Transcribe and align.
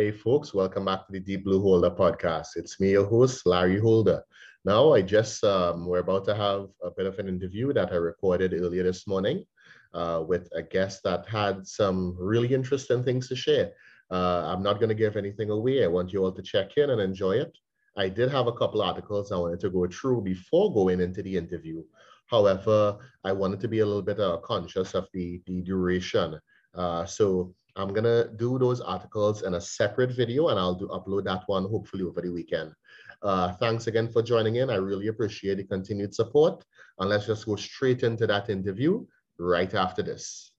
Hey, 0.00 0.12
folks, 0.12 0.54
welcome 0.54 0.86
back 0.86 1.06
to 1.06 1.12
the 1.12 1.20
Deep 1.20 1.44
Blue 1.44 1.60
Holder 1.60 1.90
podcast. 1.90 2.56
It's 2.56 2.80
me, 2.80 2.92
your 2.92 3.04
host, 3.04 3.44
Larry 3.44 3.78
Holder. 3.78 4.22
Now, 4.64 4.94
I 4.94 5.02
just, 5.02 5.44
um, 5.44 5.84
we're 5.84 5.98
about 5.98 6.24
to 6.24 6.34
have 6.34 6.68
a 6.82 6.90
bit 6.90 7.04
of 7.04 7.18
an 7.18 7.28
interview 7.28 7.70
that 7.74 7.92
I 7.92 7.96
recorded 7.96 8.54
earlier 8.54 8.82
this 8.82 9.06
morning 9.06 9.44
uh, 9.92 10.24
with 10.26 10.48
a 10.54 10.62
guest 10.62 11.02
that 11.04 11.28
had 11.28 11.66
some 11.66 12.16
really 12.18 12.54
interesting 12.54 13.04
things 13.04 13.28
to 13.28 13.36
share. 13.36 13.72
Uh, 14.10 14.44
I'm 14.46 14.62
not 14.62 14.80
going 14.80 14.88
to 14.88 14.94
give 14.94 15.18
anything 15.18 15.50
away. 15.50 15.84
I 15.84 15.88
want 15.88 16.14
you 16.14 16.24
all 16.24 16.32
to 16.32 16.40
check 16.40 16.78
in 16.78 16.88
and 16.88 17.00
enjoy 17.02 17.32
it. 17.32 17.54
I 17.94 18.08
did 18.08 18.30
have 18.30 18.46
a 18.46 18.54
couple 18.54 18.80
articles 18.80 19.30
I 19.30 19.36
wanted 19.36 19.60
to 19.60 19.68
go 19.68 19.86
through 19.86 20.22
before 20.22 20.72
going 20.72 21.02
into 21.02 21.22
the 21.22 21.36
interview. 21.36 21.82
However, 22.24 22.96
I 23.22 23.32
wanted 23.32 23.60
to 23.60 23.68
be 23.68 23.80
a 23.80 23.86
little 23.86 24.00
bit 24.00 24.18
uh, 24.18 24.38
conscious 24.38 24.94
of 24.94 25.08
the, 25.12 25.42
the 25.46 25.60
duration. 25.60 26.40
Uh, 26.74 27.04
so 27.04 27.54
I'm 27.76 27.92
gonna 27.92 28.28
do 28.36 28.58
those 28.58 28.80
articles 28.80 29.42
in 29.42 29.54
a 29.54 29.60
separate 29.60 30.10
video 30.10 30.48
and 30.48 30.58
I'll 30.58 30.74
do 30.74 30.88
upload 30.88 31.24
that 31.24 31.44
one 31.46 31.64
hopefully 31.64 32.04
over 32.04 32.20
the 32.20 32.30
weekend. 32.30 32.72
Uh, 33.22 33.52
thanks 33.52 33.86
again 33.86 34.08
for 34.08 34.22
joining 34.22 34.56
in. 34.56 34.70
I 34.70 34.76
really 34.76 35.08
appreciate 35.08 35.56
the 35.56 35.64
continued 35.64 36.14
support. 36.14 36.64
And 36.98 37.10
let's 37.10 37.26
just 37.26 37.46
go 37.46 37.56
straight 37.56 38.02
into 38.02 38.26
that 38.26 38.50
interview 38.50 39.04
right 39.38 39.72
after 39.74 40.02
this. 40.02 40.49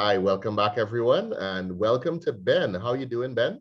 Hi, 0.00 0.16
welcome 0.16 0.54
back 0.54 0.78
everyone 0.78 1.32
and 1.32 1.76
welcome 1.76 2.20
to 2.20 2.32
Ben. 2.32 2.72
How 2.72 2.92
you 2.92 3.04
doing, 3.04 3.34
Ben? 3.34 3.60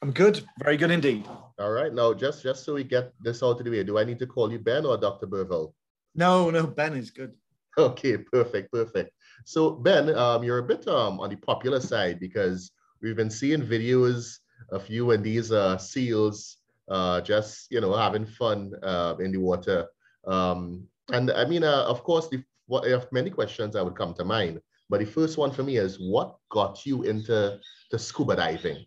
I'm 0.00 0.12
good, 0.12 0.42
very 0.60 0.78
good 0.78 0.90
indeed. 0.90 1.28
All 1.58 1.72
right, 1.72 1.92
now 1.92 2.14
just 2.14 2.42
just 2.42 2.64
so 2.64 2.72
we 2.72 2.84
get 2.84 3.12
this 3.20 3.42
out 3.42 3.60
of 3.60 3.64
the 3.64 3.70
way, 3.70 3.84
do 3.84 3.98
I 3.98 4.04
need 4.04 4.18
to 4.20 4.26
call 4.26 4.50
you 4.50 4.58
Ben 4.58 4.86
or 4.86 4.96
Dr. 4.96 5.26
Burville? 5.26 5.74
No, 6.14 6.48
no, 6.48 6.66
Ben 6.66 6.96
is 6.96 7.10
good. 7.10 7.34
Okay, 7.78 8.16
perfect, 8.16 8.72
perfect. 8.72 9.12
So 9.44 9.72
Ben, 9.72 10.08
um, 10.16 10.42
you're 10.42 10.64
a 10.64 10.66
bit 10.66 10.88
um, 10.88 11.20
on 11.20 11.28
the 11.28 11.36
popular 11.36 11.80
side 11.80 12.18
because 12.18 12.70
we've 13.02 13.16
been 13.16 13.30
seeing 13.30 13.60
videos 13.60 14.38
of 14.72 14.88
you 14.88 15.10
and 15.10 15.22
these 15.22 15.52
uh, 15.52 15.76
seals 15.76 16.56
uh, 16.88 17.20
just, 17.20 17.70
you 17.70 17.82
know, 17.82 17.94
having 17.94 18.24
fun 18.24 18.72
uh, 18.82 19.16
in 19.20 19.32
the 19.32 19.38
water. 19.38 19.86
Um, 20.26 20.88
and 21.12 21.30
I 21.30 21.44
mean, 21.44 21.62
uh, 21.62 21.84
of 21.86 22.02
course, 22.04 22.26
the, 22.28 22.42
what, 22.68 22.86
if 22.86 23.12
many 23.12 23.28
questions 23.28 23.76
I 23.76 23.82
would 23.82 23.96
come 23.96 24.14
to 24.14 24.24
mind. 24.24 24.62
But 24.88 25.00
the 25.00 25.06
first 25.06 25.36
one 25.36 25.50
for 25.50 25.62
me 25.62 25.76
is 25.76 25.98
what 25.98 26.36
got 26.50 26.86
you 26.86 27.02
into 27.02 27.58
the 27.90 27.98
scuba 27.98 28.36
diving? 28.36 28.84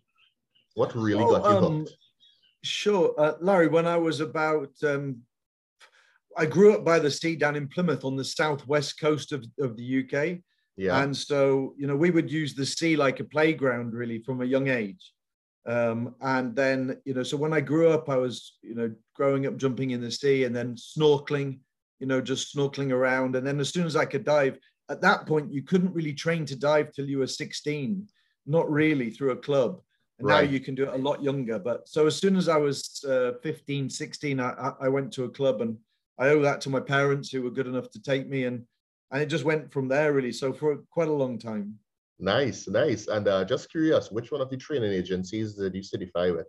What 0.74 0.94
really 0.96 1.22
oh, 1.22 1.30
got 1.30 1.50
you 1.50 1.56
um, 1.56 1.78
hooked? 1.78 1.96
Sure, 2.64 3.14
uh, 3.18 3.34
Larry. 3.40 3.68
When 3.68 3.86
I 3.86 3.96
was 3.96 4.20
about, 4.20 4.70
um, 4.84 5.18
I 6.36 6.46
grew 6.46 6.74
up 6.74 6.84
by 6.84 6.98
the 6.98 7.10
sea 7.10 7.36
down 7.36 7.56
in 7.56 7.68
Plymouth 7.68 8.04
on 8.04 8.16
the 8.16 8.24
southwest 8.24 8.98
coast 9.00 9.32
of, 9.32 9.44
of 9.60 9.76
the 9.76 10.00
UK. 10.00 10.40
Yeah. 10.76 11.02
And 11.02 11.16
so, 11.16 11.74
you 11.76 11.86
know, 11.86 11.96
we 11.96 12.10
would 12.10 12.30
use 12.30 12.54
the 12.54 12.64
sea 12.64 12.96
like 12.96 13.20
a 13.20 13.24
playground 13.24 13.92
really 13.92 14.20
from 14.20 14.40
a 14.40 14.46
young 14.46 14.68
age. 14.68 15.12
Um, 15.66 16.14
and 16.20 16.56
then, 16.56 17.00
you 17.04 17.14
know, 17.14 17.22
so 17.22 17.36
when 17.36 17.52
I 17.52 17.60
grew 17.60 17.90
up, 17.90 18.08
I 18.08 18.16
was, 18.16 18.56
you 18.62 18.74
know, 18.74 18.92
growing 19.14 19.46
up 19.46 19.56
jumping 19.56 19.90
in 19.90 20.00
the 20.00 20.10
sea 20.10 20.44
and 20.44 20.56
then 20.56 20.74
snorkeling, 20.74 21.60
you 22.00 22.06
know, 22.06 22.20
just 22.20 22.56
snorkeling 22.56 22.90
around. 22.90 23.36
And 23.36 23.46
then 23.46 23.60
as 23.60 23.68
soon 23.68 23.86
as 23.86 23.94
I 23.94 24.04
could 24.04 24.24
dive, 24.24 24.58
at 24.90 25.00
that 25.00 25.26
point 25.26 25.52
you 25.52 25.62
couldn't 25.62 25.94
really 25.94 26.12
train 26.12 26.44
to 26.46 26.56
dive 26.56 26.92
till 26.92 27.06
you 27.06 27.18
were 27.18 27.26
16 27.26 28.06
not 28.46 28.70
really 28.70 29.10
through 29.10 29.30
a 29.30 29.36
club. 29.36 29.80
And 30.18 30.28
right. 30.28 30.44
now 30.44 30.50
you 30.50 30.60
can 30.60 30.74
do 30.74 30.84
it 30.84 30.94
a 30.94 30.96
lot 30.96 31.22
younger. 31.22 31.58
But 31.58 31.88
so 31.88 32.06
as 32.06 32.16
soon 32.16 32.36
as 32.36 32.48
i 32.48 32.56
was 32.56 33.04
uh, 33.08 33.32
15 33.42 33.88
16 33.88 34.40
I, 34.40 34.72
I 34.80 34.88
went 34.88 35.12
to 35.12 35.24
a 35.24 35.28
club 35.28 35.60
and 35.62 35.76
i 36.18 36.28
owe 36.28 36.42
that 36.42 36.60
to 36.62 36.70
my 36.70 36.80
parents 36.80 37.30
who 37.30 37.42
were 37.42 37.50
good 37.50 37.66
enough 37.66 37.90
to 37.90 38.02
take 38.02 38.28
me. 38.28 38.44
And 38.44 38.64
and 39.10 39.22
it 39.22 39.26
just 39.26 39.44
went 39.44 39.72
from 39.72 39.88
there 39.88 40.12
really. 40.12 40.32
So 40.32 40.52
for 40.52 40.78
quite 40.90 41.08
a 41.08 41.12
long 41.12 41.38
time. 41.38 41.78
Nice 42.18 42.68
nice. 42.68 43.08
And 43.08 43.26
uh, 43.28 43.44
just 43.44 43.70
curious 43.70 44.10
which 44.10 44.30
one 44.30 44.40
of 44.40 44.50
the 44.50 44.56
training 44.56 44.92
agencies 44.92 45.54
did 45.54 45.74
you 45.74 45.82
certify 45.82 46.30
with? 46.30 46.48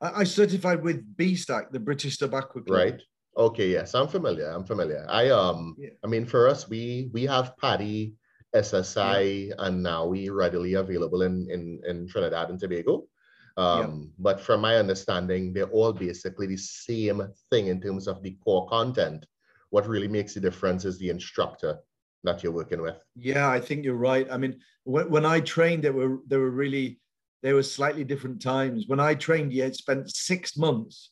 I, 0.00 0.20
I 0.20 0.24
certified 0.24 0.82
with 0.82 1.16
BSAC 1.16 1.70
the 1.70 1.80
British 1.80 2.18
Sub-Aqua 2.18 2.62
Club. 2.62 2.78
Right 2.78 3.02
Okay, 3.36 3.68
yes, 3.68 3.94
I'm 3.94 4.08
familiar. 4.08 4.48
I'm 4.50 4.64
familiar. 4.64 5.06
I 5.08 5.30
um, 5.30 5.74
yeah. 5.78 5.90
I 6.04 6.06
mean, 6.06 6.24
for 6.24 6.48
us, 6.48 6.68
we 6.68 7.10
we 7.12 7.24
have 7.24 7.56
PADI, 7.56 8.14
SSI, 8.54 9.48
yeah. 9.48 9.54
and 9.58 9.82
NAUI 9.82 10.28
readily 10.30 10.74
available 10.74 11.22
in 11.22 11.48
in 11.50 11.80
in 11.86 12.06
Trinidad 12.06 12.50
and 12.50 12.60
Tobago. 12.60 13.06
Um, 13.56 13.80
yeah. 13.80 14.06
But 14.18 14.40
from 14.40 14.60
my 14.60 14.76
understanding, 14.76 15.52
they're 15.52 15.70
all 15.70 15.92
basically 15.92 16.46
the 16.46 16.56
same 16.56 17.22
thing 17.50 17.68
in 17.68 17.80
terms 17.80 18.06
of 18.06 18.22
the 18.22 18.36
core 18.44 18.68
content. 18.68 19.26
What 19.70 19.88
really 19.88 20.08
makes 20.08 20.34
the 20.34 20.40
difference 20.40 20.84
is 20.84 20.98
the 20.98 21.10
instructor 21.10 21.78
that 22.22 22.42
you're 22.42 22.52
working 22.52 22.82
with. 22.82 23.02
Yeah, 23.16 23.48
I 23.50 23.60
think 23.60 23.84
you're 23.84 23.94
right. 23.94 24.26
I 24.30 24.38
mean, 24.38 24.60
when, 24.84 25.10
when 25.10 25.26
I 25.26 25.40
trained, 25.40 25.82
there 25.82 25.92
were 25.92 26.18
there 26.26 26.40
were 26.40 26.50
really 26.50 27.00
there 27.42 27.54
were 27.54 27.62
slightly 27.64 28.04
different 28.04 28.40
times. 28.40 28.84
When 28.86 29.00
I 29.00 29.14
trained, 29.14 29.52
you 29.52 29.62
had 29.62 29.74
spent 29.74 30.10
six 30.10 30.56
months 30.56 31.10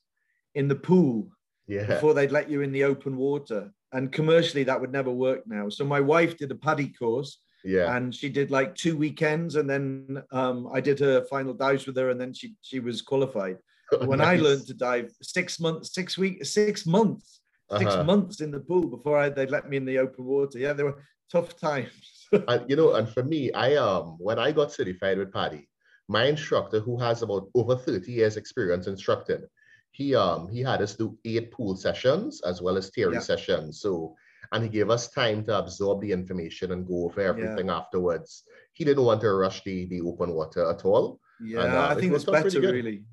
in 0.54 0.69
the 0.69 0.77
pool 0.77 1.28
yeah. 1.72 1.87
before 1.87 2.15
they'd 2.15 2.33
let 2.33 2.50
you 2.50 2.62
in 2.62 2.72
the 2.72 2.84
open 2.84 3.16
water. 3.16 3.72
And 3.93 4.10
commercially, 4.10 4.65
that 4.65 4.81
would 4.81 4.93
never 4.93 5.10
work 5.10 5.43
now. 5.47 5.69
So 5.69 5.84
my 5.84 6.00
wife 6.00 6.37
did 6.37 6.50
a 6.50 6.55
PADI 6.55 6.88
course. 6.99 7.38
Yeah. 7.65 7.94
And 7.97 8.15
she 8.15 8.28
did 8.28 8.50
like 8.50 8.75
two 8.75 8.97
weekends, 8.97 9.55
and 9.55 9.71
then 9.71 10.21
um, 10.33 10.69
I 10.72 10.81
did 10.81 10.99
her 10.99 11.25
final 11.27 11.55
dives 11.55 11.87
with 11.87 11.97
her, 11.97 12.10
and 12.10 12.21
then 12.21 12.33
she 12.34 12.55
she 12.60 12.81
was 12.81 13.03
qualified. 13.03 13.59
Oh, 13.94 14.06
when 14.06 14.21
nice. 14.21 14.41
I 14.41 14.43
learned 14.43 14.66
to 14.69 14.75
dive, 14.75 15.12
six 15.21 15.60
months, 15.60 15.93
six 15.93 16.16
weeks, 16.16 16.55
six 16.55 16.87
months, 16.87 17.43
6 17.78 17.84
uh-huh. 17.84 18.04
months 18.04 18.41
in 18.41 18.50
the 18.50 18.60
pool 18.60 18.87
before 18.87 19.19
I, 19.19 19.28
they 19.28 19.44
let 19.47 19.69
me 19.69 19.77
in 19.77 19.84
the 19.84 19.99
open 19.99 20.25
water. 20.25 20.59
Yeah, 20.59 20.72
they 20.72 20.83
were 20.83 21.03
tough 21.31 21.59
times. 21.59 22.27
and 22.49 22.69
you 22.71 22.77
know, 22.77 22.94
and 22.94 23.09
for 23.09 23.22
me, 23.22 23.53
I 23.53 23.77
um 23.77 24.16
when 24.19 24.39
I 24.39 24.53
got 24.53 24.72
certified 24.72 25.19
with 25.19 25.33
PADI, 25.33 25.69
my 26.09 26.25
instructor, 26.25 26.81
who 26.81 26.99
has 26.99 27.22
about 27.22 27.49
over 27.54 27.77
30 27.77 28.10
years 28.10 28.37
experience 28.37 28.87
instructing, 28.87 29.44
he 29.92 30.14
um 30.14 30.48
he 30.48 30.60
had 30.60 30.82
us 30.82 30.97
do 30.97 31.16
eight 31.25 31.53
pool 31.53 31.76
sessions 31.76 32.41
as 32.42 32.60
well 32.60 32.76
as 32.76 32.91
theory 32.91 33.14
yeah. 33.14 33.20
sessions. 33.20 33.80
So 33.80 34.16
and 34.50 34.64
he 34.64 34.69
gave 34.69 34.91
us 34.91 35.08
time 35.08 35.44
to 35.44 35.58
absorb 35.58 36.00
the 36.00 36.12
information 36.12 36.72
and 36.72 36.86
go 36.86 37.04
over 37.06 37.20
everything 37.20 37.69
yeah. 37.69 37.76
afterwards. 37.76 38.44
He 38.72 38.84
didn't 38.84 39.04
want 39.04 39.20
to 39.20 39.32
rush 39.32 39.62
the 39.64 39.86
the 39.86 40.00
open 40.00 40.32
water 40.32 40.69
at 40.69 40.84
all. 40.84 41.20
Yeah, 41.41 41.64
and, 41.64 41.75
uh, 41.75 41.88
I 41.91 41.94
think 41.94 42.12
it's 42.12 42.25
better 42.25 42.60
really. 42.60 43.04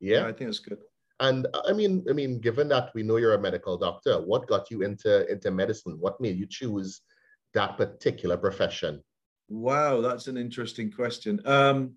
Yeah. 0.00 0.20
yeah, 0.20 0.26
I 0.26 0.32
think 0.32 0.48
it's 0.50 0.58
good. 0.58 0.78
And 1.20 1.46
I 1.66 1.72
mean, 1.72 2.04
I 2.10 2.12
mean, 2.12 2.40
given 2.40 2.68
that 2.68 2.92
we 2.94 3.02
know 3.02 3.16
you're 3.16 3.34
a 3.34 3.40
medical 3.40 3.78
doctor, 3.78 4.20
what 4.20 4.46
got 4.46 4.70
you 4.70 4.82
into 4.82 5.26
into 5.30 5.50
medicine? 5.50 5.96
What 5.98 6.20
made 6.20 6.36
you 6.36 6.46
choose 6.46 7.00
that 7.54 7.76
particular 7.78 8.36
profession? 8.36 9.02
Wow, 9.48 10.00
that's 10.00 10.26
an 10.26 10.36
interesting 10.36 10.90
question. 10.90 11.40
Um, 11.46 11.96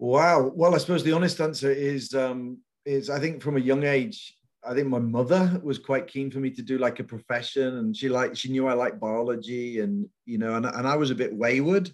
Wow. 0.00 0.50
Well, 0.54 0.74
I 0.74 0.78
suppose 0.78 1.04
the 1.04 1.12
honest 1.12 1.42
answer 1.42 1.70
is 1.70 2.14
um, 2.14 2.56
is 2.86 3.10
I 3.10 3.20
think 3.20 3.42
from 3.42 3.58
a 3.58 3.60
young 3.60 3.84
age, 3.84 4.34
I 4.64 4.72
think 4.72 4.88
my 4.88 4.98
mother 4.98 5.60
was 5.62 5.78
quite 5.78 6.06
keen 6.06 6.30
for 6.30 6.38
me 6.38 6.50
to 6.52 6.62
do 6.62 6.78
like 6.78 7.00
a 7.00 7.04
profession, 7.04 7.76
and 7.76 7.94
she 7.94 8.08
like 8.08 8.34
she 8.34 8.50
knew 8.50 8.66
I 8.66 8.72
liked 8.72 8.98
biology, 8.98 9.80
and 9.80 10.08
you 10.24 10.38
know, 10.38 10.54
and 10.54 10.64
and 10.64 10.88
I 10.88 10.96
was 10.96 11.10
a 11.10 11.14
bit 11.14 11.36
wayward, 11.36 11.90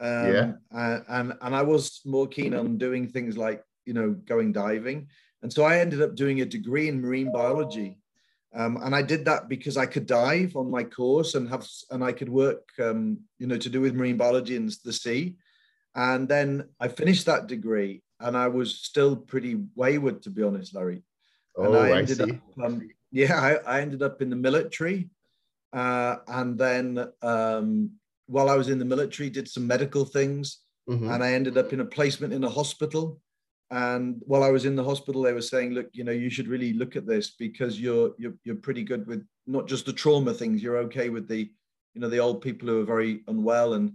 um, 0.00 0.34
yeah, 0.34 0.52
and, 0.70 1.04
and 1.08 1.32
and 1.40 1.56
I 1.56 1.62
was 1.62 2.02
more 2.04 2.26
keen 2.26 2.54
on 2.54 2.76
doing 2.76 3.08
things 3.08 3.38
like 3.38 3.64
you 3.86 3.94
know 3.94 4.10
going 4.10 4.52
diving, 4.52 5.08
and 5.42 5.50
so 5.50 5.64
I 5.64 5.78
ended 5.78 6.02
up 6.02 6.16
doing 6.16 6.42
a 6.42 6.44
degree 6.46 6.88
in 6.88 7.00
marine 7.00 7.32
biology. 7.32 7.96
Um, 8.52 8.78
and 8.82 8.94
I 8.94 9.00
did 9.00 9.24
that 9.26 9.48
because 9.48 9.76
I 9.76 9.86
could 9.86 10.06
dive 10.06 10.56
on 10.56 10.70
my 10.70 10.82
course 10.82 11.36
and 11.36 11.48
have 11.48 11.66
and 11.90 12.04
I 12.04 12.12
could 12.12 12.28
work, 12.28 12.68
um, 12.80 13.20
you 13.38 13.46
know, 13.46 13.56
to 13.56 13.70
do 13.70 13.80
with 13.80 13.94
marine 13.94 14.18
biology 14.18 14.56
and 14.56 14.70
the 14.84 14.92
sea. 14.92 15.36
And 15.94 16.28
then 16.28 16.68
I 16.78 16.88
finished 16.88 17.26
that 17.26 17.46
degree 17.46 18.02
and 18.20 18.36
I 18.36 18.48
was 18.48 18.76
still 18.76 19.16
pretty 19.16 19.58
wayward, 19.74 20.22
to 20.22 20.30
be 20.30 20.42
honest, 20.42 20.74
Larry. 20.74 21.02
And 21.56 21.74
oh, 21.74 21.80
I 21.80 21.98
ended 21.98 22.20
I 22.20 22.24
see. 22.26 22.30
Up, 22.30 22.64
um, 22.64 22.88
yeah, 23.10 23.40
I, 23.40 23.78
I, 23.78 23.80
ended 23.80 24.02
up 24.02 24.22
in 24.22 24.30
the 24.30 24.36
military. 24.36 25.10
Uh, 25.72 26.16
and 26.28 26.58
then 26.58 27.06
um, 27.22 27.90
while 28.26 28.48
I 28.48 28.56
was 28.56 28.68
in 28.68 28.78
the 28.78 28.84
military, 28.84 29.30
did 29.30 29.48
some 29.48 29.66
medical 29.66 30.04
things. 30.04 30.60
Mm-hmm. 30.88 31.10
And 31.10 31.24
I 31.24 31.32
ended 31.32 31.58
up 31.58 31.72
in 31.72 31.80
a 31.80 31.84
placement 31.84 32.32
in 32.32 32.44
a 32.44 32.48
hospital. 32.48 33.20
And 33.70 34.20
while 34.26 34.42
I 34.42 34.50
was 34.50 34.64
in 34.64 34.74
the 34.74 34.84
hospital, 34.84 35.22
they 35.22 35.32
were 35.32 35.42
saying, 35.42 35.72
"Look, 35.72 35.88
you 35.92 36.02
know, 36.02 36.12
you 36.12 36.28
should 36.28 36.48
really 36.48 36.72
look 36.72 36.96
at 36.96 37.06
this 37.06 37.30
because 37.38 37.80
you're 37.80 38.12
you're 38.18 38.34
you're 38.42 38.56
pretty 38.56 38.82
good 38.82 39.06
with 39.06 39.24
not 39.46 39.68
just 39.68 39.86
the 39.86 39.92
trauma 39.92 40.34
things. 40.34 40.60
You're 40.60 40.78
okay 40.78 41.08
with 41.08 41.28
the, 41.28 41.48
you 41.94 42.00
know, 42.00 42.08
the 42.08 42.18
old 42.18 42.42
people 42.42 42.68
who 42.68 42.80
are 42.80 42.84
very 42.84 43.22
unwell 43.28 43.74
and 43.74 43.92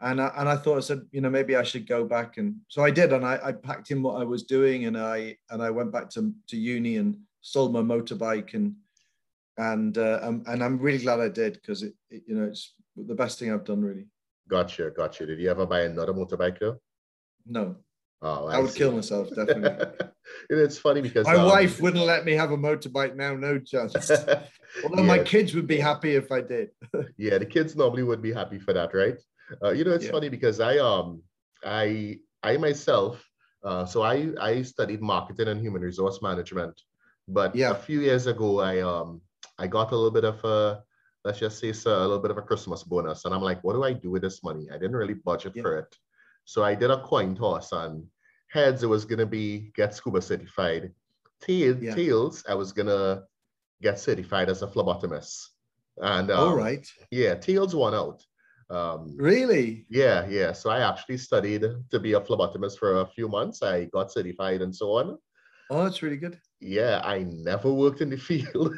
and 0.00 0.20
I, 0.20 0.30
and 0.36 0.48
I 0.48 0.56
thought 0.56 0.76
I 0.76 0.80
said 0.80 1.02
you 1.10 1.20
know 1.20 1.30
maybe 1.30 1.56
I 1.56 1.62
should 1.62 1.86
go 1.86 2.04
back 2.04 2.36
and 2.36 2.56
so 2.68 2.82
I 2.82 2.90
did 2.90 3.12
and 3.12 3.24
I, 3.24 3.38
I 3.42 3.52
packed 3.52 3.90
in 3.90 4.02
what 4.02 4.20
I 4.20 4.24
was 4.24 4.42
doing 4.42 4.84
and 4.84 4.96
I 4.96 5.36
and 5.50 5.62
I 5.62 5.70
went 5.70 5.92
back 5.92 6.10
to, 6.10 6.32
to 6.48 6.56
uni 6.56 6.96
and 6.96 7.16
sold 7.40 7.72
my 7.72 7.80
motorbike 7.80 8.54
and 8.54 8.74
and 9.58 9.96
uh, 9.96 10.20
um, 10.22 10.42
and 10.46 10.62
I'm 10.62 10.78
really 10.78 10.98
glad 10.98 11.20
I 11.20 11.28
did 11.28 11.54
because 11.54 11.82
it, 11.82 11.94
it, 12.10 12.24
you 12.26 12.34
know 12.34 12.44
it's 12.44 12.74
the 12.96 13.14
best 13.14 13.38
thing 13.38 13.52
I've 13.52 13.64
done 13.64 13.82
really. 13.82 14.06
Gotcha, 14.48 14.90
gotcha. 14.90 15.26
Did 15.26 15.40
you 15.40 15.50
ever 15.50 15.66
buy 15.66 15.82
another 15.82 16.12
motorbike 16.12 16.58
though? 16.58 16.80
No. 17.46 17.76
Oh, 18.22 18.46
I, 18.46 18.56
I 18.56 18.58
would 18.60 18.70
see. 18.70 18.78
kill 18.78 18.92
myself 18.92 19.28
definitely. 19.34 20.08
it's 20.50 20.78
funny 20.78 21.00
because 21.00 21.26
my 21.26 21.36
um, 21.36 21.46
wife 21.46 21.80
wouldn't 21.80 22.04
let 22.04 22.24
me 22.24 22.32
have 22.32 22.50
a 22.50 22.56
motorbike 22.56 23.14
now. 23.14 23.34
No 23.34 23.58
chance. 23.58 23.94
Although 24.84 25.02
yeah. 25.02 25.02
my 25.02 25.18
kids 25.18 25.54
would 25.54 25.66
be 25.66 25.78
happy 25.78 26.14
if 26.14 26.32
I 26.32 26.40
did. 26.40 26.70
yeah, 27.16 27.38
the 27.38 27.46
kids 27.46 27.76
normally 27.76 28.02
would 28.02 28.22
be 28.22 28.32
happy 28.32 28.58
for 28.58 28.72
that, 28.72 28.94
right? 28.94 29.18
Uh, 29.62 29.70
you 29.70 29.84
know, 29.84 29.92
it's 29.92 30.06
yeah. 30.06 30.10
funny 30.10 30.28
because 30.28 30.60
I 30.60 30.78
um 30.78 31.22
I 31.64 32.18
I 32.42 32.56
myself 32.56 33.22
uh, 33.66 33.84
so 33.84 34.02
I 34.02 34.28
I 34.40 34.62
studied 34.62 35.02
marketing 35.02 35.48
and 35.48 35.60
human 35.60 35.82
resource 35.82 36.22
management, 36.22 36.80
but 37.26 37.54
yeah. 37.54 37.72
a 37.72 37.74
few 37.74 38.00
years 38.00 38.26
ago 38.28 38.60
I 38.60 38.80
um 38.80 39.20
I 39.58 39.66
got 39.66 39.90
a 39.90 39.96
little 39.96 40.12
bit 40.12 40.24
of 40.24 40.42
a 40.44 40.82
let's 41.24 41.40
just 41.40 41.58
say 41.58 41.72
so, 41.72 41.98
a 41.98 42.06
little 42.06 42.20
bit 42.20 42.30
of 42.30 42.38
a 42.38 42.42
Christmas 42.42 42.84
bonus, 42.84 43.24
and 43.24 43.34
I'm 43.34 43.42
like, 43.42 43.64
what 43.64 43.72
do 43.72 43.82
I 43.82 43.92
do 43.92 44.12
with 44.12 44.22
this 44.22 44.44
money? 44.44 44.68
I 44.70 44.74
didn't 44.74 44.94
really 44.94 45.14
budget 45.14 45.54
yeah. 45.56 45.62
for 45.62 45.78
it, 45.78 45.96
so 46.44 46.62
I 46.62 46.76
did 46.76 46.92
a 46.92 47.02
coin 47.02 47.34
toss, 47.34 47.72
and 47.72 48.04
heads 48.48 48.84
it 48.84 48.86
was 48.86 49.04
gonna 49.04 49.26
be 49.26 49.72
get 49.74 49.94
scuba 49.94 50.22
certified. 50.22 50.92
Tail, 51.40 51.76
yeah. 51.82 51.94
Tails 51.94 52.44
I 52.48 52.54
was 52.54 52.72
gonna 52.72 53.24
get 53.82 53.98
certified 53.98 54.48
as 54.48 54.62
a 54.62 54.68
phlebotomist, 54.68 55.48
and 55.98 56.30
um, 56.30 56.38
all 56.38 56.54
right, 56.54 56.86
yeah, 57.10 57.34
tails 57.34 57.74
won 57.74 57.94
out. 57.94 58.24
Um, 58.68 59.16
really? 59.16 59.86
Yeah, 59.88 60.26
yeah. 60.28 60.52
So 60.52 60.70
I 60.70 60.88
actually 60.88 61.18
studied 61.18 61.64
to 61.90 62.00
be 62.00 62.14
a 62.14 62.20
phlebotomist 62.20 62.78
for 62.78 63.00
a 63.00 63.06
few 63.06 63.28
months. 63.28 63.62
I 63.62 63.84
got 63.86 64.12
certified 64.12 64.62
and 64.62 64.74
so 64.74 64.92
on. 64.92 65.18
Oh, 65.70 65.84
that's 65.84 66.02
really 66.02 66.16
good. 66.16 66.38
Yeah, 66.60 67.00
I 67.04 67.24
never 67.24 67.72
worked 67.72 68.00
in 68.00 68.10
the 68.10 68.16
field. 68.30 68.74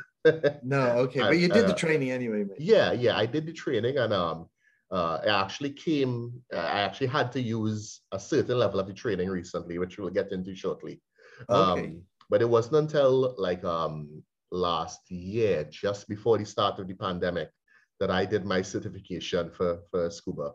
no, 0.63 0.91
okay, 0.99 1.21
but 1.21 1.39
you 1.39 1.49
did 1.49 1.65
uh, 1.65 1.69
the 1.69 1.75
training 1.75 2.11
anyway. 2.11 2.45
Mate. 2.45 2.61
Yeah, 2.61 2.93
yeah, 2.93 3.17
I 3.17 3.27
did 3.27 3.47
the 3.47 3.53
training, 3.53 3.99
and 3.99 4.13
um, 4.13 4.49
uh, 4.91 5.21
I 5.25 5.43
actually 5.43 5.71
came. 5.71 6.43
Uh, 6.53 6.59
I 6.59 6.81
actually 6.81 7.07
had 7.07 7.33
to 7.33 7.41
use 7.41 8.01
a 8.13 8.19
certain 8.19 8.59
level 8.59 8.81
of 8.81 8.87
the 8.87 8.95
training 8.95 9.29
recently, 9.31 9.79
which 9.79 9.99
we'll 9.99 10.11
get 10.11 10.33
into 10.33 10.55
shortly. 10.55 11.01
Okay. 11.49 11.87
Um, 11.87 12.03
but 12.31 12.43
it 12.43 12.49
wasn't 12.49 12.77
until 12.77 13.35
like 13.39 13.65
um 13.65 14.23
last 14.51 15.11
year, 15.11 15.65
just 15.65 16.09
before 16.09 16.39
the 16.39 16.45
start 16.45 16.79
of 16.79 16.89
the 16.89 16.95
pandemic, 16.95 17.51
that 18.01 18.11
I 18.11 18.25
did 18.25 18.45
my 18.45 18.63
certification 18.63 19.51
for 19.51 19.81
for 19.91 20.11
scuba. 20.11 20.53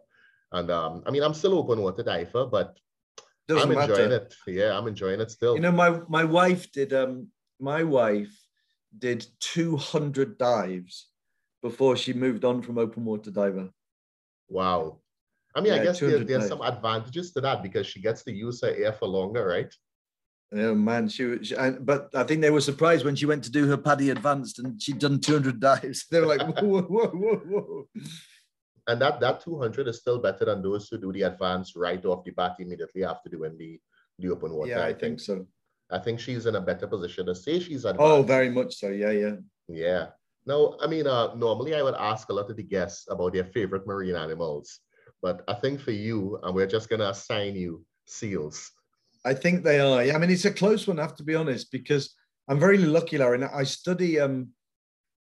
And 0.51 0.69
um, 0.71 1.03
I 1.05 1.11
mean, 1.11 1.23
I'm 1.23 1.33
still 1.33 1.57
open 1.57 1.81
water 1.81 2.03
diver, 2.03 2.45
but 2.45 2.77
Doesn't 3.47 3.71
I'm 3.71 3.77
enjoying 3.77 4.09
matter. 4.09 4.29
it. 4.29 4.35
Yeah, 4.47 4.77
I'm 4.77 4.87
enjoying 4.87 5.19
it 5.19 5.31
still. 5.31 5.55
You 5.55 5.61
know, 5.61 5.71
my 5.71 6.01
my 6.07 6.23
wife 6.23 6.71
did 6.71 6.93
um 6.93 7.27
my 7.59 7.83
wife 7.83 8.33
did 8.97 9.25
200 9.39 10.37
dives 10.37 11.07
before 11.61 11.95
she 11.95 12.13
moved 12.13 12.45
on 12.45 12.61
from 12.61 12.77
open 12.77 13.05
water 13.05 13.31
diver. 13.31 13.69
Wow. 14.49 14.99
I 15.55 15.61
mean, 15.61 15.73
yeah, 15.73 15.81
I 15.81 15.83
guess 15.83 15.99
there, 15.99 16.19
there's 16.19 16.47
some 16.47 16.61
advantages 16.61 17.31
to 17.33 17.41
that 17.41 17.63
because 17.63 17.87
she 17.87 18.01
gets 18.01 18.23
to 18.23 18.31
use 18.31 18.61
her 18.61 18.75
air 18.75 18.91
for 18.91 19.07
longer, 19.07 19.45
right? 19.45 19.73
Oh 20.55 20.75
man, 20.75 21.07
she, 21.07 21.43
she 21.43 21.55
but 21.81 22.09
I 22.13 22.23
think 22.23 22.41
they 22.41 22.51
were 22.51 22.61
surprised 22.61 23.05
when 23.05 23.15
she 23.15 23.25
went 23.25 23.43
to 23.45 23.51
do 23.51 23.67
her 23.67 23.77
PADI 23.77 24.11
advanced 24.11 24.59
and 24.59 24.81
she'd 24.81 24.99
done 24.99 25.19
200 25.19 25.59
dives. 25.59 26.05
They 26.11 26.19
were 26.19 26.27
like, 26.27 26.41
whoa, 26.41 26.81
whoa, 26.81 27.07
whoa, 27.07 27.37
whoa. 27.37 27.87
And 28.87 29.01
that 29.01 29.19
that 29.21 29.41
200 29.41 29.87
is 29.87 29.99
still 29.99 30.19
better 30.19 30.45
than 30.45 30.61
those 30.61 30.89
who 30.89 30.97
do 30.97 31.11
the 31.11 31.23
advance 31.23 31.75
right 31.75 32.03
off 32.05 32.23
the 32.23 32.31
bat 32.31 32.57
immediately 32.59 33.03
after 33.03 33.29
doing 33.29 33.57
the 33.57 33.79
the 34.19 34.29
open 34.29 34.53
water. 34.53 34.71
Yeah, 34.71 34.81
I, 34.81 34.87
I 34.87 34.89
think. 34.89 34.99
think 34.99 35.19
so. 35.21 35.47
I 35.89 35.99
think 35.99 36.19
she's 36.19 36.45
in 36.45 36.55
a 36.55 36.61
better 36.61 36.87
position 36.87 37.25
to 37.27 37.35
say 37.35 37.59
she's 37.59 37.85
advanced. 37.85 38.01
Oh, 38.01 38.23
very 38.23 38.49
much 38.49 38.75
so. 38.75 38.89
Yeah, 38.89 39.11
yeah. 39.11 39.35
Yeah. 39.67 40.07
Now, 40.45 40.75
I 40.81 40.87
mean, 40.87 41.07
uh, 41.07 41.33
normally 41.35 41.73
I 41.75 41.81
would 41.81 41.95
ask 41.95 42.29
a 42.29 42.33
lot 42.33 42.49
of 42.49 42.57
the 42.57 42.63
guests 42.63 43.07
about 43.09 43.33
their 43.33 43.45
favorite 43.45 43.87
marine 43.87 44.15
animals, 44.15 44.79
but 45.21 45.41
I 45.47 45.53
think 45.53 45.79
for 45.79 45.91
you, 45.91 46.39
and 46.43 46.53
we're 46.53 46.67
just 46.67 46.89
gonna 46.89 47.09
assign 47.09 47.55
you 47.55 47.85
seals. 48.05 48.71
I 49.25 49.33
think 49.33 49.63
they 49.63 49.79
are. 49.79 50.03
Yeah, 50.03 50.15
I 50.15 50.17
mean, 50.17 50.29
it's 50.29 50.45
a 50.45 50.51
close 50.51 50.87
one. 50.87 50.99
I 50.99 51.03
have 51.03 51.15
to 51.15 51.23
be 51.23 51.35
honest 51.35 51.71
because 51.71 52.13
I'm 52.47 52.59
very 52.59 52.77
lucky, 52.77 53.17
Larry. 53.17 53.43
I 53.43 53.63
study 53.63 54.19
um, 54.19 54.49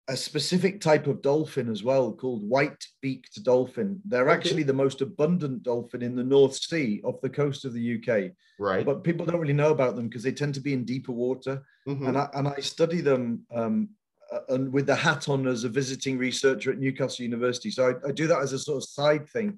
a 0.07 0.17
specific 0.17 0.81
type 0.81 1.07
of 1.07 1.21
dolphin 1.21 1.69
as 1.69 1.83
well 1.83 2.11
called 2.11 2.47
white-beaked 2.47 3.43
dolphin. 3.43 4.01
They're 4.05 4.29
okay. 4.29 4.37
actually 4.37 4.63
the 4.63 4.73
most 4.73 5.01
abundant 5.01 5.63
dolphin 5.63 6.01
in 6.01 6.15
the 6.15 6.23
North 6.23 6.55
Sea 6.55 7.01
off 7.03 7.21
the 7.21 7.29
coast 7.29 7.65
of 7.65 7.73
the 7.73 7.95
UK. 7.95 8.31
Right. 8.59 8.85
But 8.85 9.03
people 9.03 9.25
don't 9.25 9.39
really 9.39 9.53
know 9.53 9.71
about 9.71 9.95
them 9.95 10.07
because 10.07 10.23
they 10.23 10.31
tend 10.31 10.53
to 10.55 10.61
be 10.61 10.73
in 10.73 10.83
deeper 10.83 11.11
water. 11.11 11.63
Mm-hmm. 11.87 12.07
And, 12.07 12.17
I, 12.17 12.29
and 12.33 12.47
I 12.47 12.59
study 12.59 13.01
them 13.01 13.45
um, 13.53 13.89
uh, 14.31 14.39
and 14.49 14.71
with 14.71 14.85
the 14.85 14.95
hat 14.95 15.29
on 15.29 15.47
as 15.47 15.63
a 15.63 15.69
visiting 15.69 16.17
researcher 16.17 16.71
at 16.71 16.79
Newcastle 16.79 17.23
University. 17.23 17.71
So 17.71 17.89
I, 17.89 18.09
I 18.09 18.11
do 18.11 18.27
that 18.27 18.41
as 18.41 18.53
a 18.53 18.59
sort 18.59 18.77
of 18.77 18.89
side 18.89 19.27
thing. 19.29 19.57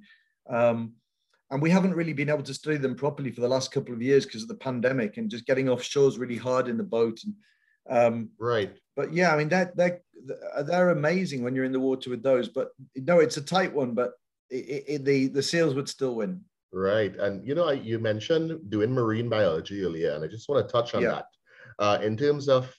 Um, 0.50 0.94
and 1.51 1.62
we 1.62 1.69
haven't 1.69 1.94
really 1.94 2.13
been 2.13 2.30
able 2.30 2.44
to 2.44 2.53
study 2.53 2.77
them 2.77 2.95
properly 2.95 3.31
for 3.31 3.42
the 3.42 3.48
last 3.48 3.71
couple 3.71 3.94
of 3.94 4.01
years 4.01 4.25
because 4.25 4.42
of 4.42 4.48
the 4.48 4.56
pandemic 4.56 5.18
and 5.18 5.30
just 5.30 5.45
getting 5.45 5.69
offshore 5.69 6.07
is 6.07 6.18
really 6.18 6.38
hard 6.38 6.68
in 6.68 6.77
the 6.77 6.83
boat 6.83 7.19
and 7.24 7.36
um, 7.89 8.30
right. 8.39 8.77
but 8.95 9.13
yeah 9.13 9.33
i 9.33 9.38
mean 9.38 9.50
they're, 9.50 9.71
they're 9.75 10.01
they're 10.63 10.89
amazing 10.89 11.44
when 11.44 11.56
you're 11.56 11.65
in 11.65 11.71
the 11.71 11.80
water 11.80 12.09
with 12.09 12.24
those 12.24 12.48
but 12.48 12.69
no 12.95 13.19
it's 13.19 13.38
a 13.38 13.42
tight 13.42 13.74
one 13.74 13.94
but 13.94 14.13
it, 14.51 14.83
it, 14.88 15.06
the 15.06 15.27
the 15.27 15.42
seals 15.42 15.74
would 15.74 15.89
still 15.89 16.15
win. 16.15 16.42
Right. 16.74 17.15
And 17.18 17.45
you 17.48 17.56
know 17.56 17.71
you 17.71 18.00
mentioned 18.00 18.69
doing 18.69 18.92
marine 18.92 19.30
biology 19.30 19.83
earlier 19.83 20.12
and 20.12 20.24
i 20.24 20.27
just 20.27 20.48
want 20.48 20.65
to 20.65 20.71
touch 20.71 20.94
on 20.94 21.01
yeah. 21.01 21.12
that. 21.12 21.25
Uh, 21.80 21.98
in 22.01 22.15
terms 22.15 22.48
of 22.48 22.74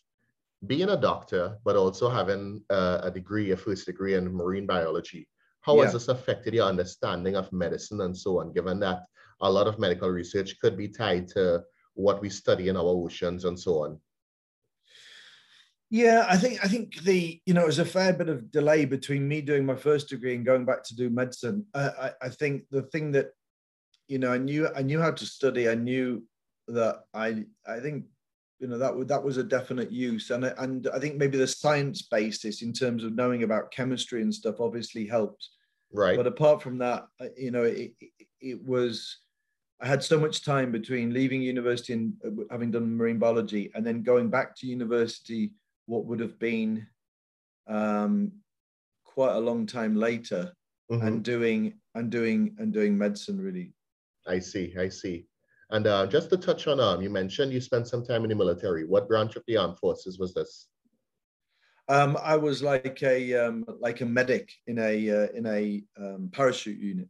being 0.67 0.91
a 0.91 0.97
doctor 0.97 1.59
but 1.65 1.77
also 1.77 2.09
having 2.09 2.63
uh, 2.71 3.01
a 3.03 3.11
degree 3.11 3.51
a 3.51 3.57
first 3.57 3.87
degree 3.87 4.15
in 4.15 4.33
marine 4.33 4.67
biology 4.67 5.27
how 5.63 5.77
yeah. 5.77 5.85
has 5.85 5.93
this 5.95 6.09
affected 6.09 6.55
your 6.55 6.67
understanding 6.67 7.37
of 7.37 7.53
medicine 7.53 8.01
and 8.03 8.17
so 8.17 8.41
on, 8.41 8.53
given 8.53 8.79
that 8.81 9.05
a 9.41 9.51
lot 9.51 9.67
of 9.67 9.79
medical 9.79 10.09
research 10.09 10.59
could 10.61 10.77
be 10.77 10.89
tied 10.89 11.29
to 11.29 11.63
what 11.95 12.21
we 12.21 12.29
study 12.29 12.69
in 12.69 12.77
our 12.77 12.85
oceans 12.85 13.45
and 13.45 13.59
so 13.59 13.85
on? 13.85 13.99
Yeah, 15.91 16.27
I 16.29 16.37
think 16.39 16.65
I 16.65 16.69
think 16.69 17.03
the 17.03 17.41
you 17.45 17.53
know 17.53 17.63
it 17.63 17.67
was 17.67 17.79
a 17.79 17.85
fair 17.85 18.15
bit 18.15 18.29
of 18.29 18.51
delay 18.51 18.87
between 18.87 19.29
me 19.29 19.43
doing 19.43 19.67
my 19.67 19.77
first 19.77 20.09
degree 20.09 20.35
and 20.35 20.45
going 20.45 20.65
back 20.65 20.83
to 20.85 20.97
do 20.97 21.11
medicine. 21.11 21.67
Uh, 21.75 21.91
I, 22.01 22.13
I 22.23 22.29
think 22.31 22.63
the 22.71 22.83
thing 22.83 23.13
that 23.13 23.33
you 24.09 24.19
know 24.19 24.33
I 24.33 24.39
knew 24.39 24.69
I 24.75 24.83
knew 24.83 25.01
how 25.01 25.11
to 25.11 25.27
study. 25.27 25.69
I 25.69 25.75
knew 25.75 26.25
that 26.69 27.01
I 27.13 27.45
I 27.67 27.79
think 27.81 28.07
you 28.59 28.69
know 28.69 28.79
that 28.79 29.09
that 29.09 29.23
was 29.23 29.37
a 29.37 29.43
definite 29.43 29.91
use 29.91 30.31
and 30.31 30.45
and 30.45 30.89
I 30.95 30.99
think 31.01 31.17
maybe 31.17 31.37
the 31.37 31.47
science 31.47 32.03
basis 32.03 32.63
in 32.63 32.73
terms 32.73 33.03
of 33.03 33.15
knowing 33.15 33.43
about 33.43 33.73
chemistry 33.73 34.23
and 34.23 34.33
stuff 34.33 34.61
obviously 34.61 35.05
helps 35.05 35.51
right 35.93 36.17
but 36.17 36.27
apart 36.27 36.63
from 36.63 36.79
that 36.79 37.07
uh, 37.21 37.27
you 37.37 37.51
know 37.51 37.65
it, 37.65 37.93
it, 38.41 38.65
was 38.65 39.19
I 39.81 39.87
had 39.87 40.03
so 40.03 40.19
much 40.19 40.45
time 40.45 40.71
between 40.71 41.13
leaving 41.13 41.43
university 41.43 41.93
and 41.93 42.15
uh, 42.25 42.45
having 42.51 42.71
done 42.71 42.97
marine 42.97 43.19
biology 43.19 43.71
and 43.75 43.87
then 43.87 44.03
going 44.03 44.31
back 44.31 44.57
to 44.57 44.67
university 44.67 45.53
what 45.87 46.07
would 46.07 46.21
have 46.21 46.39
been 46.39 46.87
um, 47.69 48.33
quite 49.05 49.35
a 49.35 49.41
long 49.41 49.67
time 49.67 49.97
later 49.97 50.53
mm-hmm. 50.91 51.07
and 51.07 51.23
doing 51.23 51.75
and 51.95 52.11
doing 52.11 52.55
and 52.59 52.73
doing 52.73 52.97
medicine 52.97 53.41
really 53.41 53.73
I 54.27 54.39
see 54.39 54.75
I 54.79 54.89
see 54.89 55.27
and 55.73 55.87
uh, 55.87 56.07
just 56.07 56.29
to 56.29 56.37
touch 56.37 56.67
on, 56.67 56.81
um, 56.81 57.01
you 57.01 57.09
mentioned 57.09 57.51
you 57.51 57.61
spent 57.61 57.89
some 57.89 58.05
time 58.05 58.25
in 58.25 58.29
the 58.29 58.37
military. 58.37 58.85
What 58.85 59.09
branch 59.09 59.37
of 59.37 59.43
the 59.47 59.57
armed 59.57 59.79
forces 59.79 60.19
was 60.19 60.35
this? 60.35 60.69
Um, 61.89 62.17
I 62.23 62.37
was 62.37 62.63
like 62.63 63.03
a 63.03 63.35
um, 63.35 63.65
like 63.81 64.01
a 64.01 64.07
medic 64.07 64.53
in 64.67 64.79
a 64.79 65.11
uh, 65.11 65.29
in 65.35 65.47
a 65.47 65.83
um, 65.99 66.31
parachute 66.33 66.79
unit. 66.79 67.09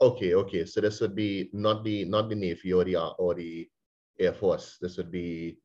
Okay, 0.00 0.34
okay. 0.34 0.64
So 0.64 0.80
this 0.80 1.00
would 1.00 1.14
be 1.14 1.50
not 1.52 1.84
the 1.84 2.04
not 2.04 2.28
the 2.28 2.34
navy 2.34 2.72
or 2.72 2.84
the 2.84 2.96
or 2.96 3.34
the 3.34 3.68
air 4.20 4.32
force. 4.32 4.78
This 4.80 4.96
would 4.96 5.10
be 5.10 5.58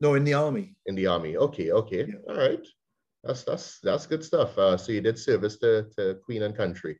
no 0.00 0.14
in 0.14 0.24
the 0.24 0.34
army. 0.34 0.76
In 0.86 0.94
the 0.94 1.06
army. 1.06 1.36
Okay, 1.36 1.72
okay. 1.72 2.06
Yeah. 2.06 2.14
All 2.28 2.36
right. 2.36 2.66
That's 3.22 3.42
that's 3.42 3.80
that's 3.80 4.06
good 4.06 4.22
stuff. 4.22 4.56
Uh, 4.58 4.76
so 4.76 4.92
you 4.92 5.00
did 5.00 5.18
service 5.18 5.56
to, 5.58 5.86
to 5.96 6.16
Queen 6.24 6.42
and 6.42 6.56
Country. 6.56 6.98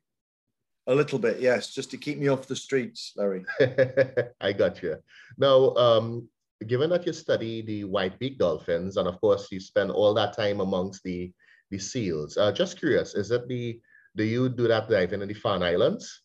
A 0.87 0.93
little 0.93 1.17
bit, 1.17 1.39
yes, 1.39 1.73
just 1.73 1.89
to 1.91 1.97
keep 1.97 2.19
me 2.19 2.27
off 2.27 2.47
the 2.47 2.55
streets, 2.55 3.13
Larry. 3.15 3.43
I 4.39 4.53
got 4.53 4.83
you. 4.83 4.97
Now, 5.35 5.73
um, 5.75 6.29
given 6.67 6.89
that 6.89 7.05
you 7.05 7.13
study 7.13 7.61
the 7.61 7.83
white-beaked 7.83 8.39
dolphins, 8.39 8.97
and 8.97 9.07
of 9.07 9.19
course 9.19 9.51
you 9.51 9.59
spend 9.59 9.91
all 9.91 10.13
that 10.13 10.35
time 10.35 10.59
amongst 10.59 11.03
the 11.03 11.31
the 11.71 11.79
seals, 11.79 12.37
uh, 12.37 12.51
just 12.51 12.77
curious, 12.77 13.15
is 13.15 13.31
it 13.31 13.47
the 13.47 13.79
do 14.15 14.23
you 14.23 14.49
do 14.49 14.67
that 14.67 14.87
diving 14.87 15.21
in 15.21 15.27
the 15.27 15.33
Farne 15.33 15.63
Islands? 15.63 16.21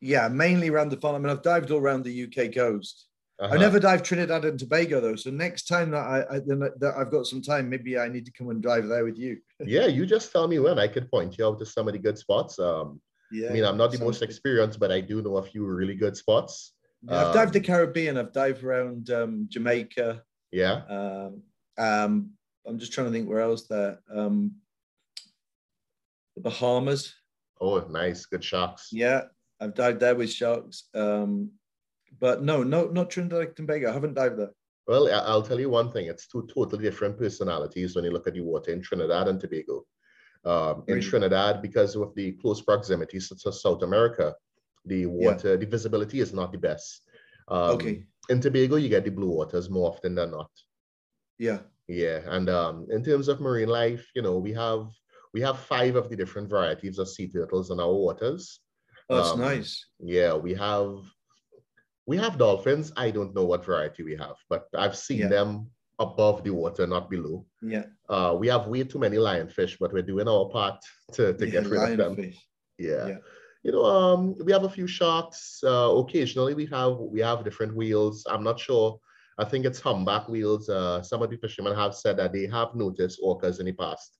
Yeah, 0.00 0.28
mainly 0.28 0.68
around 0.68 0.90
the 0.90 0.96
Farne. 0.98 1.16
I 1.16 1.18
mean, 1.18 1.30
I've 1.30 1.42
dived 1.42 1.70
all 1.70 1.80
around 1.80 2.04
the 2.04 2.24
UK 2.24 2.54
coast. 2.54 3.06
Uh-huh. 3.40 3.52
I 3.52 3.58
never 3.58 3.80
dived 3.80 4.04
Trinidad 4.04 4.44
and 4.44 4.58
Tobago 4.58 5.00
though. 5.00 5.16
So 5.16 5.30
next 5.30 5.64
time 5.64 5.90
that 5.90 6.06
I, 6.06 6.36
I 6.36 6.38
that 6.38 6.94
I've 6.96 7.10
got 7.10 7.26
some 7.26 7.42
time, 7.42 7.68
maybe 7.68 7.98
I 7.98 8.06
need 8.06 8.26
to 8.26 8.32
come 8.32 8.50
and 8.50 8.62
dive 8.62 8.86
there 8.86 9.04
with 9.04 9.18
you. 9.18 9.38
yeah, 9.60 9.86
you 9.86 10.06
just 10.06 10.30
tell 10.30 10.46
me 10.46 10.60
when 10.60 10.78
I 10.78 10.86
could 10.86 11.10
point 11.10 11.36
you 11.36 11.46
out 11.46 11.58
to 11.58 11.66
some 11.66 11.88
of 11.88 11.94
the 11.94 11.98
good 11.98 12.16
spots. 12.16 12.58
Um, 12.60 13.00
yeah. 13.32 13.48
I 13.48 13.52
mean, 13.52 13.64
I'm 13.64 13.76
not 13.76 13.90
the 13.90 13.98
most 13.98 14.22
experienced, 14.22 14.78
but 14.78 14.92
I 14.92 15.00
do 15.00 15.20
know 15.20 15.38
a 15.38 15.42
few 15.42 15.66
really 15.66 15.96
good 15.96 16.16
spots. 16.16 16.74
Yeah, 17.08 17.26
I've 17.26 17.34
dived 17.34 17.52
the 17.52 17.58
um, 17.58 17.64
Caribbean. 17.64 18.16
I've 18.16 18.32
dived 18.32 18.62
around 18.62 19.10
um, 19.10 19.46
Jamaica. 19.50 20.22
Yeah. 20.52 20.82
Um, 20.88 21.42
um, 21.76 22.30
I'm 22.66 22.78
just 22.78 22.92
trying 22.92 23.08
to 23.08 23.12
think 23.12 23.28
where 23.28 23.40
else 23.40 23.66
there. 23.66 23.98
Um, 24.14 24.52
the 26.34 26.42
Bahamas. 26.42 27.14
Oh, 27.60 27.78
nice, 27.90 28.26
good 28.26 28.42
sharks. 28.42 28.88
Yeah, 28.90 29.22
I've 29.60 29.74
dived 29.74 30.00
there 30.00 30.14
with 30.14 30.30
sharks. 30.30 30.84
Um, 30.94 31.50
but 32.20 32.42
no, 32.42 32.62
no, 32.62 32.86
not 32.86 33.10
Trinidad 33.10 33.40
and 33.40 33.56
Tobago. 33.56 33.90
I 33.90 33.92
haven't 33.92 34.14
dived 34.14 34.38
there. 34.38 34.52
Well, 34.86 35.08
I'll 35.12 35.42
tell 35.42 35.58
you 35.58 35.70
one 35.70 35.90
thing. 35.90 36.06
It's 36.06 36.26
two 36.26 36.46
totally 36.52 36.82
different 36.82 37.18
personalities 37.18 37.96
when 37.96 38.04
you 38.04 38.10
look 38.10 38.26
at 38.26 38.34
the 38.34 38.40
water 38.40 38.72
in 38.72 38.82
Trinidad 38.82 39.28
and 39.28 39.40
Tobago. 39.40 39.86
Um, 40.44 40.84
in 40.88 41.00
Trinidad, 41.00 41.62
because 41.62 41.96
of 41.96 42.14
the 42.14 42.32
close 42.32 42.60
proximity 42.60 43.18
to 43.18 43.52
South 43.52 43.82
America, 43.82 44.34
the 44.84 45.06
water, 45.06 45.50
yeah. 45.50 45.56
the 45.56 45.66
visibility 45.66 46.20
is 46.20 46.32
not 46.32 46.52
the 46.52 46.58
best. 46.58 47.02
Um, 47.48 47.76
okay. 47.76 48.04
In 48.28 48.40
Tobago, 48.40 48.76
you 48.76 48.88
get 48.88 49.04
the 49.04 49.10
blue 49.10 49.30
waters 49.30 49.68
more 49.68 49.90
often 49.90 50.14
than 50.14 50.30
not. 50.30 50.50
Yeah. 51.38 51.58
Yeah, 51.86 52.20
and 52.26 52.48
um, 52.48 52.86
in 52.90 53.04
terms 53.04 53.28
of 53.28 53.40
marine 53.40 53.68
life, 53.68 54.08
you 54.14 54.22
know, 54.22 54.38
we 54.38 54.54
have 54.54 54.88
we 55.34 55.40
have 55.42 55.58
five 55.58 55.96
of 55.96 56.08
the 56.08 56.16
different 56.16 56.48
varieties 56.48 56.98
of 56.98 57.08
sea 57.08 57.28
turtles 57.28 57.70
in 57.70 57.78
our 57.78 57.92
waters. 57.92 58.60
Oh, 59.10 59.16
that's 59.16 59.30
um, 59.30 59.40
nice. 59.40 59.84
Yeah, 60.00 60.34
we 60.34 60.54
have 60.54 60.96
we 62.06 62.16
have 62.16 62.38
dolphins. 62.38 62.92
I 62.96 63.10
don't 63.10 63.34
know 63.34 63.44
what 63.44 63.66
variety 63.66 64.02
we 64.02 64.16
have, 64.16 64.36
but 64.48 64.66
I've 64.74 64.96
seen 64.96 65.18
yeah. 65.18 65.28
them 65.28 65.70
above 65.98 66.42
the 66.42 66.50
water, 66.50 66.86
not 66.86 67.10
below. 67.10 67.44
Yeah. 67.60 67.84
Uh, 68.08 68.34
we 68.38 68.48
have 68.48 68.66
way 68.66 68.84
too 68.84 68.98
many 68.98 69.16
lionfish, 69.16 69.76
but 69.78 69.92
we're 69.92 70.02
doing 70.02 70.28
our 70.28 70.48
part 70.48 70.80
to, 71.12 71.34
to 71.34 71.44
yeah, 71.44 71.52
get 71.52 71.66
rid 71.66 72.00
of 72.00 72.16
them. 72.16 72.32
Yeah. 72.78 73.06
yeah. 73.06 73.16
You 73.64 73.72
know, 73.72 73.84
um, 73.84 74.36
we 74.44 74.52
have 74.52 74.64
a 74.64 74.68
few 74.68 74.86
sharks. 74.86 75.60
Uh, 75.64 75.90
occasionally, 75.96 76.54
we 76.54 76.66
have 76.66 76.98
we 76.98 77.20
have 77.20 77.44
different 77.44 77.74
wheels. 77.74 78.26
I'm 78.30 78.44
not 78.44 78.60
sure. 78.60 79.00
I 79.38 79.44
think 79.44 79.64
it's 79.64 79.80
humpback 79.80 80.28
wheels. 80.28 80.68
Uh, 80.68 81.02
some 81.02 81.22
of 81.22 81.30
the 81.30 81.38
fishermen 81.38 81.74
have 81.74 81.94
said 81.94 82.18
that 82.18 82.32
they 82.32 82.46
have 82.46 82.74
noticed 82.74 83.20
orcas 83.22 83.60
in 83.60 83.66
the 83.66 83.72
past. 83.72 84.18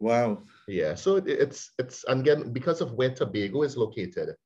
Wow. 0.00 0.42
Yeah. 0.68 0.94
So 0.94 1.16
it, 1.16 1.26
it's 1.26 1.72
it's 1.78 2.04
and 2.04 2.20
again 2.20 2.52
because 2.52 2.82
of 2.82 2.92
where 2.92 3.12
Tobago 3.12 3.62
is 3.62 3.76
located, 3.76 4.36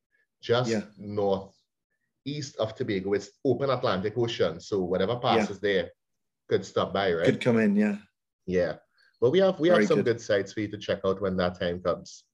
just 0.40 0.70
yeah. 0.70 0.82
north 0.96 1.54
east 2.24 2.56
of 2.58 2.76
Tobago, 2.76 3.14
it's 3.14 3.30
open 3.44 3.70
Atlantic 3.70 4.16
Ocean. 4.16 4.60
So 4.60 4.80
whatever 4.80 5.16
passes 5.16 5.58
yeah. 5.62 5.68
there 5.68 5.90
could 6.48 6.64
stop 6.64 6.94
by, 6.94 7.12
right? 7.12 7.26
Could 7.26 7.40
come 7.40 7.58
in, 7.58 7.74
yeah. 7.74 7.96
Yeah. 8.46 8.74
But 9.20 9.30
we 9.30 9.40
have 9.40 9.58
we 9.58 9.68
Very 9.68 9.82
have 9.82 9.88
some 9.88 9.98
good. 9.98 10.06
good 10.06 10.20
sites 10.20 10.52
for 10.52 10.60
you 10.60 10.68
to 10.68 10.78
check 10.78 11.00
out 11.04 11.20
when 11.20 11.36
that 11.38 11.58
time 11.58 11.80
comes. 11.82 12.24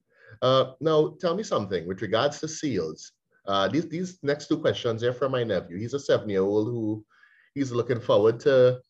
Uh, 0.42 0.72
now, 0.80 1.16
tell 1.20 1.34
me 1.34 1.42
something 1.42 1.86
with 1.86 2.02
regards 2.02 2.40
to 2.40 2.48
seals. 2.48 3.12
Uh, 3.46 3.66
these 3.68 3.88
these 3.88 4.18
next 4.22 4.48
two 4.48 4.58
questions 4.58 5.02
are 5.02 5.12
from 5.12 5.32
my 5.32 5.42
nephew. 5.42 5.78
He's 5.78 5.94
a 5.94 6.00
seven 6.00 6.28
year 6.28 6.42
old 6.42 6.68
who 6.68 7.04
he's 7.54 7.72
looking 7.72 8.00
forward 8.00 8.38
to 8.40 8.80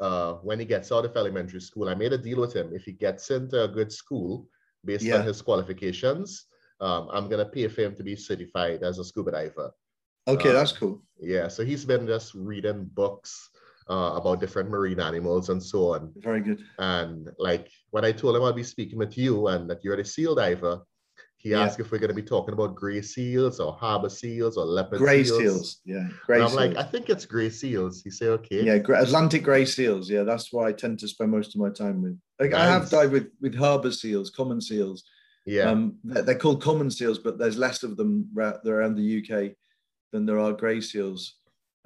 uh, 0.00 0.32
when 0.34 0.58
he 0.58 0.64
gets 0.64 0.90
out 0.90 1.04
of 1.04 1.16
elementary 1.16 1.60
school. 1.60 1.88
I 1.88 1.94
made 1.94 2.12
a 2.12 2.18
deal 2.18 2.40
with 2.40 2.54
him. 2.54 2.70
If 2.72 2.84
he 2.84 2.92
gets 2.92 3.30
into 3.30 3.64
a 3.64 3.68
good 3.68 3.92
school 3.92 4.48
based 4.84 5.04
yeah. 5.04 5.16
on 5.16 5.26
his 5.26 5.42
qualifications, 5.42 6.46
um, 6.80 7.08
I'm 7.12 7.28
gonna 7.28 7.44
pay 7.44 7.68
for 7.68 7.82
him 7.82 7.94
to 7.96 8.02
be 8.02 8.16
certified 8.16 8.82
as 8.82 8.98
a 8.98 9.04
scuba 9.04 9.32
diver. 9.32 9.72
Okay, 10.26 10.50
um, 10.50 10.54
that's 10.54 10.72
cool. 10.72 11.02
Yeah, 11.20 11.48
so 11.48 11.64
he's 11.64 11.84
been 11.84 12.06
just 12.06 12.34
reading 12.34 12.84
books 12.94 13.50
uh, 13.90 14.12
about 14.16 14.40
different 14.40 14.70
marine 14.70 15.00
animals 15.00 15.48
and 15.48 15.62
so 15.62 15.94
on. 15.94 16.12
Very 16.16 16.40
good. 16.40 16.62
And 16.78 17.28
like 17.38 17.70
when 17.90 18.04
I 18.04 18.12
told 18.12 18.36
him 18.36 18.42
I'd 18.42 18.56
be 18.56 18.62
speaking 18.62 18.98
with 18.98 19.16
you 19.16 19.48
and 19.48 19.68
that 19.70 19.82
you're 19.82 19.96
the 19.96 20.04
seal 20.04 20.34
diver, 20.34 20.80
he 21.38 21.50
yeah. 21.50 21.62
asked 21.62 21.78
if 21.78 21.92
we're 21.92 21.98
going 21.98 22.08
to 22.08 22.14
be 22.14 22.22
talking 22.22 22.52
about 22.52 22.74
gray 22.74 23.00
seals 23.00 23.60
or 23.60 23.72
harbor 23.72 24.08
seals 24.08 24.56
or 24.56 24.64
leopard 24.64 24.98
seals. 24.98 25.08
gray 25.08 25.24
seals. 25.24 25.38
seals. 25.38 25.80
Yeah, 25.84 26.08
gray 26.26 26.36
and 26.36 26.44
I'm 26.44 26.50
seals. 26.50 26.60
like, 26.60 26.76
I 26.76 26.82
think 26.82 27.08
it's 27.08 27.26
gray 27.26 27.48
seals. 27.48 28.02
He 28.02 28.10
said, 28.10 28.28
okay. 28.28 28.64
Yeah, 28.64 28.74
Atlantic 28.74 29.44
gray 29.44 29.64
seals. 29.64 30.10
Yeah, 30.10 30.24
that's 30.24 30.52
why 30.52 30.68
I 30.68 30.72
tend 30.72 30.98
to 30.98 31.08
spend 31.08 31.30
most 31.30 31.54
of 31.54 31.60
my 31.60 31.70
time 31.70 32.02
with. 32.02 32.18
Like 32.40 32.50
nice. 32.50 32.60
I 32.60 32.66
have 32.66 32.90
dived 32.90 33.12
with 33.12 33.28
with 33.40 33.54
harbor 33.54 33.92
seals, 33.92 34.30
common 34.30 34.60
seals. 34.60 35.04
Yeah, 35.46 35.70
um, 35.70 35.96
they're, 36.02 36.22
they're, 36.22 36.34
called 36.34 36.60
common 36.60 36.90
seals, 36.90 37.20
but 37.20 37.38
there's 37.38 37.56
less 37.56 37.82
of 37.84 37.96
them 37.96 38.28
around 38.36 38.96
the 38.96 39.24
UK 39.24 39.54
than 40.12 40.26
there 40.26 40.40
are 40.40 40.52
grey 40.52 40.80
seals. 40.80 41.36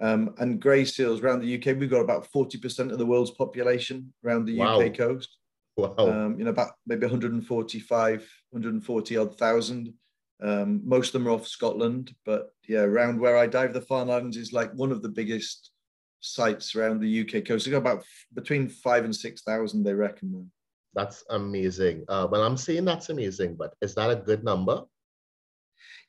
Um, 0.00 0.34
and 0.38 0.60
grey 0.60 0.84
seals 0.84 1.20
around 1.20 1.40
the 1.40 1.56
UK, 1.56 1.78
we've 1.78 1.90
got 1.90 2.00
about 2.00 2.26
40% 2.34 2.90
of 2.90 2.98
the 2.98 3.06
world's 3.06 3.30
population 3.32 4.12
around 4.24 4.46
the 4.46 4.58
wow. 4.58 4.80
UK 4.80 4.96
coast. 4.96 5.36
Wow. 5.76 5.94
Um, 5.98 6.38
you 6.38 6.44
know, 6.44 6.50
about 6.50 6.72
maybe 6.86 7.06
145, 7.06 8.30
140 8.50 9.16
odd 9.16 9.38
thousand. 9.38 9.94
Um, 10.42 10.82
most 10.84 11.08
of 11.08 11.12
them 11.12 11.28
are 11.28 11.32
off 11.32 11.46
Scotland, 11.46 12.14
but 12.26 12.50
yeah, 12.68 12.80
around 12.80 13.20
where 13.20 13.36
I 13.36 13.46
dive, 13.46 13.72
the 13.72 13.80
Farne 13.80 14.10
Islands 14.10 14.36
is 14.36 14.52
like 14.52 14.72
one 14.72 14.90
of 14.90 15.00
the 15.00 15.08
biggest 15.08 15.70
sites 16.20 16.74
around 16.74 17.00
the 17.00 17.20
UK 17.20 17.44
coast. 17.44 17.64
They've 17.64 17.72
got 17.72 17.78
about 17.78 18.04
between 18.34 18.68
five 18.68 19.04
and 19.04 19.14
6,000, 19.14 19.82
they 19.82 19.94
reckon. 19.94 20.50
That's 20.94 21.24
amazing. 21.30 22.04
Uh, 22.08 22.26
well, 22.30 22.42
I'm 22.42 22.56
saying 22.56 22.84
that's 22.84 23.08
amazing, 23.08 23.56
but 23.56 23.74
is 23.80 23.94
that 23.94 24.10
a 24.10 24.16
good 24.16 24.44
number? 24.44 24.82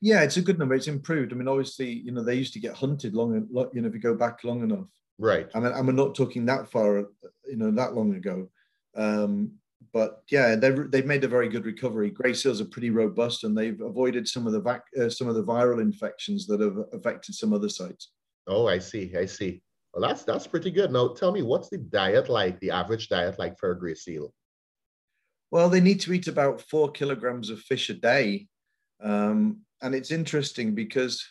Yeah, 0.03 0.21
it's 0.23 0.35
a 0.35 0.41
good 0.41 0.59
number. 0.59 0.75
It's 0.75 0.89
improved. 0.89 1.31
I 1.31 1.37
mean, 1.37 1.47
obviously, 1.47 1.89
you 1.89 2.11
know, 2.11 2.21
they 2.21 2.35
used 2.35 2.51
to 2.53 2.59
get 2.59 2.75
hunted 2.75 3.13
long, 3.15 3.47
you 3.73 3.81
know, 3.81 3.87
if 3.87 3.93
you 3.93 4.01
go 4.01 4.13
back 4.13 4.43
long 4.43 4.61
enough. 4.61 4.89
Right. 5.17 5.47
I 5.55 5.61
mean, 5.61 5.71
I'm 5.71 5.95
not 5.95 6.13
talking 6.13 6.45
that 6.45 6.69
far, 6.69 7.05
you 7.45 7.55
know, 7.55 7.71
that 7.71 7.93
long 7.93 8.13
ago. 8.13 8.49
Um, 8.97 9.53
but 9.93 10.21
yeah, 10.29 10.55
they've 10.55 10.91
they've 10.91 11.05
made 11.05 11.23
a 11.23 11.29
very 11.29 11.47
good 11.47 11.65
recovery. 11.65 12.09
Grey 12.09 12.33
seals 12.33 12.59
are 12.59 12.65
pretty 12.65 12.89
robust, 12.89 13.45
and 13.45 13.57
they've 13.57 13.79
avoided 13.79 14.27
some 14.27 14.45
of 14.45 14.51
the 14.51 14.59
vac, 14.59 14.81
uh, 14.99 15.09
some 15.09 15.29
of 15.29 15.35
the 15.35 15.43
viral 15.43 15.81
infections 15.81 16.47
that 16.47 16.59
have 16.59 16.79
affected 16.91 17.33
some 17.33 17.53
other 17.53 17.69
sites. 17.69 18.11
Oh, 18.45 18.67
I 18.67 18.79
see. 18.79 19.15
I 19.17 19.25
see. 19.25 19.61
Well, 19.93 20.05
that's 20.05 20.25
that's 20.25 20.47
pretty 20.47 20.71
good. 20.71 20.91
Now, 20.91 21.13
tell 21.13 21.31
me, 21.31 21.43
what's 21.43 21.69
the 21.69 21.77
diet 21.77 22.27
like? 22.27 22.59
The 22.59 22.71
average 22.71 23.07
diet 23.07 23.39
like 23.39 23.57
for 23.57 23.71
a 23.71 23.79
grey 23.79 23.95
seal? 23.95 24.33
Well, 25.49 25.69
they 25.69 25.79
need 25.79 26.01
to 26.01 26.11
eat 26.11 26.27
about 26.27 26.59
four 26.59 26.91
kilograms 26.91 27.49
of 27.49 27.61
fish 27.61 27.89
a 27.89 27.93
day. 27.93 28.47
Um, 29.01 29.61
and 29.83 29.93
it's 29.93 30.11
interesting 30.11 30.73
because 30.73 31.23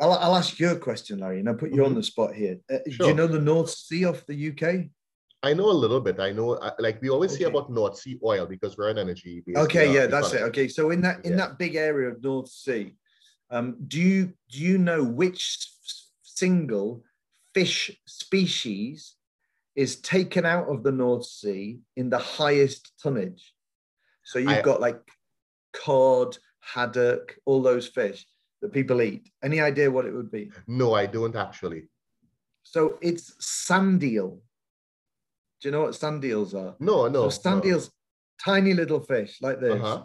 I'll, 0.00 0.12
I'll 0.14 0.36
ask 0.36 0.58
you 0.58 0.70
a 0.70 0.76
question, 0.76 1.18
Larry, 1.18 1.40
and 1.40 1.48
I'll 1.48 1.54
put 1.54 1.70
you 1.70 1.78
mm-hmm. 1.78 1.86
on 1.86 1.94
the 1.94 2.02
spot 2.02 2.34
here. 2.34 2.58
Uh, 2.72 2.78
sure. 2.88 2.98
Do 2.98 3.06
you 3.08 3.14
know 3.14 3.26
the 3.26 3.40
North 3.40 3.68
Sea 3.68 4.04
of 4.04 4.24
the 4.26 4.50
UK? 4.50 4.86
I 5.42 5.54
know 5.54 5.68
a 5.68 5.72
little 5.72 6.00
bit. 6.00 6.20
I 6.20 6.30
know, 6.30 6.52
uh, 6.52 6.70
like 6.78 7.02
we 7.02 7.10
always 7.10 7.32
okay. 7.32 7.40
hear 7.40 7.48
about 7.48 7.70
North 7.70 7.98
Sea 7.98 8.18
oil 8.24 8.46
because 8.46 8.78
we're 8.78 8.90
an 8.90 8.98
energy. 8.98 9.42
Okay, 9.56 9.88
uh, 9.88 9.92
yeah, 9.92 10.06
that's 10.06 10.32
it. 10.32 10.42
Okay, 10.42 10.68
so 10.68 10.90
in 10.90 11.00
that 11.02 11.24
in 11.24 11.32
yeah. 11.32 11.38
that 11.38 11.58
big 11.58 11.74
area 11.74 12.10
of 12.10 12.22
North 12.22 12.48
Sea, 12.48 12.94
um, 13.50 13.76
do 13.88 14.00
you 14.00 14.32
do 14.48 14.58
you 14.60 14.78
know 14.78 15.02
which 15.02 15.68
single 16.22 17.02
fish 17.54 17.90
species 18.06 19.16
is 19.74 19.96
taken 19.96 20.46
out 20.46 20.68
of 20.68 20.84
the 20.84 20.92
North 20.92 21.24
Sea 21.24 21.80
in 21.96 22.08
the 22.08 22.18
highest 22.18 22.92
tonnage? 23.02 23.52
So 24.24 24.38
you've 24.38 24.48
I, 24.48 24.62
got 24.62 24.80
like 24.80 25.00
cod, 25.72 26.36
haddock, 26.62 27.36
all 27.44 27.62
those 27.62 27.86
fish 27.86 28.26
that 28.62 28.72
people 28.72 29.02
eat. 29.02 29.30
Any 29.42 29.60
idea 29.60 29.90
what 29.90 30.06
it 30.06 30.14
would 30.14 30.30
be? 30.30 30.50
No, 30.66 30.94
I 30.94 31.06
don't 31.06 31.36
actually. 31.36 31.88
So 32.62 32.98
it's 33.02 33.34
sand 33.40 34.02
eel. 34.04 34.40
Do 35.60 35.68
you 35.68 35.72
know 35.72 35.82
what 35.82 35.94
sand 35.94 36.24
eels 36.24 36.54
are? 36.54 36.74
No, 36.80 37.08
no. 37.08 37.28
So 37.28 37.40
sand 37.42 37.66
eels, 37.66 37.90
tiny 38.42 38.72
little 38.72 39.00
fish 39.00 39.38
like 39.40 39.60
this. 39.60 39.80
Uh-huh. 39.80 40.04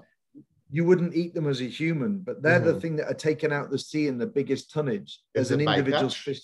You 0.69 0.83
wouldn't 0.83 1.15
eat 1.15 1.33
them 1.33 1.47
as 1.47 1.61
a 1.61 1.65
human, 1.65 2.19
but 2.19 2.41
they're 2.41 2.59
mm-hmm. 2.59 2.73
the 2.73 2.79
thing 2.81 2.95
that 2.97 3.09
are 3.09 3.13
taken 3.13 3.53
out 3.53 3.69
the 3.69 3.79
sea 3.79 4.07
in 4.07 4.17
the 4.17 4.27
biggest 4.27 4.71
tonnage 4.71 5.21
as 5.33 5.51
an 5.51 5.61
individual 5.61 6.09
fish. 6.09 6.41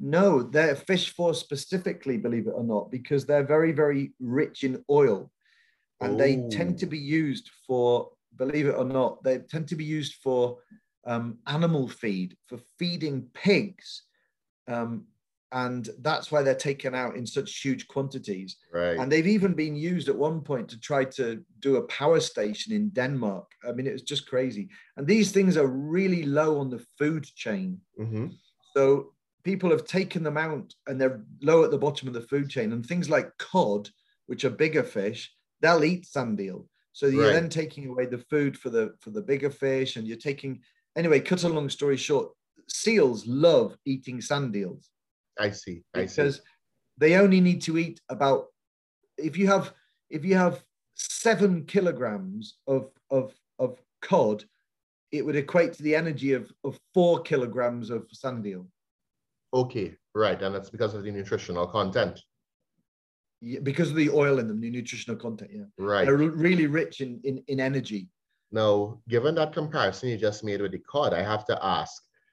No, 0.00 0.42
they're 0.42 0.74
fish 0.74 1.14
for 1.14 1.32
specifically, 1.32 2.16
believe 2.16 2.48
it 2.48 2.54
or 2.56 2.64
not, 2.64 2.90
because 2.90 3.24
they're 3.24 3.44
very, 3.44 3.70
very 3.70 4.12
rich 4.18 4.64
in 4.64 4.84
oil 4.90 5.30
and 6.00 6.14
Ooh. 6.14 6.16
they 6.16 6.42
tend 6.50 6.78
to 6.78 6.86
be 6.86 6.98
used 6.98 7.48
for 7.66 8.10
believe 8.36 8.66
it 8.66 8.76
or 8.76 8.84
not, 8.84 9.22
they 9.22 9.38
tend 9.38 9.68
to 9.68 9.76
be 9.76 9.84
used 9.84 10.14
for 10.22 10.58
um, 11.06 11.38
animal 11.46 11.88
feed, 11.88 12.36
for 12.46 12.58
feeding 12.78 13.28
pigs. 13.34 14.04
Um, 14.68 15.06
and 15.52 15.90
that's 16.00 16.32
why 16.32 16.42
they're 16.42 16.54
taken 16.54 16.94
out 16.94 17.14
in 17.14 17.26
such 17.26 17.60
huge 17.60 17.86
quantities. 17.86 18.56
Right. 18.72 18.96
And 18.98 19.12
they've 19.12 19.26
even 19.26 19.52
been 19.52 19.76
used 19.76 20.08
at 20.08 20.16
one 20.16 20.40
point 20.40 20.68
to 20.70 20.80
try 20.80 21.04
to 21.04 21.44
do 21.60 21.76
a 21.76 21.86
power 21.88 22.20
station 22.20 22.72
in 22.72 22.88
Denmark. 22.88 23.50
I 23.68 23.72
mean, 23.72 23.86
it 23.86 23.92
was 23.92 24.02
just 24.02 24.26
crazy. 24.26 24.70
And 24.96 25.06
these 25.06 25.30
things 25.30 25.58
are 25.58 25.66
really 25.66 26.22
low 26.22 26.58
on 26.58 26.70
the 26.70 26.82
food 26.98 27.24
chain. 27.24 27.78
Mm-hmm. 28.00 28.28
So 28.74 29.12
people 29.44 29.68
have 29.70 29.84
taken 29.84 30.22
them 30.22 30.38
out 30.38 30.72
and 30.86 30.98
they're 30.98 31.22
low 31.42 31.64
at 31.64 31.70
the 31.70 31.78
bottom 31.78 32.08
of 32.08 32.14
the 32.14 32.22
food 32.22 32.48
chain. 32.48 32.72
And 32.72 32.84
things 32.84 33.10
like 33.10 33.36
cod, 33.36 33.90
which 34.26 34.46
are 34.46 34.50
bigger 34.50 34.82
fish, 34.82 35.30
they'll 35.60 35.84
eat 35.84 36.06
sand 36.06 36.40
eel. 36.40 36.66
So 36.92 37.06
you're 37.06 37.26
right. 37.26 37.32
then 37.32 37.48
taking 37.48 37.88
away 37.88 38.06
the 38.06 38.18
food 38.18 38.58
for 38.58 38.70
the 38.70 38.94
for 39.00 39.10
the 39.10 39.22
bigger 39.22 39.50
fish, 39.50 39.96
and 39.96 40.06
you're 40.06 40.16
taking 40.16 40.60
anyway. 40.96 41.20
Cut 41.20 41.44
a 41.44 41.48
long 41.48 41.68
story 41.68 41.96
short, 41.96 42.30
seals 42.68 43.26
love 43.26 43.76
eating 43.84 44.20
sand 44.20 44.54
eels. 44.54 44.90
I 45.38 45.50
see. 45.50 45.82
I 45.94 46.02
because 46.02 46.36
see. 46.36 46.42
they 46.98 47.16
only 47.16 47.40
need 47.40 47.62
to 47.62 47.78
eat 47.78 48.00
about 48.10 48.46
if 49.16 49.36
you 49.36 49.46
have 49.46 49.72
if 50.10 50.24
you 50.24 50.36
have 50.36 50.62
seven 50.94 51.64
kilograms 51.64 52.58
of 52.66 52.90
of 53.10 53.34
of 53.58 53.80
cod, 54.02 54.44
it 55.10 55.24
would 55.24 55.36
equate 55.36 55.72
to 55.74 55.82
the 55.82 55.96
energy 55.96 56.32
of 56.34 56.52
of 56.64 56.78
four 56.92 57.20
kilograms 57.20 57.90
of 57.90 58.06
sand 58.12 58.46
eel. 58.46 58.66
Okay, 59.54 59.94
right, 60.14 60.40
and 60.42 60.54
that's 60.54 60.70
because 60.70 60.94
of 60.94 61.04
the 61.04 61.10
nutritional 61.10 61.66
content. 61.66 62.20
Yeah, 63.42 63.58
because 63.60 63.90
of 63.90 63.96
the 63.96 64.10
oil 64.10 64.38
in 64.38 64.46
them, 64.46 64.60
the 64.60 64.70
nutritional 64.70 65.18
content. 65.18 65.50
Yeah, 65.52 65.64
right. 65.76 66.06
They're 66.06 66.16
really 66.16 66.68
rich 66.68 67.00
in 67.00 67.20
in, 67.24 67.42
in 67.48 67.58
energy. 67.58 68.08
Now, 68.52 69.00
given 69.08 69.34
that 69.34 69.52
comparison 69.52 70.10
you 70.10 70.16
just 70.16 70.44
made 70.44 70.62
with 70.62 70.72
the 70.72 70.78
cod, 70.78 71.12
I 71.12 71.22
have 71.22 71.44
to 71.46 71.58
ask: 71.64 71.92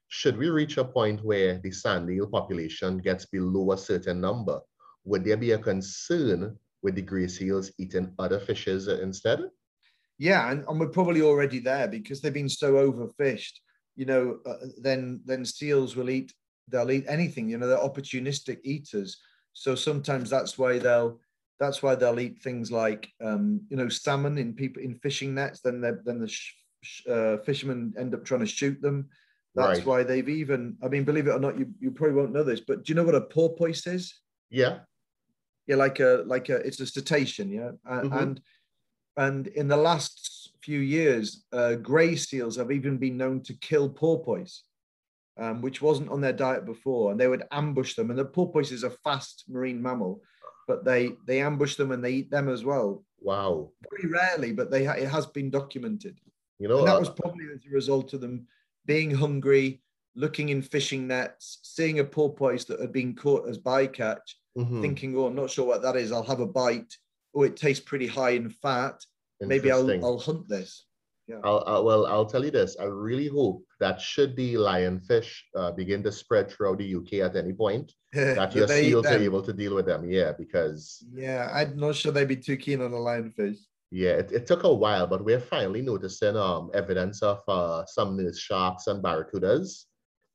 Should 0.09 0.37
we 0.37 0.49
reach 0.49 0.77
a 0.77 0.85
point 0.85 1.25
where 1.25 1.59
the 1.63 1.71
sand 1.71 2.09
eel 2.11 2.27
population 2.27 2.99
gets 2.99 3.25
below 3.25 3.71
a 3.71 3.77
certain 3.77 4.21
number, 4.21 4.59
would 5.03 5.25
there 5.25 5.37
be 5.37 5.51
a 5.51 5.57
concern 5.57 6.55
with 6.83 6.93
the 6.93 7.01
gray 7.01 7.27
seals 7.27 7.71
eating 7.79 8.13
other 8.19 8.39
fishes 8.39 8.87
instead? 8.87 9.41
Yeah, 10.19 10.51
and, 10.51 10.63
and 10.67 10.79
we're 10.79 10.89
probably 10.89 11.23
already 11.23 11.59
there 11.59 11.87
because 11.87 12.21
they've 12.21 12.33
been 12.33 12.49
so 12.49 12.73
overfished. 12.73 13.53
You 13.95 14.05
know, 14.05 14.39
uh, 14.45 14.67
then 14.79 15.21
then 15.25 15.43
seals 15.43 15.95
will 15.95 16.11
eat. 16.11 16.33
They'll 16.67 16.91
eat 16.91 17.05
anything. 17.07 17.49
You 17.49 17.57
know, 17.57 17.67
they're 17.67 17.77
opportunistic 17.77 18.59
eaters. 18.63 19.17
So 19.53 19.75
sometimes 19.75 20.29
that's 20.29 20.57
why 20.57 20.79
they'll 20.79 21.19
that's 21.59 21.83
why 21.83 21.95
they'll 21.95 22.19
eat 22.19 22.41
things 22.41 22.71
like 22.71 23.09
um, 23.21 23.61
you 23.69 23.77
know 23.77 23.89
salmon 23.89 24.37
in 24.37 24.53
people 24.53 24.81
in 24.81 24.95
fishing 24.95 25.35
nets. 25.35 25.61
Then 25.61 25.81
then 25.81 26.19
the 26.19 26.27
sh- 26.27 27.07
uh, 27.07 27.37
fishermen 27.37 27.93
end 27.97 28.13
up 28.13 28.25
trying 28.25 28.41
to 28.41 28.45
shoot 28.45 28.81
them. 28.81 29.09
That's 29.55 29.79
right. 29.79 29.85
why 29.85 30.03
they've 30.03 30.29
even. 30.29 30.77
I 30.83 30.87
mean, 30.87 31.03
believe 31.03 31.27
it 31.27 31.31
or 31.31 31.39
not, 31.39 31.57
you, 31.57 31.67
you 31.79 31.91
probably 31.91 32.15
won't 32.15 32.31
know 32.31 32.43
this, 32.43 32.61
but 32.61 32.85
do 32.85 32.91
you 32.91 32.95
know 32.95 33.03
what 33.03 33.15
a 33.15 33.21
porpoise 33.21 33.85
is? 33.87 34.13
Yeah 34.49 34.79
yeah, 35.69 35.75
like 35.75 35.99
a 35.99 36.23
like 36.25 36.49
a 36.49 36.55
it's 36.55 36.79
a 36.79 36.87
cetacean, 36.87 37.51
yeah, 37.51 37.71
mm-hmm. 37.87 38.11
and 38.17 38.41
and 39.17 39.47
in 39.47 39.67
the 39.67 39.77
last 39.77 40.51
few 40.63 40.79
years, 40.79 41.45
uh, 41.53 41.75
grey 41.75 42.15
seals 42.15 42.57
have 42.57 42.71
even 42.71 42.97
been 42.97 43.17
known 43.17 43.43
to 43.43 43.53
kill 43.53 43.87
porpoise, 43.87 44.63
um, 45.39 45.61
which 45.61 45.81
wasn't 45.81 46.09
on 46.09 46.21
their 46.21 46.33
diet 46.33 46.65
before, 46.65 47.11
and 47.11 47.19
they 47.19 47.27
would 47.27 47.43
ambush 47.51 47.95
them. 47.95 48.09
And 48.09 48.19
the 48.19 48.25
porpoise 48.25 48.71
is 48.71 48.83
a 48.83 48.89
fast 48.89 49.45
marine 49.47 49.81
mammal, 49.81 50.21
but 50.67 50.83
they 50.85 51.13
they 51.25 51.41
ambush 51.41 51.75
them 51.75 51.91
and 51.91 52.03
they 52.03 52.11
eat 52.11 52.31
them 52.31 52.49
as 52.49 52.63
well. 52.63 53.03
Wow! 53.21 53.71
Very 53.91 54.11
rarely, 54.11 54.51
but 54.51 54.71
they 54.71 54.87
it 54.87 55.07
has 55.07 55.25
been 55.25 55.49
documented. 55.49 56.19
You 56.59 56.67
know, 56.67 56.79
and 56.79 56.87
that 56.87 56.99
was 56.99 57.09
probably 57.09 57.45
as 57.53 57.65
a 57.65 57.73
result 57.73 58.13
of 58.13 58.21
them 58.21 58.47
being 58.85 59.11
hungry, 59.11 59.81
looking 60.15 60.49
in 60.49 60.61
fishing 60.61 61.07
nets, 61.07 61.59
seeing 61.63 61.99
a 61.99 62.03
porpoise 62.03 62.65
that 62.65 62.81
had 62.81 62.91
been 62.91 63.15
caught 63.15 63.47
as 63.47 63.57
bycatch, 63.57 64.35
mm-hmm. 64.57 64.81
thinking, 64.81 65.17
oh, 65.17 65.27
I'm 65.27 65.35
not 65.35 65.49
sure 65.49 65.65
what 65.65 65.81
that 65.83 65.95
is. 65.95 66.11
I'll 66.11 66.23
have 66.23 66.41
a 66.41 66.45
bite. 66.45 66.93
Oh, 67.33 67.43
it 67.43 67.55
tastes 67.55 67.83
pretty 67.83 68.07
high 68.07 68.31
in 68.31 68.49
fat. 68.49 69.05
Maybe 69.41 69.71
I'll, 69.71 69.89
I'll 70.03 70.19
hunt 70.19 70.49
this. 70.49 70.85
Yeah. 71.29 71.41
I'll, 71.43 71.63
I'll, 71.67 71.85
well, 71.85 72.07
I'll 72.07 72.25
tell 72.25 72.43
you 72.43 72.49
this. 72.49 72.75
I 72.79 72.85
really 72.85 73.27
hope 73.27 73.63
that 73.79 74.01
should 74.01 74.35
the 74.35 74.55
lionfish 74.55 75.31
uh, 75.55 75.71
begin 75.71 76.01
to 76.03 76.11
spread 76.11 76.49
throughout 76.49 76.79
the 76.79 76.95
UK 76.95 77.13
at 77.25 77.35
any 77.35 77.53
point, 77.53 77.93
that 78.13 78.55
your 78.55 78.67
seals 78.67 79.05
are 79.05 79.19
able 79.19 79.43
to 79.43 79.53
deal 79.53 79.75
with 79.75 79.85
them. 79.85 80.09
Yeah, 80.09 80.31
because 80.31 81.05
yeah, 81.13 81.49
I'm 81.53 81.77
not 81.77 81.95
sure 81.95 82.11
they'd 82.11 82.27
be 82.27 82.35
too 82.35 82.57
keen 82.57 82.81
on 82.81 82.93
a 82.93 82.97
lionfish. 82.97 83.57
Yeah, 83.91 84.11
it, 84.11 84.31
it 84.31 84.47
took 84.47 84.63
a 84.63 84.73
while, 84.73 85.05
but 85.05 85.23
we're 85.23 85.39
finally 85.39 85.81
noticing 85.81 86.35
um 86.35 86.71
evidence 86.73 87.21
of 87.21 87.41
uh, 87.47 87.85
some 87.85 88.17
nurse 88.17 88.39
sharks 88.39 88.87
and 88.87 89.03
barracudas 89.03 89.85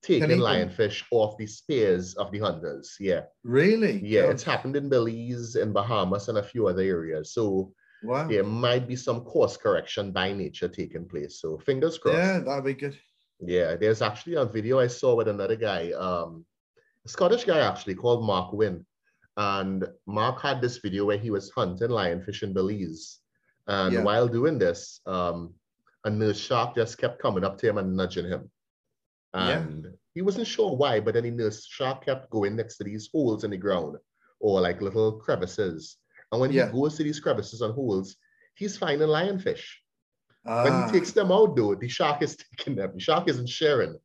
taking 0.04 0.38
lionfish 0.38 1.02
off 1.10 1.36
the 1.38 1.46
spears 1.46 2.14
of 2.14 2.30
the 2.30 2.38
hunters. 2.38 2.94
Yeah. 3.00 3.22
Really? 3.42 4.04
Yeah, 4.04 4.22
God. 4.22 4.30
it's 4.30 4.42
happened 4.42 4.76
in 4.76 4.88
Belize, 4.88 5.56
in 5.56 5.72
Bahamas, 5.72 6.28
and 6.28 6.38
a 6.38 6.42
few 6.42 6.68
other 6.68 6.82
areas. 6.82 7.32
So 7.32 7.72
wow. 8.04 8.26
there 8.26 8.44
might 8.44 8.86
be 8.86 8.96
some 8.96 9.22
course 9.22 9.56
correction 9.56 10.12
by 10.12 10.32
nature 10.32 10.68
taking 10.68 11.06
place. 11.08 11.40
So 11.40 11.58
fingers 11.58 11.98
crossed. 11.98 12.18
Yeah, 12.18 12.38
that'd 12.40 12.64
be 12.64 12.74
good. 12.74 12.98
Yeah, 13.40 13.76
there's 13.76 14.02
actually 14.02 14.36
a 14.36 14.44
video 14.44 14.78
I 14.78 14.86
saw 14.86 15.14
with 15.14 15.28
another 15.28 15.56
guy, 15.56 15.90
um, 15.92 16.44
a 17.04 17.08
Scottish 17.08 17.44
guy 17.44 17.60
actually 17.60 17.94
called 17.94 18.24
Mark 18.24 18.52
Wynn. 18.52 18.86
And 19.36 19.86
Mark 20.06 20.40
had 20.40 20.60
this 20.60 20.78
video 20.78 21.04
where 21.04 21.18
he 21.18 21.30
was 21.30 21.50
hunting 21.50 21.88
lionfish 21.88 22.42
in 22.42 22.52
Belize. 22.52 23.18
And 23.66 23.94
yeah. 23.94 24.02
while 24.02 24.28
doing 24.28 24.58
this, 24.58 25.00
um, 25.06 25.54
a 26.04 26.10
nurse 26.10 26.38
shark 26.38 26.76
just 26.76 26.98
kept 26.98 27.20
coming 27.20 27.44
up 27.44 27.58
to 27.58 27.68
him 27.68 27.78
and 27.78 27.96
nudging 27.96 28.26
him. 28.26 28.50
And 29.32 29.84
yeah. 29.84 29.90
he 30.14 30.22
wasn't 30.22 30.46
sure 30.46 30.76
why, 30.76 31.00
but 31.00 31.14
then 31.14 31.24
the 31.24 31.30
nurse 31.30 31.66
shark 31.66 32.04
kept 32.04 32.30
going 32.30 32.54
next 32.54 32.76
to 32.76 32.84
these 32.84 33.08
holes 33.12 33.42
in 33.42 33.50
the 33.50 33.56
ground 33.56 33.96
or 34.38 34.60
like 34.60 34.80
little 34.80 35.12
crevices. 35.12 35.96
And 36.34 36.40
when 36.40 36.50
yeah. 36.50 36.66
he 36.66 36.72
goes 36.72 36.96
to 36.96 37.04
these 37.04 37.20
crevices 37.20 37.60
and 37.60 37.72
holes, 37.72 38.16
he's 38.56 38.76
finding 38.76 39.06
lionfish. 39.06 39.62
Ah. 40.44 40.64
When 40.64 40.72
he 40.72 40.78
ah. 40.80 40.90
takes 40.90 41.12
them 41.12 41.30
out, 41.30 41.54
though, 41.54 41.76
the 41.76 41.88
shark 41.88 42.22
is 42.22 42.36
taking 42.56 42.74
them. 42.74 42.90
The 42.94 43.00
shark 43.00 43.28
isn't 43.28 43.48
sharing. 43.48 43.96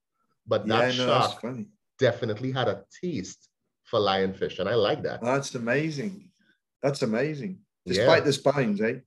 But 0.45 0.67
that 0.67 0.93
yeah, 0.93 1.05
no, 1.05 1.07
shark 1.07 1.57
definitely 1.97 2.51
had 2.51 2.67
a 2.67 2.83
taste 3.01 3.49
for 3.85 3.99
lionfish. 3.99 4.59
And 4.59 4.69
I 4.69 4.75
like 4.75 5.01
that. 5.03 5.21
That's 5.23 5.55
amazing. 5.55 6.29
That's 6.83 7.01
amazing. 7.01 7.61
Despite 7.87 8.25
the 8.25 8.33
spines, 8.33 8.79
eh? 8.79 8.99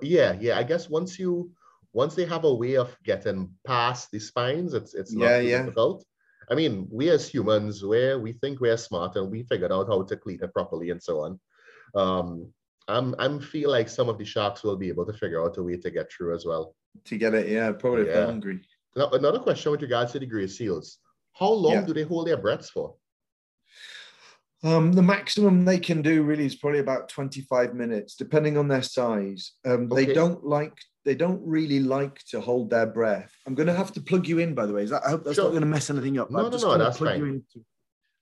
Yeah, 0.00 0.32
yeah. 0.40 0.58
I 0.58 0.62
guess 0.62 0.88
once 0.88 1.18
you 1.18 1.52
once 1.92 2.14
they 2.14 2.24
have 2.24 2.44
a 2.44 2.54
way 2.54 2.76
of 2.76 2.96
getting 3.04 3.50
past 3.66 4.10
the 4.10 4.18
spines, 4.18 4.72
it's 4.72 4.94
it's 4.94 5.12
not 5.12 5.26
yeah, 5.26 5.40
yeah. 5.40 5.58
difficult. 5.58 6.06
I 6.50 6.54
mean, 6.54 6.88
we 6.90 7.10
as 7.10 7.28
humans, 7.28 7.84
where 7.84 8.18
we 8.18 8.32
think 8.32 8.60
we're 8.60 8.78
smart 8.78 9.16
and 9.16 9.30
we 9.30 9.42
figured 9.42 9.72
out 9.72 9.88
how 9.88 10.02
to 10.04 10.16
clean 10.16 10.38
it 10.42 10.54
properly 10.54 10.88
and 10.88 11.02
so 11.02 11.20
on. 11.20 11.38
Um, 11.94 12.52
I'm 12.88 13.14
I'm 13.18 13.40
feel 13.40 13.70
like 13.70 13.88
some 13.88 14.08
of 14.08 14.18
the 14.18 14.24
sharks 14.24 14.62
will 14.62 14.76
be 14.76 14.88
able 14.88 15.06
to 15.06 15.12
figure 15.12 15.42
out 15.42 15.56
a 15.56 15.62
way 15.62 15.76
to 15.76 15.90
get 15.90 16.10
through 16.12 16.34
as 16.34 16.44
well. 16.44 16.74
To 17.04 17.16
get 17.16 17.34
it, 17.34 17.48
yeah, 17.48 17.72
probably 17.72 18.06
yeah. 18.06 18.26
hungry. 18.26 18.60
Now, 18.94 19.10
another 19.10 19.38
question 19.38 19.72
with 19.72 19.82
regards 19.82 20.12
to 20.12 20.18
the 20.18 20.26
gray 20.26 20.46
seals: 20.46 20.98
How 21.32 21.50
long 21.50 21.72
yeah. 21.74 21.82
do 21.82 21.94
they 21.94 22.04
hold 22.04 22.28
their 22.28 22.36
breaths 22.36 22.70
for? 22.70 22.94
Um, 24.62 24.92
the 24.92 25.02
maximum 25.02 25.64
they 25.64 25.78
can 25.78 26.00
do 26.00 26.22
really 26.22 26.46
is 26.46 26.56
probably 26.56 26.80
about 26.80 27.08
25 27.08 27.74
minutes, 27.74 28.16
depending 28.16 28.56
on 28.56 28.68
their 28.68 28.82
size. 28.82 29.52
Um, 29.64 29.88
okay. 29.92 30.06
They 30.06 30.14
don't 30.14 30.44
like 30.44 30.72
they 31.04 31.14
don't 31.14 31.40
really 31.46 31.78
like 31.78 32.18
to 32.30 32.40
hold 32.40 32.70
their 32.70 32.86
breath. 32.86 33.32
I'm 33.46 33.54
going 33.54 33.68
to 33.68 33.74
have 33.74 33.92
to 33.92 34.00
plug 34.00 34.26
you 34.26 34.40
in, 34.40 34.54
by 34.54 34.66
the 34.66 34.72
way. 34.72 34.84
That, 34.86 35.02
I 35.06 35.10
hope 35.10 35.24
that's 35.24 35.36
sure. 35.36 35.44
not 35.44 35.50
going 35.50 35.62
to 35.62 35.68
mess 35.68 35.88
anything 35.90 36.18
up. 36.18 36.30
No, 36.30 36.46
I'm 36.46 36.50
no, 36.50 36.56
no, 36.56 36.78
that's 36.78 36.98
fine. 36.98 37.44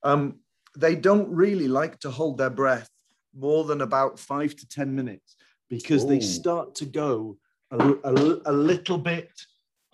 Um, 0.03 0.39
they 0.77 0.95
don't 0.95 1.29
really 1.29 1.67
like 1.67 1.99
to 2.01 2.11
hold 2.11 2.37
their 2.37 2.51
breath 2.51 2.89
more 3.35 3.63
than 3.63 3.81
about 3.81 4.19
five 4.19 4.55
to 4.55 4.67
10 4.67 4.95
minutes 4.95 5.35
because 5.69 6.03
Ooh. 6.03 6.09
they 6.09 6.19
start 6.19 6.75
to 6.75 6.85
go 6.85 7.37
a, 7.71 7.77
a, 7.77 8.41
a 8.45 8.53
little 8.53 8.97
bit, 8.97 9.29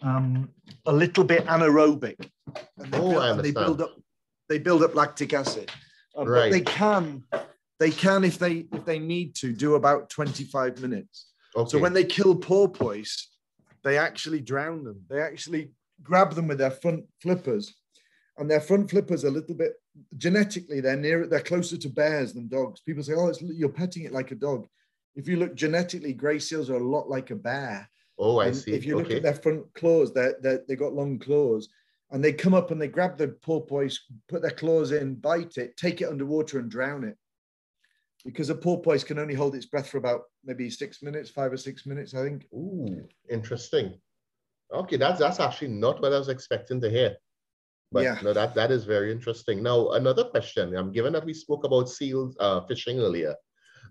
um, 0.02 0.50
a 0.86 0.94
little 0.94 1.24
bit 1.24 1.46
anaerobic. 1.46 2.30
And 2.78 2.92
they, 2.92 2.98
oh, 2.98 3.12
build, 3.12 3.24
and 3.24 3.40
they 3.40 3.52
build 3.52 3.82
up, 3.82 3.96
they 4.50 4.60
build 4.60 4.84
up 4.84 4.96
lactic 4.96 5.34
acid. 5.34 5.72
Um, 6.16 6.28
right. 6.28 6.44
But 6.44 6.52
they 6.52 6.62
can, 6.62 7.24
they 7.80 7.92
can, 7.92 8.24
if 8.24 8.38
they, 8.38 8.66
if 8.72 8.86
they 8.86 9.00
need 9.00 9.36
to 9.36 9.54
do 9.54 9.76
about 9.76 10.10
25 10.10 10.82
minutes. 10.82 11.28
Okay. 11.56 11.70
So 11.70 11.80
when 11.80 11.94
they 11.94 12.04
kill 12.04 12.36
porpoise, 12.36 13.28
they 13.84 13.98
actually 13.98 14.42
drown 14.42 14.84
them. 14.84 15.02
They 15.10 15.22
actually 15.22 15.72
grab 16.04 16.34
them 16.34 16.48
with 16.48 16.58
their 16.58 16.72
front 16.72 17.06
flippers, 17.22 17.74
and 18.38 18.50
their 18.50 18.62
front 18.62 18.90
flippers 18.90 19.24
are 19.24 19.30
a 19.30 19.32
little 19.32 19.56
bit 19.56 19.74
genetically 20.18 20.80
they're 20.80 20.96
near 20.96 21.28
they're 21.28 21.42
closer 21.42 21.78
to 21.78 21.90
bears 21.90 22.34
than 22.34 22.48
dogs. 22.48 22.82
People 22.82 23.04
say, 23.04 23.14
"Oh, 23.16 23.32
you're 23.42 23.70
petting 23.70 24.04
it 24.04 24.14
like 24.14 24.32
a 24.32 24.36
dog." 24.36 24.68
If 25.16 25.28
you 25.28 25.38
look 25.38 25.56
genetically, 25.56 26.14
grey 26.14 26.40
seals 26.40 26.70
are 26.70 26.76
a 26.76 26.88
lot 26.88 27.10
like 27.10 27.32
a 27.32 27.36
bear. 27.36 27.90
Oh, 28.18 28.38
I 28.38 28.48
and 28.48 28.56
see. 28.56 28.74
If 28.74 28.86
you 28.86 28.96
look 28.96 29.08
okay. 29.08 29.18
at 29.18 29.24
their 29.24 29.34
front 29.34 29.66
claws, 29.74 30.14
they're, 30.14 30.36
they 30.42 30.60
they 30.68 30.76
got 30.76 30.94
long 30.94 31.20
claws, 31.20 31.70
and 32.12 32.24
they 32.24 32.34
come 32.34 32.54
up 32.54 32.72
and 32.72 32.82
they 32.82 32.88
grab 32.88 33.18
the 33.18 33.30
porpoise, 33.30 34.00
put 34.30 34.42
their 34.42 34.52
claws 34.52 34.92
in, 34.92 35.16
bite 35.16 35.58
it, 35.58 35.76
take 35.78 36.02
it 36.02 36.10
underwater, 36.10 36.60
and 36.60 36.72
drown 36.72 37.04
it 37.04 37.18
because 38.26 38.50
a 38.50 38.56
porpoise 38.56 39.04
can 39.04 39.20
only 39.20 39.34
hold 39.34 39.56
its 39.56 39.66
breath 39.66 39.90
for 39.90 39.98
about 39.98 40.24
maybe 40.44 40.70
six 40.70 41.02
minutes, 41.02 41.30
five 41.30 41.52
or 41.52 41.58
six 41.58 41.86
minutes, 41.86 42.14
I 42.14 42.24
think. 42.24 42.46
Ooh, 42.54 43.08
interesting. 43.30 44.00
Okay, 44.74 44.98
that's 44.98 45.20
that's 45.20 45.40
actually 45.40 45.70
not 45.70 46.02
what 46.02 46.14
I 46.14 46.20
was 46.20 46.30
expecting 46.30 46.80
to 46.82 46.90
hear. 46.90 47.16
But 47.92 48.04
yeah. 48.04 48.20
no, 48.24 48.34
that, 48.34 48.56
that 48.56 48.72
is 48.72 48.86
very 48.86 49.12
interesting. 49.12 49.62
Now, 49.62 49.90
another 49.92 50.24
question. 50.24 50.76
Um, 50.78 50.92
given 50.92 51.12
that 51.14 51.26
we 51.26 51.34
spoke 51.34 51.66
about 51.66 51.90
seals 51.90 52.38
uh, 52.40 52.62
fishing 52.62 53.00
earlier, 53.00 53.36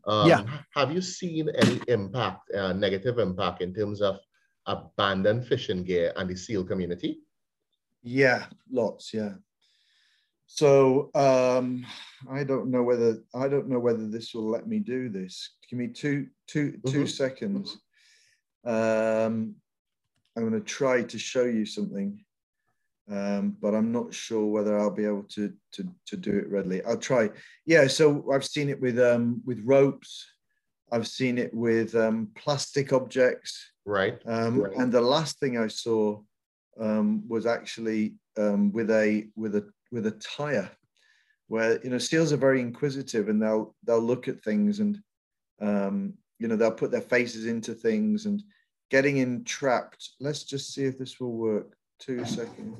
um, 0.07 0.29
yeah. 0.29 0.45
have 0.75 0.91
you 0.93 1.03
seen 1.03 1.51
any 1.51 1.81
impact, 1.89 2.51
uh, 2.53 2.73
negative 2.73 3.19
impact 3.19 3.61
in 3.61 3.75
terms 3.75 4.01
of 4.01 4.19
abandoned 4.67 5.47
fishing 5.47 5.85
gear 5.85 6.13
and 6.17 6.31
the 6.31 6.37
seal 6.37 6.65
community? 6.65 7.21
Yeah, 8.03 8.47
lots. 8.71 9.13
Yeah. 9.13 9.35
So 10.47 11.11
um, 11.15 11.87
I 12.29 12.43
don't 12.43 12.71
know 12.71 12.83
whether 12.83 13.23
I 13.35 13.47
don't 13.47 13.69
know 13.69 13.79
whether 13.79 14.09
this 14.09 14.35
will 14.35 14.51
let 14.51 14.67
me 14.67 14.81
do 14.81 15.09
this. 15.09 15.51
Give 15.69 15.79
me 15.79 15.89
two 15.89 16.27
two, 16.49 16.73
two 16.87 17.05
mm-hmm. 17.05 17.07
seconds. 17.07 17.79
Um, 18.65 19.55
I'm 20.37 20.49
going 20.49 20.53
to 20.53 20.61
try 20.61 21.03
to 21.03 21.19
show 21.19 21.45
you 21.45 21.65
something, 21.65 22.25
um, 23.11 23.57
but 23.61 23.75
I'm 23.75 23.91
not 23.91 24.15
sure 24.15 24.47
whether 24.47 24.79
I'll 24.79 24.91
be 24.91 25.05
able 25.05 25.25
to 25.35 25.53
to 25.73 25.89
to 26.07 26.17
do 26.17 26.39
it 26.39 26.49
readily. 26.49 26.83
I'll 26.85 26.97
try. 26.97 27.31
Yeah. 27.67 27.89
So 27.89 28.25
I've 28.33 28.45
seen 28.45 28.69
it 28.69 28.81
with 28.81 28.99
um, 28.99 29.43
with 29.45 29.61
ropes. 29.65 30.27
I've 30.93 31.09
seen 31.09 31.39
it 31.39 31.53
with 31.53 31.95
um, 31.95 32.29
plastic 32.37 32.93
objects. 32.93 33.73
Right. 33.85 34.19
Um, 34.27 34.61
right. 34.61 34.77
And 34.77 34.93
the 34.93 35.01
last 35.01 35.39
thing 35.39 35.59
I 35.59 35.69
saw 35.69 36.21
um, 36.81 37.25
was 37.29 37.47
actually 37.47 38.15
um, 38.37 38.73
with 38.73 38.91
a 38.91 39.29
with 39.37 39.57
a 39.57 39.69
with 39.91 40.07
a 40.07 40.13
tire. 40.13 40.71
where 41.49 41.81
you 41.83 41.91
know 41.91 41.99
seals 41.99 42.33
are 42.33 42.37
very 42.37 42.61
inquisitive 42.61 43.29
and 43.29 43.43
they'll 43.43 43.75
they'll 43.85 44.01
look 44.01 44.29
at 44.29 44.43
things 44.45 44.79
and 44.79 45.01
um, 45.61 46.15
you 46.39 46.47
know 46.47 46.57
they'll 46.57 46.71
put 46.71 46.93
their 46.93 47.01
faces 47.01 47.47
into 47.47 47.75
things 47.75 48.27
and 48.27 48.43
getting 48.91 49.19
entrapped. 49.19 50.11
Let's 50.21 50.45
just 50.45 50.73
see 50.73 50.85
if 50.85 50.97
this 50.97 51.19
will 51.19 51.33
work. 51.33 51.77
Two 51.99 52.25
seconds. 52.25 52.79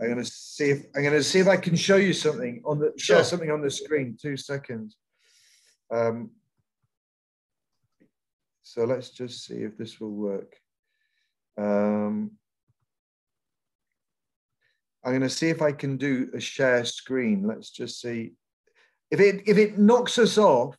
I'm 0.00 0.08
gonna 0.08 0.24
see 0.24 0.70
if 0.70 0.86
I'm 0.94 1.02
gonna 1.02 1.22
see 1.22 1.38
if 1.38 1.48
I 1.48 1.56
can 1.56 1.74
show 1.74 1.96
you 1.96 2.12
something 2.12 2.62
on 2.64 2.78
the 2.78 2.92
share 2.96 3.24
something 3.24 3.50
on 3.50 3.62
the 3.62 3.70
screen. 3.70 4.16
Two 4.20 4.36
seconds. 4.36 4.96
Um, 5.90 6.30
so 8.62 8.84
let's 8.84 9.10
just 9.10 9.44
see 9.44 9.62
if 9.62 9.78
this 9.78 10.00
will 10.00 10.10
work. 10.10 10.56
Um, 11.56 12.32
I'm 15.06 15.12
going 15.12 15.20
to 15.20 15.30
see 15.30 15.50
if 15.50 15.62
I 15.62 15.70
can 15.70 15.96
do 15.96 16.28
a 16.34 16.40
share 16.40 16.84
screen. 16.84 17.46
Let's 17.46 17.70
just 17.70 18.00
see. 18.00 18.32
If 19.12 19.20
it 19.20 19.44
if 19.46 19.56
it 19.56 19.78
knocks 19.78 20.18
us 20.18 20.36
off, 20.36 20.76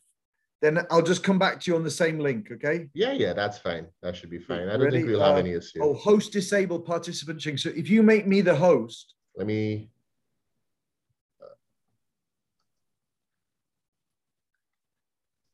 then 0.60 0.84
I'll 0.90 1.02
just 1.02 1.22
come 1.22 1.38
back 1.38 1.60
to 1.60 1.70
you 1.70 1.76
on 1.76 1.84
the 1.84 1.90
same 1.90 2.18
link, 2.18 2.50
okay? 2.50 2.88
Yeah, 2.94 3.12
yeah, 3.12 3.32
that's 3.32 3.58
fine. 3.58 3.86
That 4.02 4.16
should 4.16 4.30
be 4.30 4.38
fine. 4.38 4.68
I 4.68 4.72
don't 4.72 4.82
Ready? 4.82 4.98
think 4.98 5.08
we'll 5.08 5.20
have 5.20 5.36
uh, 5.36 5.40
any 5.40 5.52
issue. 5.52 5.80
Oh, 5.82 5.94
host 5.94 6.32
disabled 6.32 6.84
participant 6.84 7.40
ching. 7.40 7.56
So 7.56 7.70
if 7.70 7.88
you 7.88 8.02
make 8.02 8.26
me 8.26 8.40
the 8.40 8.54
host. 8.54 9.14
Let 9.36 9.46
me. 9.46 9.90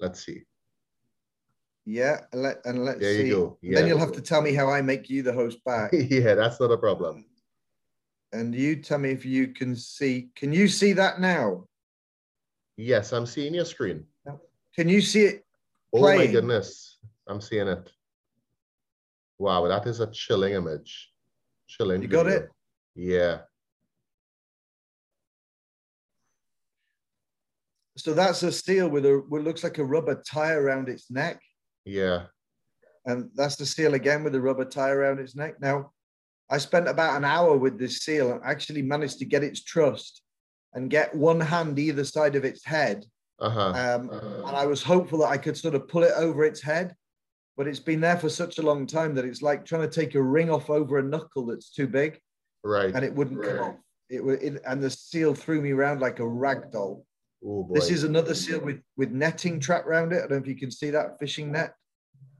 let's 0.00 0.24
see. 0.24 0.42
Yeah, 1.86 2.20
and, 2.32 2.42
let, 2.42 2.64
and 2.64 2.84
let's 2.84 3.00
there 3.00 3.14
see. 3.14 3.28
you 3.28 3.34
go. 3.34 3.58
Yeah. 3.62 3.80
Then 3.80 3.88
you'll 3.88 3.98
have 3.98 4.12
to 4.12 4.22
tell 4.22 4.42
me 4.42 4.54
how 4.54 4.70
I 4.70 4.80
make 4.82 5.08
you 5.08 5.22
the 5.22 5.32
host 5.32 5.62
back. 5.64 5.90
yeah, 5.92 6.34
that's 6.34 6.60
not 6.60 6.70
a 6.70 6.78
problem 6.78 7.24
and 8.34 8.54
you 8.54 8.76
tell 8.76 8.98
me 8.98 9.10
if 9.10 9.24
you 9.24 9.48
can 9.48 9.76
see. 9.76 10.28
Can 10.34 10.52
you 10.52 10.68
see 10.68 10.92
that 10.94 11.20
now? 11.20 11.64
Yes, 12.76 13.12
I'm 13.12 13.26
seeing 13.26 13.54
your 13.54 13.64
screen. 13.64 14.04
Can 14.76 14.88
you 14.88 15.00
see 15.00 15.24
it? 15.24 15.44
Playing? 15.94 16.20
Oh 16.20 16.24
my 16.24 16.32
goodness, 16.32 16.98
I'm 17.28 17.40
seeing 17.40 17.68
it. 17.68 17.92
Wow, 19.38 19.66
that 19.68 19.86
is 19.86 20.00
a 20.00 20.10
chilling 20.10 20.54
image. 20.54 21.12
Chilling. 21.66 22.02
You 22.02 22.08
video. 22.08 22.24
got 22.24 22.32
it? 22.32 22.50
Yeah. 22.94 23.38
So 27.96 28.12
that's 28.12 28.42
a 28.42 28.50
seal 28.50 28.88
with 28.88 29.06
a 29.06 29.22
what 29.28 29.42
looks 29.42 29.62
like 29.62 29.78
a 29.78 29.84
rubber 29.84 30.20
tie 30.28 30.52
around 30.52 30.88
its 30.88 31.10
neck. 31.10 31.40
Yeah. 31.84 32.24
And 33.06 33.30
that's 33.34 33.56
the 33.56 33.66
seal 33.66 33.94
again 33.94 34.24
with 34.24 34.34
a 34.34 34.40
rubber 34.40 34.64
tie 34.64 34.90
around 34.90 35.20
its 35.20 35.36
neck. 35.36 35.60
Now, 35.60 35.92
I 36.50 36.58
spent 36.58 36.88
about 36.88 37.16
an 37.16 37.24
hour 37.24 37.56
with 37.56 37.78
this 37.78 37.98
seal 37.98 38.32
and 38.32 38.40
actually 38.44 38.82
managed 38.82 39.18
to 39.18 39.24
get 39.24 39.44
its 39.44 39.62
trust 39.62 40.22
and 40.72 40.90
get 40.90 41.14
one 41.14 41.40
hand 41.40 41.78
either 41.78 42.04
side 42.04 42.34
of 42.34 42.44
its 42.44 42.64
head. 42.64 43.04
Uh-huh. 43.40 43.70
Um, 43.70 44.10
and 44.10 44.56
I 44.56 44.66
was 44.66 44.82
hopeful 44.82 45.18
that 45.20 45.28
I 45.28 45.38
could 45.38 45.56
sort 45.56 45.74
of 45.74 45.88
pull 45.88 46.02
it 46.02 46.12
over 46.16 46.44
its 46.44 46.62
head, 46.62 46.94
but 47.56 47.66
it's 47.66 47.80
been 47.80 48.00
there 48.00 48.16
for 48.16 48.28
such 48.28 48.58
a 48.58 48.62
long 48.62 48.86
time 48.86 49.14
that 49.14 49.24
it's 49.24 49.42
like 49.42 49.64
trying 49.64 49.82
to 49.82 49.88
take 49.88 50.14
a 50.14 50.22
ring 50.22 50.50
off 50.50 50.70
over 50.70 50.98
a 50.98 51.02
knuckle 51.02 51.46
that's 51.46 51.70
too 51.70 51.86
big. 51.86 52.20
Right. 52.62 52.94
And 52.94 53.04
it 53.04 53.14
wouldn't 53.14 53.40
right. 53.40 53.56
come 53.56 53.58
off. 53.58 53.76
It, 54.10 54.20
it 54.20 54.62
and 54.66 54.82
the 54.82 54.90
seal 54.90 55.34
threw 55.34 55.60
me 55.60 55.72
around 55.72 56.00
like 56.00 56.18
a 56.18 56.26
rag 56.26 56.70
doll. 56.70 57.04
Oh, 57.46 57.68
this 57.72 57.90
is 57.90 58.04
another 58.04 58.34
seal 58.34 58.60
with 58.60 58.80
with 58.96 59.10
netting 59.10 59.60
trapped 59.60 59.86
around 59.86 60.12
it. 60.12 60.16
I 60.16 60.20
don't 60.20 60.30
know 60.30 60.36
if 60.36 60.46
you 60.46 60.56
can 60.56 60.70
see 60.70 60.90
that 60.90 61.18
fishing 61.18 61.52
net. 61.52 61.74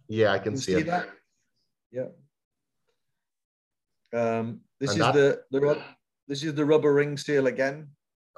Yeah, 0.08 0.32
I 0.32 0.38
can, 0.38 0.52
can 0.52 0.60
see, 0.60 0.74
see, 0.74 0.80
it. 0.80 0.86
that. 0.86 1.08
Yeah. 1.90 2.08
Um, 4.14 4.60
this 4.80 4.92
and 4.92 5.00
is 5.00 5.06
that, 5.06 5.14
the 5.50 5.60
the 5.60 5.82
this 6.28 6.42
is 6.42 6.54
the 6.54 6.64
rubber 6.64 6.94
ring 6.94 7.16
seal 7.16 7.46
again. 7.48 7.88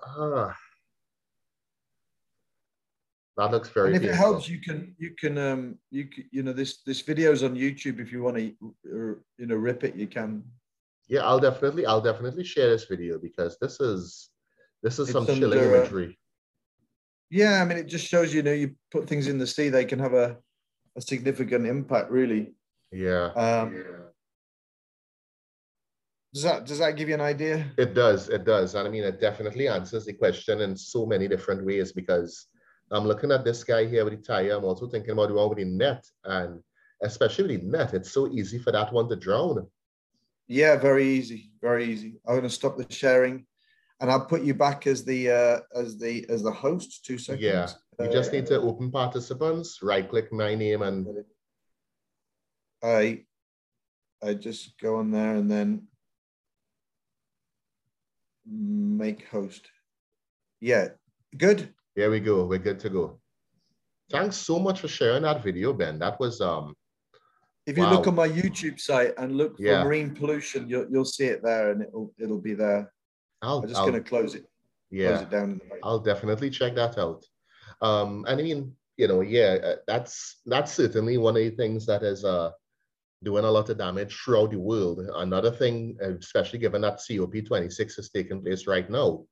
Ah, 0.04 0.56
that 3.36 3.50
looks 3.50 3.68
very. 3.68 3.88
And 3.88 3.96
if 3.96 4.02
beautiful. 4.02 4.24
it 4.24 4.28
helps, 4.28 4.48
you 4.48 4.60
can 4.60 4.94
you 4.98 5.10
can 5.18 5.36
um 5.38 5.78
you 5.90 6.08
you 6.30 6.42
know 6.42 6.52
this 6.52 6.82
this 6.82 7.02
video's 7.02 7.42
on 7.42 7.54
YouTube. 7.54 8.00
If 8.00 8.10
you 8.10 8.22
want 8.22 8.36
to 8.36 8.46
uh, 8.86 9.14
you 9.38 9.46
know 9.46 9.56
rip 9.56 9.84
it, 9.84 9.94
you 9.94 10.06
can. 10.06 10.42
Yeah, 11.08 11.20
I'll 11.20 11.38
definitely 11.38 11.86
I'll 11.86 12.00
definitely 12.00 12.44
share 12.44 12.70
this 12.70 12.84
video 12.84 13.18
because 13.18 13.58
this 13.60 13.80
is 13.80 14.30
this 14.82 14.98
is 14.98 15.08
it's 15.08 15.12
some 15.12 15.26
chilling 15.26 15.58
uh, 15.58 15.62
imagery. 15.62 16.18
Yeah, 17.30 17.60
I 17.60 17.64
mean, 17.64 17.78
it 17.78 17.88
just 17.88 18.06
shows 18.06 18.32
you 18.32 18.42
know 18.42 18.52
you 18.52 18.74
put 18.90 19.08
things 19.08 19.26
in 19.26 19.38
the 19.38 19.46
sea, 19.46 19.68
they 19.68 19.84
can 19.84 19.98
have 19.98 20.14
a 20.14 20.38
a 20.96 21.00
significant 21.00 21.66
impact, 21.66 22.10
really. 22.10 22.54
Yeah. 22.90 23.26
Um, 23.36 23.74
yeah. 23.74 23.82
Does 26.32 26.42
that 26.42 26.66
does 26.66 26.78
that 26.78 26.96
give 26.96 27.08
you 27.08 27.14
an 27.14 27.20
idea? 27.20 27.66
It 27.78 27.94
does. 27.94 28.28
It 28.28 28.44
does. 28.44 28.74
And 28.74 28.86
I 28.86 28.90
mean, 28.90 29.04
it 29.04 29.20
definitely 29.20 29.68
answers 29.68 30.04
the 30.06 30.12
question 30.12 30.60
in 30.60 30.76
so 30.76 31.06
many 31.06 31.28
different 31.28 31.64
ways 31.64 31.92
because 31.92 32.46
I'm 32.90 33.04
looking 33.04 33.32
at 33.32 33.44
this 33.44 33.64
guy 33.64 33.86
here 33.86 34.04
with 34.04 34.16
the 34.16 34.22
tire. 34.22 34.52
I'm 34.52 34.64
also 34.64 34.88
thinking 34.88 35.10
about 35.10 35.28
the 35.28 35.34
one 35.34 35.48
with 35.48 35.58
the 35.58 35.64
net, 35.64 36.06
and 36.24 36.62
especially 37.02 37.56
the 37.56 37.66
net. 37.66 37.94
It's 37.94 38.12
so 38.12 38.28
easy 38.28 38.58
for 38.58 38.72
that 38.72 38.92
one 38.92 39.08
to 39.08 39.16
drown. 39.16 39.66
Yeah, 40.46 40.76
very 40.76 41.04
easy. 41.04 41.50
Very 41.60 41.86
easy. 41.86 42.20
I'm 42.26 42.34
going 42.34 42.42
to 42.42 42.50
stop 42.50 42.76
the 42.76 42.86
sharing, 42.88 43.46
and 44.00 44.10
I'll 44.10 44.26
put 44.26 44.42
you 44.42 44.54
back 44.54 44.86
as 44.86 45.04
the 45.04 45.30
uh, 45.30 45.58
as 45.78 45.98
the 45.98 46.24
as 46.28 46.42
the 46.42 46.52
host. 46.52 47.04
Two 47.04 47.18
seconds. 47.18 47.42
Yeah. 47.42 47.68
You 47.98 48.12
just 48.12 48.32
need 48.32 48.46
to 48.46 48.60
open 48.60 48.90
participants. 48.90 49.80
Right 49.82 50.08
click 50.08 50.32
my 50.32 50.54
name 50.54 50.82
and. 50.82 51.24
I 52.82 53.24
I 54.22 54.34
just 54.34 54.78
go 54.78 54.96
on 54.96 55.10
there 55.10 55.34
and 55.34 55.50
then 55.50 55.88
make 58.46 59.26
host. 59.28 59.68
Yeah, 60.60 60.88
good. 61.36 61.74
Here 61.96 62.10
we 62.10 62.20
go. 62.20 62.44
We're 62.44 62.58
good 62.58 62.78
to 62.80 62.90
go. 62.90 63.18
Thanks 64.10 64.36
so 64.36 64.58
much 64.58 64.80
for 64.80 64.88
sharing 64.88 65.22
that 65.22 65.42
video, 65.42 65.72
Ben. 65.72 65.98
That 65.98 66.20
was 66.20 66.42
um. 66.42 66.74
If 67.66 67.76
you 67.78 67.84
wow. 67.84 67.92
look 67.94 68.06
on 68.06 68.14
my 68.14 68.28
YouTube 68.28 68.78
site 68.78 69.14
and 69.16 69.36
look 69.36 69.56
for 69.56 69.62
yeah. 69.62 69.82
marine 69.82 70.14
pollution, 70.14 70.68
you'll 70.68 70.86
you'll 70.90 71.06
see 71.06 71.24
it 71.24 71.42
there, 71.42 71.70
and 71.70 71.82
it'll 71.82 72.12
it'll 72.18 72.40
be 72.40 72.52
there. 72.52 72.92
I'll, 73.40 73.60
I'm 73.60 73.68
just 73.68 73.80
I'll, 73.80 73.86
gonna 73.86 74.02
close 74.02 74.34
it. 74.34 74.44
Yeah, 74.90 75.08
close 75.08 75.22
it 75.22 75.30
down. 75.30 75.60
I'll 75.82 75.98
definitely 75.98 76.50
check 76.50 76.74
that 76.74 76.98
out. 76.98 77.24
Um, 77.80 78.26
and 78.28 78.38
I 78.38 78.42
mean, 78.42 78.76
you 78.98 79.08
know, 79.08 79.22
yeah, 79.22 79.56
uh, 79.64 79.76
that's 79.86 80.42
that's 80.44 80.74
certainly 80.74 81.16
one 81.16 81.36
of 81.36 81.42
the 81.42 81.50
things 81.50 81.86
that 81.86 82.02
is 82.02 82.26
uh 82.26 82.50
doing 83.24 83.44
a 83.46 83.50
lot 83.50 83.70
of 83.70 83.78
damage 83.78 84.14
throughout 84.14 84.50
the 84.50 84.58
world. 84.58 85.00
Another 85.14 85.50
thing, 85.50 85.96
especially 86.02 86.58
given 86.58 86.82
that 86.82 86.98
COP26 86.98 87.98
is 87.98 88.10
taking 88.10 88.42
place 88.42 88.66
right 88.66 88.88
now. 88.90 89.24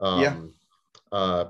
Um, 0.00 0.22
yeah. 0.22 0.36
Uh, 1.12 1.44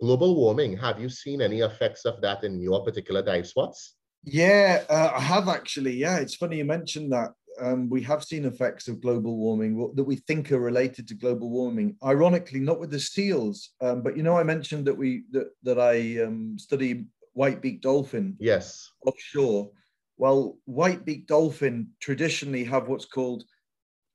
global 0.00 0.36
warming, 0.36 0.76
have 0.76 1.00
you 1.00 1.08
seen 1.08 1.42
any 1.42 1.60
effects 1.60 2.04
of 2.04 2.20
that 2.20 2.44
in 2.44 2.60
your 2.60 2.84
particular 2.84 3.20
dive 3.20 3.46
spots? 3.46 3.96
Yeah, 4.24 4.84
uh, 4.88 5.12
I 5.14 5.20
have 5.20 5.48
actually. 5.48 5.94
Yeah, 5.94 6.18
it's 6.18 6.36
funny 6.36 6.58
you 6.58 6.64
mentioned 6.64 7.12
that. 7.12 7.30
Um, 7.60 7.90
we 7.90 8.00
have 8.02 8.22
seen 8.22 8.44
effects 8.44 8.86
of 8.86 9.00
global 9.00 9.36
warming 9.36 9.92
that 9.96 10.04
we 10.04 10.16
think 10.16 10.52
are 10.52 10.60
related 10.60 11.08
to 11.08 11.14
global 11.14 11.50
warming. 11.50 11.96
Ironically, 12.04 12.60
not 12.60 12.78
with 12.78 12.90
the 12.90 13.00
seals, 13.00 13.70
um, 13.80 14.02
but 14.02 14.16
you 14.16 14.22
know, 14.22 14.36
I 14.38 14.44
mentioned 14.44 14.86
that 14.86 14.96
we 14.96 15.24
that 15.32 15.48
that 15.64 15.80
I 15.80 16.22
um, 16.22 16.56
study 16.56 17.06
white-beaked 17.32 17.82
dolphin. 17.82 18.36
Yes. 18.40 18.90
Offshore, 19.06 19.70
well, 20.16 20.58
white-beaked 20.64 21.28
dolphin 21.28 21.88
traditionally 22.00 22.64
have 22.64 22.88
what's 22.88 23.04
called 23.06 23.44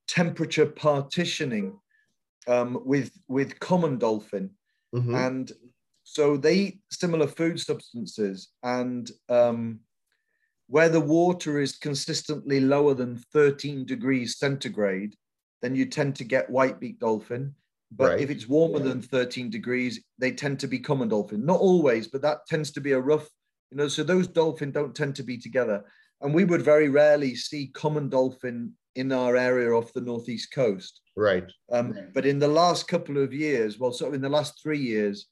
temperature 0.10 0.66
partitioning 0.66 1.80
um, 2.48 2.82
with, 2.86 3.12
with 3.30 3.60
common 3.60 3.98
dolphin. 3.98 4.50
Mm-hmm. 4.94 5.16
And 5.16 5.52
so 6.04 6.38
they 6.38 6.56
eat 6.56 6.82
similar 6.92 7.28
food 7.28 7.60
substances. 7.60 8.50
And 8.62 9.10
um, 9.30 9.80
where 10.68 10.90
the 10.90 11.00
water 11.00 11.60
is 11.60 11.78
consistently 11.78 12.60
lower 12.60 12.94
than 12.94 13.18
13 13.34 13.86
degrees 13.86 14.38
centigrade, 14.38 15.16
then 15.62 15.76
you 15.76 15.86
tend 15.86 16.16
to 16.18 16.24
get 16.24 16.50
white-beaked 16.50 17.00
dolphin. 17.00 17.56
But 17.92 18.14
right. 18.14 18.22
if 18.22 18.30
it's 18.30 18.48
warmer 18.48 18.80
than 18.80 19.02
13 19.02 19.50
degrees, 19.52 20.04
they 20.18 20.32
tend 20.32 20.60
to 20.62 20.68
be 20.68 20.80
common 20.80 21.10
dolphin. 21.10 21.46
Not 21.46 21.60
always, 21.60 22.08
but 22.08 22.24
that 22.24 22.40
tends 22.48 22.72
to 22.72 22.82
be 22.82 22.94
a 22.94 23.00
rough 23.00 23.30
you 23.74 23.78
know, 23.78 23.88
so 23.88 24.04
those 24.04 24.28
dolphin 24.28 24.72
don't 24.72 24.94
tend 24.94 25.16
to 25.16 25.24
be 25.24 25.36
together. 25.36 25.84
And 26.22 26.32
we 26.32 26.44
would 26.44 26.62
very 26.62 26.90
rarely 26.90 27.34
see 27.34 27.72
common 27.74 28.08
dolphin 28.08 28.74
in 28.96 29.12
our 29.12 29.36
area 29.36 29.72
off 29.72 29.94
the 29.94 30.02
northeast 30.02 30.52
coast. 30.52 31.02
Right. 31.16 31.46
Um, 31.72 31.96
but 32.14 32.26
in 32.26 32.40
the 32.40 32.48
last 32.48 32.88
couple 32.88 33.22
of 33.22 33.34
years, 33.34 33.80
well, 33.80 33.92
sort 33.92 34.10
of 34.10 34.16
in 34.16 34.22
the 34.22 34.30
last 34.30 34.62
three 34.62 34.80
years, 34.80 35.28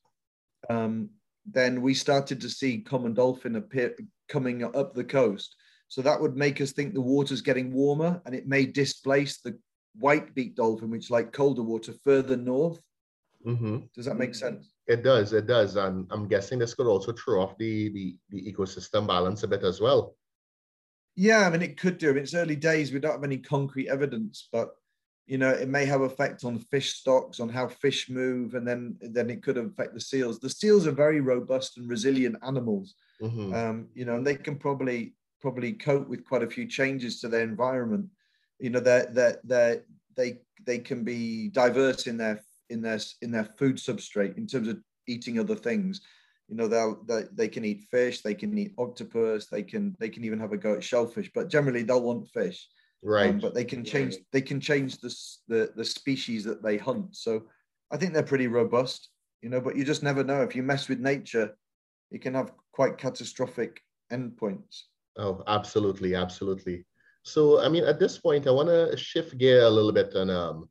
um, 0.69 1.09
then 1.45 1.81
we 1.81 1.93
started 1.93 2.39
to 2.41 2.49
see 2.49 2.79
common 2.79 3.13
dolphin 3.13 3.55
appear 3.55 3.95
coming 4.29 4.63
up 4.63 4.93
the 4.93 5.03
coast. 5.03 5.55
So 5.87 6.01
that 6.01 6.21
would 6.21 6.37
make 6.37 6.61
us 6.61 6.71
think 6.71 6.93
the 6.93 7.01
water's 7.01 7.41
getting 7.41 7.73
warmer 7.73 8.21
and 8.25 8.33
it 8.33 8.47
may 8.47 8.65
displace 8.65 9.39
the 9.41 9.57
white 9.95 10.33
beaked 10.33 10.57
dolphin, 10.57 10.89
which 10.89 11.11
like 11.11 11.33
colder 11.33 11.63
water 11.63 11.93
further 12.03 12.37
north. 12.37 12.79
Mm-hmm. 13.45 13.79
Does 13.95 14.05
that 14.05 14.17
make 14.17 14.35
sense? 14.35 14.71
It 14.87 15.03
does. 15.03 15.33
It 15.33 15.47
does. 15.47 15.75
And 15.75 16.07
I'm 16.11 16.27
guessing 16.27 16.59
this 16.59 16.73
could 16.73 16.87
also 16.87 17.11
throw 17.11 17.41
off 17.41 17.57
the, 17.57 17.89
the, 17.89 18.15
the 18.29 18.53
ecosystem 18.53 19.07
balance 19.07 19.43
a 19.43 19.47
bit 19.47 19.63
as 19.63 19.81
well. 19.81 20.15
Yeah, 21.15 21.45
I 21.45 21.49
mean, 21.49 21.61
it 21.61 21.77
could 21.77 21.97
do. 21.97 22.09
I 22.09 22.13
mean, 22.13 22.23
it's 22.23 22.33
early 22.33 22.55
days. 22.55 22.91
We 22.91 22.99
don't 22.99 23.11
have 23.11 23.23
any 23.23 23.37
concrete 23.37 23.89
evidence, 23.89 24.47
but 24.51 24.71
you 25.27 25.37
know, 25.37 25.49
it 25.49 25.69
may 25.69 25.85
have 25.85 26.01
effect 26.01 26.43
on 26.43 26.59
fish 26.59 26.95
stocks, 26.95 27.39
on 27.39 27.47
how 27.47 27.67
fish 27.67 28.09
move, 28.09 28.53
and 28.53 28.67
then 28.67 28.97
then 29.01 29.29
it 29.29 29.43
could 29.43 29.57
affect 29.57 29.93
the 29.93 30.01
seals. 30.01 30.39
The 30.39 30.49
seals 30.49 30.87
are 30.87 30.91
very 30.91 31.21
robust 31.21 31.77
and 31.77 31.89
resilient 31.89 32.37
animals, 32.45 32.95
mm-hmm. 33.21 33.53
um, 33.53 33.87
you 33.93 34.03
know, 34.05 34.15
and 34.15 34.27
they 34.27 34.35
can 34.35 34.57
probably 34.57 35.13
probably 35.39 35.73
cope 35.73 36.07
with 36.07 36.25
quite 36.25 36.43
a 36.43 36.49
few 36.49 36.67
changes 36.67 37.19
to 37.21 37.27
their 37.27 37.43
environment. 37.43 38.07
You 38.59 38.71
know, 38.71 38.79
that 38.81 39.13
that 39.15 39.47
they 39.47 39.81
they 40.15 40.39
they 40.65 40.79
can 40.79 41.03
be 41.03 41.49
diverse 41.49 42.07
in 42.07 42.17
their 42.17 42.43
in 42.69 42.81
their 42.81 42.99
in 43.21 43.31
their 43.31 43.45
food 43.57 43.77
substrate 43.77 44.37
in 44.37 44.47
terms 44.47 44.67
of 44.67 44.79
eating 45.07 45.39
other 45.39 45.55
things. 45.55 46.01
You 46.51 46.57
know, 46.57 46.67
they'll 46.67 47.01
they, 47.07 47.23
they 47.31 47.47
can 47.47 47.63
eat 47.63 47.85
fish, 47.89 48.21
they 48.21 48.35
can 48.35 48.55
eat 48.57 48.73
octopus, 48.77 49.47
they 49.47 49.63
can 49.63 49.95
they 49.99 50.09
can 50.09 50.25
even 50.25 50.39
have 50.41 50.51
a 50.51 50.57
go 50.57 50.75
at 50.75 50.83
shellfish, 50.83 51.31
but 51.33 51.49
generally 51.49 51.83
they'll 51.83 52.03
want 52.03 52.27
fish. 52.27 52.67
Right. 53.03 53.29
um, 53.29 53.39
but 53.39 53.55
they 53.55 53.63
can 53.65 53.83
change 53.83 54.17
they 54.31 54.41
can 54.41 54.59
change 54.59 54.99
the, 54.99 55.15
the 55.47 55.71
the 55.75 55.85
species 55.85 56.43
that 56.43 56.61
they 56.61 56.77
hunt. 56.77 57.15
So 57.15 57.43
i 57.91 57.97
think 57.97 58.13
they're 58.13 58.31
pretty 58.31 58.47
robust 58.47 59.09
you 59.41 59.49
know 59.49 59.59
but 59.59 59.75
you 59.75 59.83
just 59.83 60.03
never 60.03 60.23
know. 60.23 60.41
If 60.43 60.55
you 60.55 60.63
mess 60.63 60.87
with 60.89 60.99
nature 60.99 61.55
it 62.11 62.21
can 62.21 62.33
have 62.33 62.51
quite 62.73 62.97
catastrophic 62.97 63.81
endpoints. 64.11 64.83
Oh 65.17 65.43
absolutely 65.47 66.15
absolutely. 66.15 66.85
So 67.23 67.61
i 67.65 67.69
mean 67.69 67.85
at 67.85 67.99
this 67.99 68.19
point 68.19 68.45
i 68.45 68.51
want 68.51 68.69
to 68.69 68.97
shift 68.97 69.37
gear 69.37 69.63
a 69.63 69.69
little 69.69 69.93
bit 69.93 70.13
and 70.13 70.29
um, 70.29 70.69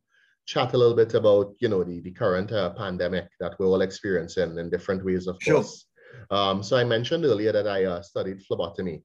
chat 0.53 0.75
a 0.75 0.79
little 0.83 0.99
bit 1.03 1.15
about 1.15 1.49
you 1.63 1.69
know 1.73 1.83
the, 1.85 2.01
the 2.01 2.15
current 2.23 2.51
uh, 2.53 2.71
pandemic 2.83 3.27
that 3.41 3.55
we're 3.59 3.67
all 3.73 3.83
experiencing 3.89 4.59
in 4.59 4.71
different 4.71 5.05
ways 5.05 5.27
of 5.27 5.37
sure. 5.41 5.55
course 5.57 5.87
um, 6.31 6.57
so 6.63 6.77
i 6.77 6.85
mentioned 6.85 7.25
earlier 7.25 7.53
that 7.53 7.69
i 7.69 7.85
uh, 7.85 8.03
studied 8.03 8.43
phlebotomy 8.47 8.97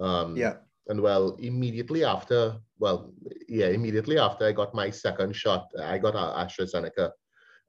um, 0.00 0.36
yeah 0.36 0.54
and 0.90 1.00
well, 1.00 1.36
immediately 1.40 2.04
after, 2.04 2.56
well, 2.80 3.12
yeah, 3.48 3.68
immediately 3.68 4.18
after 4.18 4.44
I 4.44 4.52
got 4.52 4.74
my 4.74 4.90
second 4.90 5.36
shot, 5.36 5.70
I 5.80 5.98
got 5.98 6.14
AstraZeneca. 6.14 7.10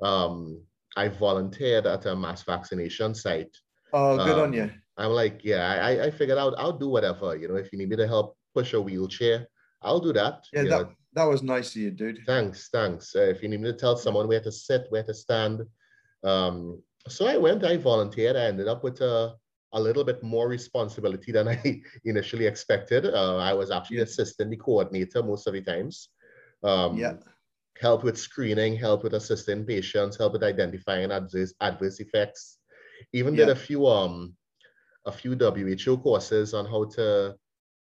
Um, 0.01 0.63
I 0.97 1.07
volunteered 1.07 1.85
at 1.85 2.07
a 2.07 2.15
mass 2.15 2.43
vaccination 2.43 3.13
site. 3.13 3.55
Oh, 3.93 4.17
good 4.17 4.39
um, 4.39 4.41
on 4.41 4.53
you. 4.53 4.71
I'm 4.97 5.11
like, 5.11 5.41
yeah, 5.43 5.79
I, 5.81 6.05
I 6.05 6.11
figured 6.11 6.39
out 6.39 6.55
I'll 6.57 6.77
do 6.77 6.89
whatever. 6.89 7.35
You 7.35 7.47
know, 7.47 7.55
if 7.55 7.71
you 7.71 7.77
need 7.77 7.89
me 7.89 7.95
to 7.97 8.07
help 8.07 8.35
push 8.55 8.73
a 8.73 8.81
wheelchair, 8.81 9.47
I'll 9.83 9.99
do 9.99 10.13
that. 10.13 10.43
Yeah, 10.51 10.63
that, 10.63 10.69
know. 10.69 10.89
That 11.13 11.25
was 11.25 11.43
nice 11.43 11.75
of 11.75 11.81
you, 11.81 11.91
dude. 11.91 12.19
Thanks, 12.25 12.69
thanks. 12.71 13.15
Uh, 13.15 13.23
if 13.23 13.43
you 13.43 13.49
need 13.49 13.61
me 13.61 13.71
to 13.71 13.77
tell 13.77 13.97
someone 13.97 14.27
where 14.27 14.41
to 14.41 14.51
sit, 14.51 14.85
where 14.89 15.03
to 15.03 15.13
stand. 15.13 15.61
Um, 16.23 16.81
so 17.07 17.25
I 17.25 17.37
went, 17.37 17.63
I 17.63 17.77
volunteered. 17.77 18.35
I 18.35 18.45
ended 18.45 18.67
up 18.67 18.83
with 18.83 19.01
a 19.01 19.35
a 19.73 19.79
little 19.79 20.03
bit 20.03 20.21
more 20.21 20.49
responsibility 20.49 21.31
than 21.31 21.47
I 21.47 21.81
initially 22.05 22.45
expected. 22.45 23.05
Uh, 23.05 23.37
I 23.37 23.53
was 23.53 23.71
actually 23.71 23.97
yeah. 23.97 24.03
assisting 24.03 24.49
the 24.49 24.57
coordinator 24.57 25.23
most 25.23 25.47
of 25.47 25.53
the 25.53 25.61
times. 25.61 26.09
Um, 26.63 26.97
yeah. 26.97 27.13
Help 27.79 28.03
with 28.03 28.17
screening, 28.17 28.75
help 28.75 29.03
with 29.03 29.13
assisting 29.13 29.65
patients, 29.65 30.17
help 30.17 30.33
with 30.33 30.43
identifying 30.43 31.11
adverse, 31.11 31.53
adverse 31.61 31.99
effects. 31.99 32.57
Even 33.13 33.33
yeah. 33.33 33.45
did 33.45 33.49
a 33.49 33.59
few 33.59 33.87
um 33.87 34.35
a 35.05 35.11
few 35.11 35.35
WHO 35.35 35.97
courses 35.97 36.53
on 36.53 36.65
how 36.65 36.83
to 36.83 37.35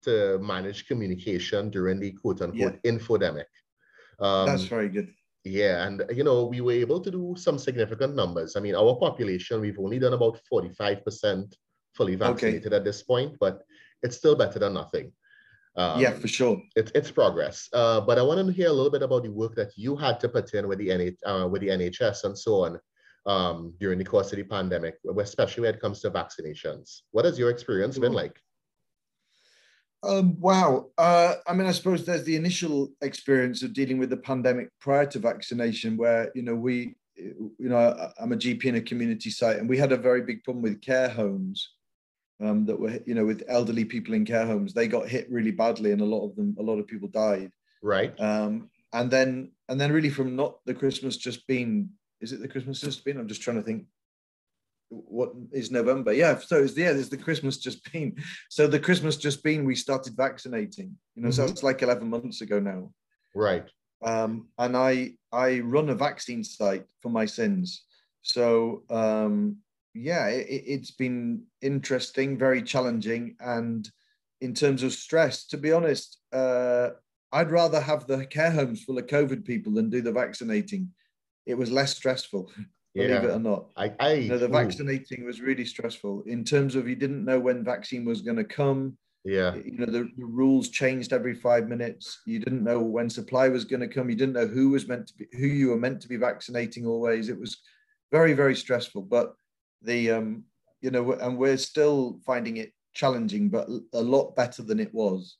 to 0.03 0.39
manage 0.39 0.87
communication 0.87 1.69
during 1.69 1.99
the 1.99 2.11
quote 2.11 2.41
unquote 2.41 2.79
yeah. 2.83 2.91
infodemic. 2.91 3.45
Um, 4.19 4.47
That's 4.47 4.63
very 4.63 4.89
good. 4.89 5.09
Yeah, 5.43 5.87
and 5.87 6.03
you 6.13 6.23
know, 6.23 6.45
we 6.45 6.61
were 6.61 6.73
able 6.73 6.99
to 6.99 7.11
do 7.11 7.35
some 7.37 7.57
significant 7.57 8.15
numbers. 8.15 8.55
I 8.55 8.59
mean, 8.59 8.75
our 8.75 8.95
population, 8.95 9.61
we've 9.61 9.79
only 9.79 9.99
done 9.99 10.13
about 10.13 10.39
45% 10.51 11.53
fully 11.93 12.15
vaccinated 12.15 12.67
okay. 12.67 12.75
at 12.75 12.83
this 12.83 13.01
point, 13.03 13.37
but 13.39 13.61
it's 14.03 14.17
still 14.17 14.35
better 14.35 14.59
than 14.59 14.73
nothing. 14.73 15.11
Um, 15.77 16.01
yeah, 16.01 16.11
for 16.11 16.27
sure. 16.27 16.61
It, 16.75 16.91
it's 16.95 17.11
progress. 17.11 17.69
Uh, 17.71 18.01
but 18.01 18.17
I 18.17 18.23
wanted 18.23 18.47
to 18.47 18.51
hear 18.51 18.67
a 18.67 18.73
little 18.73 18.91
bit 18.91 19.03
about 19.03 19.23
the 19.23 19.29
work 19.29 19.55
that 19.55 19.71
you 19.75 19.95
had 19.95 20.19
to 20.21 20.29
put 20.29 20.53
in 20.53 20.67
with 20.67 20.79
the, 20.79 20.89
NH, 20.89 21.17
uh, 21.25 21.47
with 21.47 21.61
the 21.61 21.67
NHS 21.67 22.23
and 22.23 22.37
so 22.37 22.63
on 22.63 22.79
um, 23.27 23.73
during 23.79 23.99
the 23.99 24.05
course 24.05 24.31
of 24.31 24.37
the 24.37 24.43
pandemic, 24.43 24.95
especially 25.19 25.61
when 25.61 25.75
it 25.75 25.81
comes 25.81 26.01
to 26.01 26.09
vaccinations. 26.09 27.01
What 27.11 27.25
has 27.25 27.37
your 27.37 27.51
experience 27.51 27.99
been 27.99 28.13
like? 28.13 28.41
Um, 30.03 30.39
wow. 30.39 30.87
Uh, 30.97 31.35
I 31.47 31.53
mean, 31.53 31.67
I 31.67 31.71
suppose 31.71 32.05
there's 32.05 32.23
the 32.23 32.35
initial 32.35 32.91
experience 33.01 33.63
of 33.63 33.73
dealing 33.73 33.97
with 33.97 34.09
the 34.09 34.17
pandemic 34.17 34.69
prior 34.79 35.05
to 35.07 35.19
vaccination, 35.19 35.97
where 35.97 36.31
you 36.35 36.43
know 36.43 36.55
we, 36.55 36.95
you 37.15 37.51
know, 37.57 38.11
I'm 38.19 38.31
a 38.31 38.37
GP 38.37 38.65
in 38.65 38.75
a 38.75 38.81
community 38.81 39.29
site, 39.29 39.57
and 39.57 39.67
we 39.67 39.77
had 39.77 39.91
a 39.91 39.97
very 39.97 40.21
big 40.21 40.43
problem 40.43 40.61
with 40.61 40.81
care 40.81 41.09
homes 41.09 41.71
um, 42.43 42.65
that 42.65 42.79
were 42.79 42.99
you 43.05 43.15
know 43.15 43.25
with 43.25 43.43
elderly 43.47 43.85
people 43.85 44.13
in 44.13 44.25
care 44.25 44.45
homes. 44.45 44.73
They 44.73 44.87
got 44.87 45.09
hit 45.09 45.29
really 45.31 45.51
badly 45.51 45.91
and 45.91 46.01
a 46.01 46.05
lot 46.05 46.25
of 46.25 46.35
them 46.35 46.55
a 46.59 46.63
lot 46.63 46.79
of 46.79 46.87
people 46.87 47.09
died. 47.09 47.51
Right. 47.81 48.19
Um, 48.19 48.69
and 48.93 49.11
then 49.11 49.51
and 49.69 49.79
then 49.79 49.91
really 49.91 50.09
from 50.09 50.35
not 50.35 50.63
the 50.65 50.73
christmas 50.73 51.17
just 51.17 51.45
been 51.47 51.89
is 52.21 52.31
it 52.31 52.41
the 52.41 52.47
christmas 52.47 52.81
just 52.81 53.03
been? 53.03 53.17
I'm 53.17 53.27
just 53.27 53.41
trying 53.41 53.57
to 53.57 53.63
think 53.63 53.85
what 54.89 55.33
is 55.51 55.71
november? 55.71 56.13
Yeah 56.13 56.37
so 56.37 56.63
it's 56.63 56.77
yeah 56.77 56.93
there's 56.93 57.09
the 57.09 57.17
christmas 57.17 57.57
just 57.57 57.91
been. 57.91 58.15
So 58.49 58.67
the 58.67 58.79
christmas 58.79 59.17
just 59.17 59.43
been 59.43 59.65
we 59.65 59.75
started 59.75 60.15
vaccinating 60.15 60.95
you 61.15 61.23
know 61.23 61.29
mm-hmm. 61.29 61.45
so 61.45 61.45
it's 61.45 61.63
like 61.63 61.81
11 61.81 62.09
months 62.09 62.41
ago 62.41 62.59
now. 62.59 62.91
Right. 63.35 63.69
Um, 64.03 64.49
and 64.57 64.77
i 64.77 65.13
i 65.31 65.59
run 65.59 65.89
a 65.89 65.95
vaccine 65.95 66.43
site 66.43 66.85
for 67.01 67.09
my 67.09 67.25
sins. 67.25 67.83
So 68.21 68.83
um, 68.89 69.57
yeah, 69.93 70.27
it, 70.27 70.79
has 70.79 70.91
been 70.91 71.43
interesting, 71.61 72.37
very 72.37 72.61
challenging, 72.61 73.35
and 73.39 73.89
in 74.41 74.53
terms 74.53 74.83
of 74.83 74.93
stress, 74.93 75.45
to 75.47 75.57
be 75.57 75.71
honest, 75.71 76.19
uh, 76.31 76.89
I'd 77.31 77.51
rather 77.51 77.81
have 77.81 78.05
the 78.05 78.25
care 78.25 78.51
homes 78.51 78.83
full 78.83 78.97
of 78.97 79.07
COVID 79.07 79.45
people 79.45 79.73
than 79.73 79.89
do 79.89 80.01
the 80.01 80.11
vaccinating. 80.11 80.89
It 81.45 81.57
was 81.57 81.71
less 81.71 81.95
stressful, 81.95 82.51
yeah. 82.97 83.07
believe 83.07 83.23
it 83.29 83.33
or 83.33 83.39
not. 83.39 83.65
I, 83.75 83.93
I 83.99 84.13
you 84.13 84.29
know, 84.29 84.37
the 84.37 84.47
vaccinating 84.47 85.25
was 85.25 85.41
really 85.41 85.65
stressful 85.65 86.23
in 86.25 86.43
terms 86.43 86.75
of 86.75 86.87
you 86.87 86.95
didn't 86.95 87.25
know 87.25 87.39
when 87.39 87.63
vaccine 87.63 88.05
was 88.05 88.21
going 88.21 88.37
to 88.37 88.43
come. 88.43 88.97
Yeah. 89.23 89.55
You 89.55 89.79
know, 89.79 89.85
the, 89.85 90.09
the, 90.17 90.25
rules 90.25 90.69
changed 90.69 91.11
every 91.11 91.33
five 91.33 91.67
minutes. 91.67 92.21
You 92.25 92.39
didn't 92.39 92.63
know 92.63 92.79
when 92.79 93.09
supply 93.09 93.49
was 93.49 93.65
going 93.65 93.81
to 93.81 93.87
come. 93.87 94.09
You 94.09 94.15
didn't 94.15 94.35
know 94.35 94.47
who 94.47 94.69
was 94.69 94.87
meant 94.87 95.07
to 95.07 95.13
be, 95.15 95.27
who 95.33 95.47
you 95.47 95.69
were 95.69 95.77
meant 95.77 96.01
to 96.01 96.07
be 96.07 96.15
vaccinating 96.15 96.85
always. 96.85 97.27
It 97.27 97.39
was 97.39 97.57
very, 98.11 98.33
very 98.33 98.55
stressful. 98.55 99.01
But 99.01 99.33
the 99.81 100.11
um, 100.11 100.43
you 100.81 100.91
know, 100.91 101.13
and 101.13 101.37
we're 101.37 101.57
still 101.57 102.19
finding 102.25 102.57
it 102.57 102.71
challenging, 102.93 103.49
but 103.49 103.67
a 103.93 104.01
lot 104.01 104.35
better 104.35 104.63
than 104.63 104.79
it 104.79 104.93
was. 104.93 105.37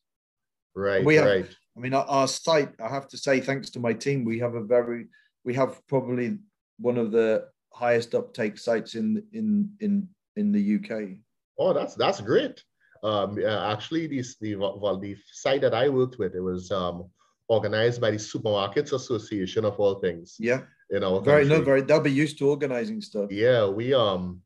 Right. 0.75 1.03
We 1.03 1.15
have, 1.15 1.25
right. 1.25 1.55
I 1.75 1.79
mean, 1.79 1.93
our, 1.93 2.05
our 2.05 2.27
site. 2.27 2.73
I 2.79 2.87
have 2.89 3.07
to 3.09 3.17
say, 3.17 3.39
thanks 3.39 3.69
to 3.71 3.79
my 3.79 3.93
team, 3.93 4.25
we 4.25 4.39
have 4.39 4.55
a 4.55 4.63
very, 4.63 5.07
we 5.43 5.53
have 5.55 5.85
probably 5.87 6.37
one 6.79 6.97
of 6.97 7.11
the 7.11 7.47
highest 7.73 8.15
uptake 8.15 8.57
sites 8.57 8.95
in 8.95 9.23
in 9.33 9.69
in 9.79 10.07
in 10.35 10.51
the 10.51 10.75
UK. 10.75 11.17
Oh, 11.59 11.73
that's 11.73 11.95
that's 11.95 12.21
great. 12.21 12.63
Um, 13.03 13.43
actually, 13.45 14.07
this 14.07 14.37
the 14.39 14.55
well, 14.55 14.97
the 14.99 15.15
site 15.31 15.61
that 15.61 15.73
I 15.73 15.89
worked 15.89 16.17
with, 16.17 16.35
it 16.35 16.41
was 16.41 16.71
um, 16.71 17.09
organized 17.47 18.01
by 18.01 18.11
the 18.11 18.17
Supermarkets 18.17 18.93
Association 18.93 19.65
of 19.65 19.79
all 19.79 19.95
things. 19.95 20.35
Yeah. 20.39 20.61
You 20.89 20.99
know, 20.99 21.19
very 21.19 21.45
no, 21.45 21.61
very 21.61 21.81
they'll 21.81 21.99
be 21.99 22.11
used 22.11 22.37
to 22.39 22.49
organizing 22.49 23.01
stuff. 23.01 23.29
Yeah, 23.29 23.67
we 23.67 23.93
um 23.93 24.41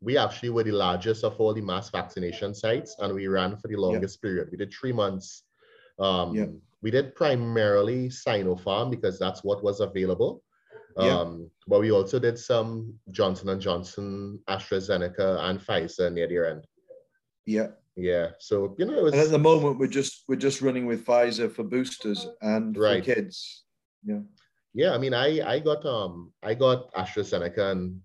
we 0.00 0.16
actually 0.16 0.50
were 0.50 0.62
the 0.62 0.72
largest 0.72 1.24
of 1.24 1.38
all 1.40 1.54
the 1.54 1.60
mass 1.60 1.90
vaccination 1.90 2.54
sites 2.54 2.96
and 3.00 3.12
we 3.12 3.26
ran 3.26 3.56
for 3.56 3.68
the 3.68 3.76
longest 3.76 4.18
yeah. 4.22 4.28
period. 4.28 4.48
We 4.52 4.58
did 4.58 4.72
three 4.72 4.92
months. 4.92 5.42
Um 5.98 6.34
yeah. 6.36 6.46
we 6.82 6.92
did 6.92 7.16
primarily 7.16 8.10
Sinopharm 8.10 8.90
because 8.90 9.18
that's 9.18 9.42
what 9.42 9.64
was 9.64 9.80
available. 9.80 10.42
Yeah. 10.98 11.18
Um, 11.18 11.50
but 11.66 11.80
we 11.80 11.92
also 11.92 12.18
did 12.18 12.38
some 12.38 12.94
Johnson 13.10 13.48
and 13.48 13.60
Johnson, 13.60 14.40
AstraZeneca, 14.48 15.40
and 15.40 15.60
Pfizer 15.60 16.12
near 16.12 16.26
the 16.26 16.50
end. 16.50 16.66
Yeah. 17.46 17.68
Yeah. 17.96 18.28
So 18.38 18.74
you 18.78 18.86
know, 18.86 19.06
and 19.06 19.14
at 19.14 19.30
the 19.30 19.38
moment 19.38 19.78
we're 19.78 19.86
just 19.86 20.24
we're 20.28 20.36
just 20.36 20.62
running 20.62 20.86
with 20.86 21.04
Pfizer 21.04 21.52
for 21.52 21.62
boosters 21.62 22.26
and 22.40 22.76
right. 22.76 23.04
for 23.04 23.14
kids. 23.14 23.64
Yeah. 24.04 24.20
Yeah. 24.74 24.94
I 24.94 24.98
mean, 24.98 25.14
I 25.14 25.40
I 25.46 25.58
got 25.60 25.84
um 25.84 26.32
I 26.42 26.54
got 26.54 26.92
AstraZeneca, 26.94 27.72
and 27.72 28.00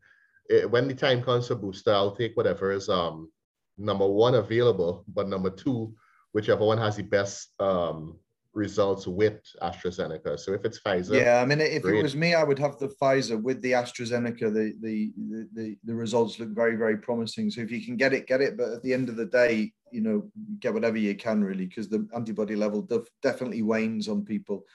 it, 0.49 0.69
when 0.69 0.87
the 0.87 0.93
time 0.93 1.23
comes 1.23 1.47
for 1.47 1.55
booster, 1.55 1.93
I'll 1.93 2.15
take 2.15 2.35
whatever 2.35 2.71
is 2.71 2.89
um 2.89 3.31
number 3.77 4.07
one 4.07 4.35
available, 4.35 5.05
but 5.07 5.27
number 5.27 5.49
two, 5.49 5.93
whichever 6.33 6.65
one 6.65 6.77
has 6.77 6.97
the 6.97 7.03
best 7.03 7.49
um 7.59 8.19
results 8.57 9.05
with 9.05 9.39
AstraZeneca. 9.61 10.37
So 10.39 10.53
if 10.53 10.65
it's 10.65 10.79
Pfizer, 10.79 11.21
yeah, 11.21 11.41
I 11.41 11.45
mean, 11.45 11.61
if 11.61 11.83
great. 11.83 11.99
it 11.99 12.03
was 12.03 12.15
me, 12.15 12.33
I 12.33 12.43
would 12.43 12.57
have 12.59 12.77
the 12.79 12.89
Pfizer 12.99 13.41
with 13.41 13.61
the 13.61 13.73
AstraZeneca. 13.73 14.51
The, 14.53 14.73
the 14.81 15.13
the 15.15 15.47
the 15.53 15.77
the 15.85 15.95
results 15.95 16.39
look 16.39 16.49
very 16.49 16.75
very 16.75 16.97
promising. 16.97 17.51
So 17.51 17.61
if 17.61 17.71
you 17.71 17.85
can 17.85 17.95
get 17.95 18.13
it, 18.13 18.27
get 18.27 18.41
it. 18.41 18.57
But 18.57 18.69
at 18.73 18.83
the 18.83 18.93
end 18.93 19.09
of 19.09 19.15
the 19.15 19.27
day, 19.27 19.71
you 19.91 20.01
know, 20.01 20.29
get 20.59 20.73
whatever 20.73 20.97
you 20.97 21.15
can 21.15 21.43
really, 21.43 21.67
because 21.67 21.87
the 21.87 22.07
antibody 22.15 22.55
level 22.55 22.81
def- 22.81 23.09
definitely 23.21 23.61
wanes 23.61 24.07
on 24.07 24.25
people. 24.25 24.65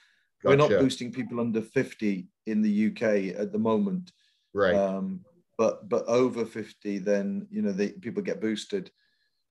Gotcha. 0.41 0.57
We're 0.57 0.69
not 0.69 0.79
boosting 0.81 1.11
people 1.11 1.39
under 1.39 1.61
50 1.61 2.27
in 2.47 2.61
the 2.61 2.87
UK 2.87 3.37
at 3.39 3.51
the 3.51 3.59
moment. 3.59 4.11
Right. 4.53 4.75
Um, 4.75 5.21
but 5.57 5.87
but 5.89 6.05
over 6.07 6.45
50, 6.45 6.99
then 6.99 7.47
you 7.51 7.61
know, 7.61 7.73
the 7.73 7.89
people 7.89 8.23
get 8.23 8.41
boosted. 8.41 8.91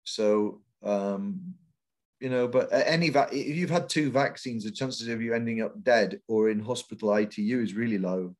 So 0.04 0.62
um, 0.82 1.54
you 2.22 2.30
know, 2.30 2.46
but 2.46 2.68
any 2.72 3.10
va- 3.10 3.28
if 3.32 3.56
you've 3.56 3.68
had 3.68 3.88
two 3.88 4.08
vaccines, 4.08 4.62
the 4.62 4.70
chances 4.70 5.08
of 5.08 5.20
you 5.20 5.34
ending 5.34 5.60
up 5.60 5.82
dead 5.82 6.20
or 6.28 6.50
in 6.50 6.60
hospital 6.60 7.12
ITU 7.16 7.60
is 7.60 7.74
really 7.74 7.98
low. 7.98 8.32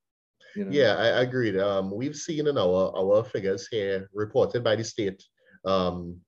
You 0.55 0.67
know? 0.67 0.71
Yeah, 0.71 0.95
I, 0.95 1.07
I 1.07 1.23
agreed. 1.23 1.59
Um, 1.59 1.91
we've 1.91 2.15
seen 2.15 2.47
in 2.47 2.57
our 2.57 2.97
our 2.97 3.25
figures 3.25 3.67
here 3.67 4.09
reported 4.15 4.63
by 4.63 4.77
the 4.77 4.85
state, 4.85 5.21
um, 5.65 6.21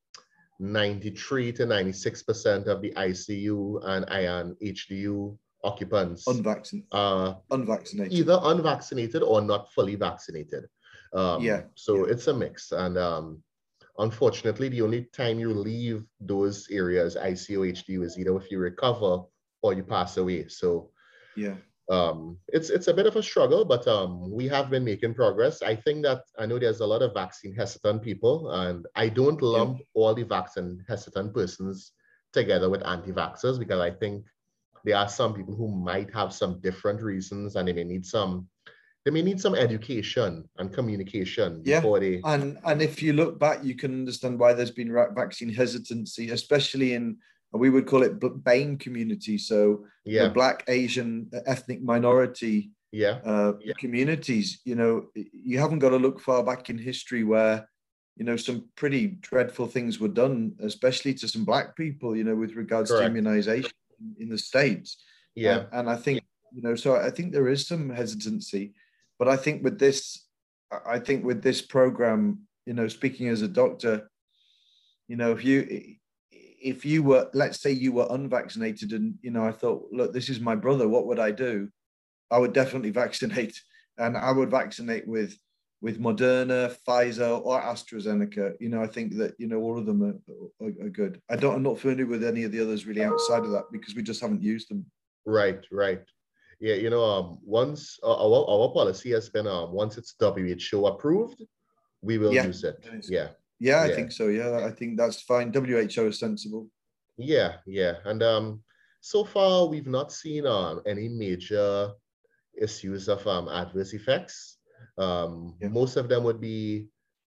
93 0.59 1.53
to 1.53 1.67
96 1.67 2.23
percent 2.25 2.67
of 2.67 2.83
the 2.83 2.93
ICU 2.97 3.81
and 3.85 4.05
ION 4.09 4.57
HDU 4.61 5.39
occupants 5.63 6.27
unvaccinated, 6.27 6.89
uh, 6.91 7.35
unvaccinated, 7.53 8.13
either 8.13 8.41
unvaccinated 8.43 9.23
or 9.23 9.41
not 9.41 9.71
fully 9.73 9.95
vaccinated. 9.95 10.65
Um, 11.13 11.41
yeah. 11.41 11.63
So 11.77 12.07
yeah. 12.07 12.15
it's 12.15 12.27
a 12.27 12.35
mix, 12.35 12.73
and 12.73 12.99
um, 12.99 13.45
unfortunately, 13.99 14.69
the 14.69 14.83
only 14.83 15.05
time 15.13 15.39
you 15.39 15.53
leave 15.53 16.05
those 16.21 16.69
areas, 16.71 17.17
ICU, 17.17 17.73
HDU, 17.73 18.05
is 18.05 18.19
either 18.19 18.37
if 18.37 18.51
you 18.51 18.59
recover 18.59 19.23
or 19.63 19.73
you 19.73 19.83
pass 19.83 20.17
away. 20.17 20.49
So 20.49 20.91
yeah, 21.37 21.55
um, 21.91 22.39
it's 22.49 22.71
it's 22.71 22.89
a 22.89 22.95
bit 22.95 23.07
of 23.07 23.17
a 23.17 23.23
struggle, 23.23 23.65
but 23.65 23.87
um, 23.87 24.31
we 24.31 24.49
have 24.49 24.71
been 24.71 24.85
making 24.85 25.15
progress. 25.15 25.63
I 25.63 25.77
think 25.77 26.03
that 26.05 26.23
I 26.39 26.47
know 26.47 26.59
there's 26.59 26.81
a 26.81 26.87
lot 26.87 27.03
of 27.03 27.15
vaccine 27.15 27.55
hesitant 27.55 28.03
people, 28.03 28.51
and 28.51 28.87
I 28.95 29.09
don't 29.09 29.43
lump 29.43 29.79
yeah. 29.79 29.85
all 29.95 30.15
the 30.15 30.23
vaccine 30.25 30.85
hesitant 30.89 31.35
persons 31.35 31.93
together 32.33 32.69
with 32.69 32.85
anti-vaxxers 32.87 33.59
because 33.59 33.81
I 33.81 33.91
think 33.91 34.25
there 34.85 34.97
are 34.97 35.09
some 35.09 35.35
people 35.35 35.55
who 35.55 35.69
might 35.69 36.13
have 36.13 36.33
some 36.33 36.61
different 36.61 37.01
reasons 37.01 37.57
and 37.57 37.69
they 37.69 37.73
may 37.73 37.85
need 37.85 38.05
some 38.05 38.49
they 39.05 39.11
may 39.11 39.23
need 39.23 39.41
some 39.41 39.55
education 39.55 40.49
and 40.59 40.73
communication 40.73 41.61
yeah. 41.65 41.81
before 41.81 42.01
they 42.01 42.21
and 42.25 42.59
and 42.65 42.83
if 42.83 43.03
you 43.03 43.13
look 43.13 43.39
back 43.39 43.63
you 43.63 43.75
can 43.75 43.93
understand 43.93 44.39
why 44.39 44.53
there's 44.53 44.71
been 44.71 44.93
vaccine 45.15 45.53
hesitancy 45.53 46.31
especially 46.31 46.95
in 46.95 47.17
we 47.53 47.71
would 47.71 47.87
call 47.87 48.03
it 48.03 48.19
BAME 48.19 48.81
community 48.81 49.39
so 49.39 49.85
yeah. 50.05 50.25
the 50.25 50.31
black 50.31 50.65
asian 50.69 51.31
ethnic 51.47 51.83
minority 51.83 52.71
yeah. 52.93 53.19
Uh, 53.25 53.53
yeah. 53.61 53.73
communities 53.79 54.61
you 54.65 54.75
know 54.75 55.07
you 55.15 55.59
haven't 55.59 55.81
got 55.81 55.91
to 55.91 55.97
look 55.97 56.21
far 56.21 56.43
back 56.43 56.71
in 56.71 56.79
history 56.79 57.25
where 57.25 57.69
you 58.17 58.25
know 58.25 58.37
some 58.37 58.69
pretty 58.77 59.19
dreadful 59.21 59.67
things 59.67 59.99
were 59.99 60.09
done 60.09 60.53
especially 60.63 61.13
to 61.15 61.29
some 61.29 61.45
black 61.45 61.77
people 61.77 62.17
you 62.17 62.25
know 62.25 62.37
with 62.37 62.55
regards 62.55 62.91
Correct. 62.91 63.03
to 63.03 63.11
immunization 63.11 63.73
in 64.19 64.29
the 64.29 64.39
states 64.39 64.99
yeah 65.35 65.59
and, 65.59 65.69
and 65.73 65.91
i 65.91 65.97
think 65.97 66.23
you 66.53 66.63
know 66.63 66.77
so 66.77 66.97
i 66.97 67.11
think 67.11 67.33
there 67.33 67.49
is 67.49 67.67
some 67.67 67.91
hesitancy 67.91 68.73
but 69.19 69.29
I 69.29 69.37
think 69.37 69.63
with 69.63 69.79
this, 69.79 70.27
I 70.87 70.99
think 70.99 71.25
with 71.25 71.43
this 71.43 71.63
program, 71.63 72.41
you 72.67 72.75
know, 72.75 72.89
speaking 72.89 73.29
as 73.29 73.43
a 73.43 73.49
doctor, 73.49 74.11
you 75.09 75.17
know, 75.17 75.33
if 75.33 75.45
you 75.45 75.97
if 76.31 76.85
you 76.85 77.03
were, 77.03 77.29
let's 77.35 77.61
say 77.61 77.71
you 77.71 77.93
were 77.93 78.07
unvaccinated, 78.11 78.93
and 78.93 79.15
you 79.23 79.31
know, 79.31 79.45
I 79.45 79.53
thought, 79.53 79.87
look, 79.93 80.13
this 80.13 80.29
is 80.29 80.41
my 80.41 80.55
brother. 80.55 80.89
What 80.89 81.07
would 81.07 81.21
I 81.21 81.31
do? 81.31 81.69
I 82.31 82.39
would 82.39 82.53
definitely 82.53 82.91
vaccinate, 83.03 83.61
and 83.99 84.17
I 84.17 84.33
would 84.33 84.51
vaccinate 84.51 85.07
with 85.07 85.37
with 85.83 86.01
Moderna, 86.01 86.75
Pfizer, 86.89 87.45
or 87.45 87.61
AstraZeneca. 87.61 88.55
You 88.59 88.71
know, 88.71 88.83
I 88.83 88.87
think 88.87 89.17
that 89.19 89.35
you 89.39 89.47
know 89.47 89.61
all 89.61 89.79
of 89.79 89.85
them 89.85 90.03
are, 90.03 90.67
are, 90.67 90.87
are, 90.87 90.89
good. 90.89 91.21
I 91.31 91.37
don't. 91.37 91.57
I'm 91.57 91.63
not 91.63 91.79
familiar 91.79 92.07
with 92.07 92.25
any 92.25 92.45
of 92.45 92.53
the 92.53 92.61
others 92.61 92.87
really 92.87 93.05
outside 93.05 93.45
of 93.45 93.51
that 93.51 93.65
because 93.71 93.95
we 93.95 94.03
just 94.03 94.23
haven't 94.23 94.43
used 94.43 94.71
them. 94.71 94.87
Right, 95.27 95.61
right. 95.71 96.03
Yeah, 96.61 96.75
you 96.75 96.91
know, 96.91 97.05
um, 97.05 97.39
once 97.43 97.99
uh, 98.03 98.15
our 98.15 98.45
our 98.49 98.73
policy 98.73 99.11
has 99.13 99.29
been 99.29 99.47
um, 99.47 99.73
once 99.73 99.99
it's 99.99 100.15
WHO 100.21 100.87
approved, 100.87 101.43
we 102.03 102.19
will 102.19 102.33
yeah. 102.33 102.47
use 102.47 102.65
it. 102.65 102.77
Yeah. 103.09 103.29
Yeah, 103.61 103.77
I 103.77 103.87
yeah. 103.87 103.95
think 103.95 104.13
so. 104.13 104.29
Yeah, 104.29 104.67
I 104.67 104.71
think 104.71 104.99
that's 104.99 105.23
fine. 105.23 105.53
WHO 105.53 106.07
is 106.07 106.19
sensible. 106.19 106.69
Yeah, 107.17 107.57
yeah, 107.67 107.95
and 108.05 108.23
um, 108.23 108.63
so 109.01 109.25
far 109.25 109.67
we've 109.67 109.87
not 109.87 110.13
seen 110.13 110.47
um 110.47 110.83
any 110.87 111.09
major 111.09 111.93
issues 112.61 113.09
of 113.09 113.27
um 113.27 113.49
adverse 113.49 113.93
effects. 113.95 114.59
Um, 114.99 115.55
yeah. 115.61 115.69
most 115.69 115.97
of 115.97 116.09
them 116.09 116.25
would 116.25 116.41
be, 116.41 116.89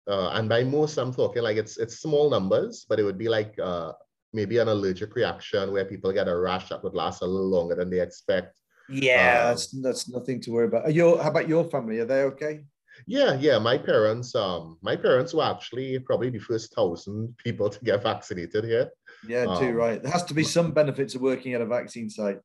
uh, 0.07 0.29
and 0.33 0.49
by 0.49 0.63
most 0.63 0.97
I'm 0.97 1.13
talking 1.13 1.43
like 1.43 1.57
it's 1.57 1.77
it's 1.77 1.99
small 1.99 2.29
numbers, 2.29 2.85
but 2.87 2.99
it 2.99 3.03
would 3.03 3.17
be 3.17 3.29
like 3.29 3.53
uh 3.61 3.91
maybe 4.33 4.57
an 4.57 4.67
allergic 4.67 5.15
reaction 5.15 5.71
where 5.71 5.85
people 5.85 6.11
get 6.11 6.27
a 6.27 6.35
rash 6.35 6.69
that 6.69 6.83
would 6.83 6.93
last 6.93 7.21
a 7.21 7.25
little 7.25 7.49
longer 7.49 7.75
than 7.75 7.89
they 7.89 8.01
expect 8.01 8.59
yeah, 8.89 9.41
um, 9.41 9.47
that's 9.49 9.67
that's 9.81 10.09
nothing 10.09 10.41
to 10.41 10.51
worry 10.51 10.67
about. 10.67 10.85
Are 10.85 10.91
your 10.91 11.21
how 11.21 11.29
about 11.29 11.47
your 11.47 11.63
family? 11.65 11.99
Are 11.99 12.05
they 12.05 12.21
okay? 12.23 12.63
Yeah, 13.07 13.35
yeah. 13.35 13.59
My 13.59 13.77
parents, 13.77 14.33
um, 14.35 14.77
my 14.81 14.95
parents 14.95 15.33
were 15.33 15.43
actually 15.43 15.99
probably 15.99 16.29
the 16.29 16.39
first 16.39 16.73
thousand 16.73 17.35
people 17.37 17.69
to 17.69 17.79
get 17.83 18.03
vaccinated 18.03 18.63
here. 18.63 18.89
Yeah, 19.27 19.45
too 19.45 19.69
um, 19.69 19.73
right. 19.73 20.01
There 20.01 20.11
has 20.11 20.23
to 20.25 20.33
be 20.33 20.43
some 20.43 20.71
benefits 20.71 21.15
of 21.15 21.21
working 21.21 21.53
at 21.53 21.61
a 21.61 21.65
vaccine 21.65 22.09
site. 22.09 22.39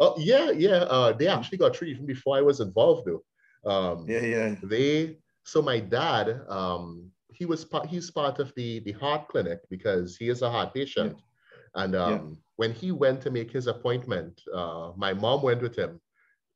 Oh 0.00 0.14
yeah, 0.18 0.50
yeah. 0.50 0.84
Uh, 0.88 1.12
they 1.12 1.28
actually 1.28 1.58
got 1.58 1.74
treated 1.74 1.96
even 1.96 2.06
before 2.06 2.36
I 2.36 2.42
was 2.42 2.60
involved 2.60 3.08
though. 3.08 3.70
Um, 3.70 4.06
yeah, 4.08 4.20
yeah. 4.20 4.54
They 4.62 5.18
so 5.44 5.62
my 5.62 5.80
dad, 5.80 6.40
um, 6.48 7.10
he 7.32 7.46
was 7.46 7.64
part. 7.64 7.86
He's 7.86 8.10
part 8.10 8.38
of 8.38 8.52
the 8.56 8.80
the 8.80 8.92
heart 8.92 9.28
clinic 9.28 9.60
because 9.70 10.16
he 10.16 10.28
is 10.28 10.42
a 10.42 10.50
heart 10.50 10.74
patient, 10.74 11.16
yeah. 11.16 11.82
and 11.82 11.96
um, 11.96 12.12
yeah 12.12 12.36
when 12.56 12.72
he 12.72 12.90
went 12.92 13.20
to 13.22 13.30
make 13.30 13.50
his 13.50 13.66
appointment, 13.66 14.40
uh, 14.52 14.92
my 14.96 15.12
mom 15.12 15.42
went 15.42 15.62
with 15.62 15.76
him, 15.76 16.00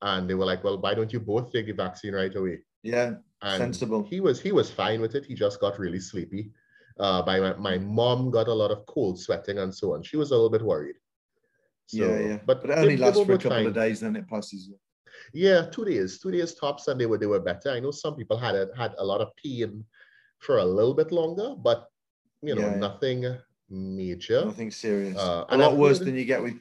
and 0.01 0.29
they 0.29 0.33
were 0.33 0.45
like, 0.45 0.63
"Well, 0.63 0.79
why 0.79 0.93
don't 0.93 1.13
you 1.13 1.19
both 1.19 1.51
take 1.51 1.67
the 1.67 1.73
vaccine 1.73 2.13
right 2.13 2.35
away?" 2.35 2.59
Yeah, 2.83 3.15
and 3.41 3.57
sensible. 3.57 4.03
He 4.03 4.19
was 4.19 4.41
he 4.41 4.51
was 4.51 4.69
fine 4.69 5.01
with 5.01 5.15
it. 5.15 5.25
He 5.25 5.35
just 5.35 5.59
got 5.59 5.79
really 5.79 5.99
sleepy. 5.99 6.51
Uh, 6.99 7.21
by 7.21 7.39
my, 7.39 7.53
my 7.55 7.77
mom 7.77 8.29
got 8.29 8.47
a 8.47 8.53
lot 8.53 8.69
of 8.69 8.85
cold 8.85 9.19
sweating 9.19 9.59
and 9.59 9.73
so 9.73 9.93
on. 9.93 10.03
She 10.03 10.17
was 10.17 10.31
a 10.31 10.35
little 10.35 10.49
bit 10.49 10.61
worried. 10.61 10.97
So, 11.87 11.97
yeah, 11.97 12.19
yeah. 12.19 12.37
But, 12.45 12.61
but 12.61 12.69
it 12.69 12.77
only 12.77 12.97
lasts 12.97 13.23
for 13.23 13.33
a 13.33 13.37
couple 13.37 13.51
fine. 13.51 13.65
of 13.67 13.73
days, 13.73 14.01
then 14.01 14.15
it 14.15 14.27
passes. 14.27 14.69
Yeah, 15.33 15.65
two 15.71 15.85
days, 15.85 16.19
two 16.19 16.31
days 16.31 16.53
tops, 16.53 16.87
and 16.87 16.99
they 16.99 17.05
were 17.05 17.17
they 17.17 17.27
were 17.27 17.39
better. 17.39 17.71
I 17.71 17.79
know 17.79 17.91
some 17.91 18.15
people 18.15 18.37
had 18.37 18.55
had 18.77 18.93
a 18.97 19.05
lot 19.05 19.21
of 19.21 19.29
pain 19.35 19.85
for 20.39 20.57
a 20.57 20.65
little 20.65 20.93
bit 20.93 21.11
longer, 21.11 21.55
but 21.55 21.87
you 22.41 22.55
know, 22.55 22.69
yeah, 22.69 22.75
nothing 22.75 23.25
major. 23.71 24.45
Nothing 24.45 24.71
serious. 24.71 25.17
Uh, 25.17 25.45
a 25.49 25.57
lot 25.57 25.77
worse 25.77 25.99
than 25.99 26.15
you 26.15 26.25
get 26.25 26.43
with. 26.43 26.55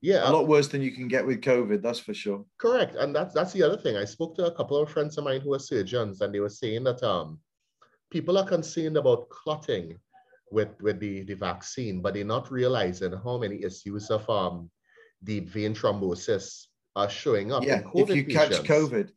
Yeah, 0.00 0.28
a 0.28 0.30
lot 0.30 0.46
worse 0.46 0.68
than 0.68 0.80
you 0.82 0.92
can 0.92 1.08
get 1.08 1.26
with 1.26 1.40
COVID. 1.40 1.82
That's 1.82 1.98
for 1.98 2.14
sure. 2.14 2.44
Correct, 2.58 2.94
and 2.94 3.14
that's 3.14 3.34
that's 3.34 3.52
the 3.52 3.64
other 3.64 3.76
thing. 3.76 3.96
I 3.96 4.04
spoke 4.04 4.36
to 4.36 4.46
a 4.46 4.54
couple 4.54 4.76
of 4.76 4.90
friends 4.90 5.18
of 5.18 5.24
mine 5.24 5.40
who 5.40 5.54
are 5.54 5.58
surgeons, 5.58 6.20
and 6.20 6.32
they 6.32 6.40
were 6.40 6.48
saying 6.48 6.84
that 6.84 7.02
um, 7.02 7.40
people 8.10 8.38
are 8.38 8.46
concerned 8.46 8.96
about 8.96 9.28
clotting 9.28 9.98
with 10.52 10.68
with 10.80 11.00
the 11.00 11.22
the 11.24 11.34
vaccine, 11.34 12.00
but 12.00 12.14
they're 12.14 12.24
not 12.24 12.52
realizing 12.52 13.12
how 13.24 13.38
many 13.38 13.64
issues 13.64 14.10
of 14.10 14.28
um 14.30 14.70
deep 15.24 15.48
vein 15.48 15.74
thrombosis 15.74 16.66
are 16.94 17.10
showing 17.10 17.52
up. 17.52 17.64
Yeah, 17.64 17.82
if 17.94 18.14
you 18.14 18.24
patients. 18.24 18.58
catch 18.58 18.66
COVID. 18.66 19.10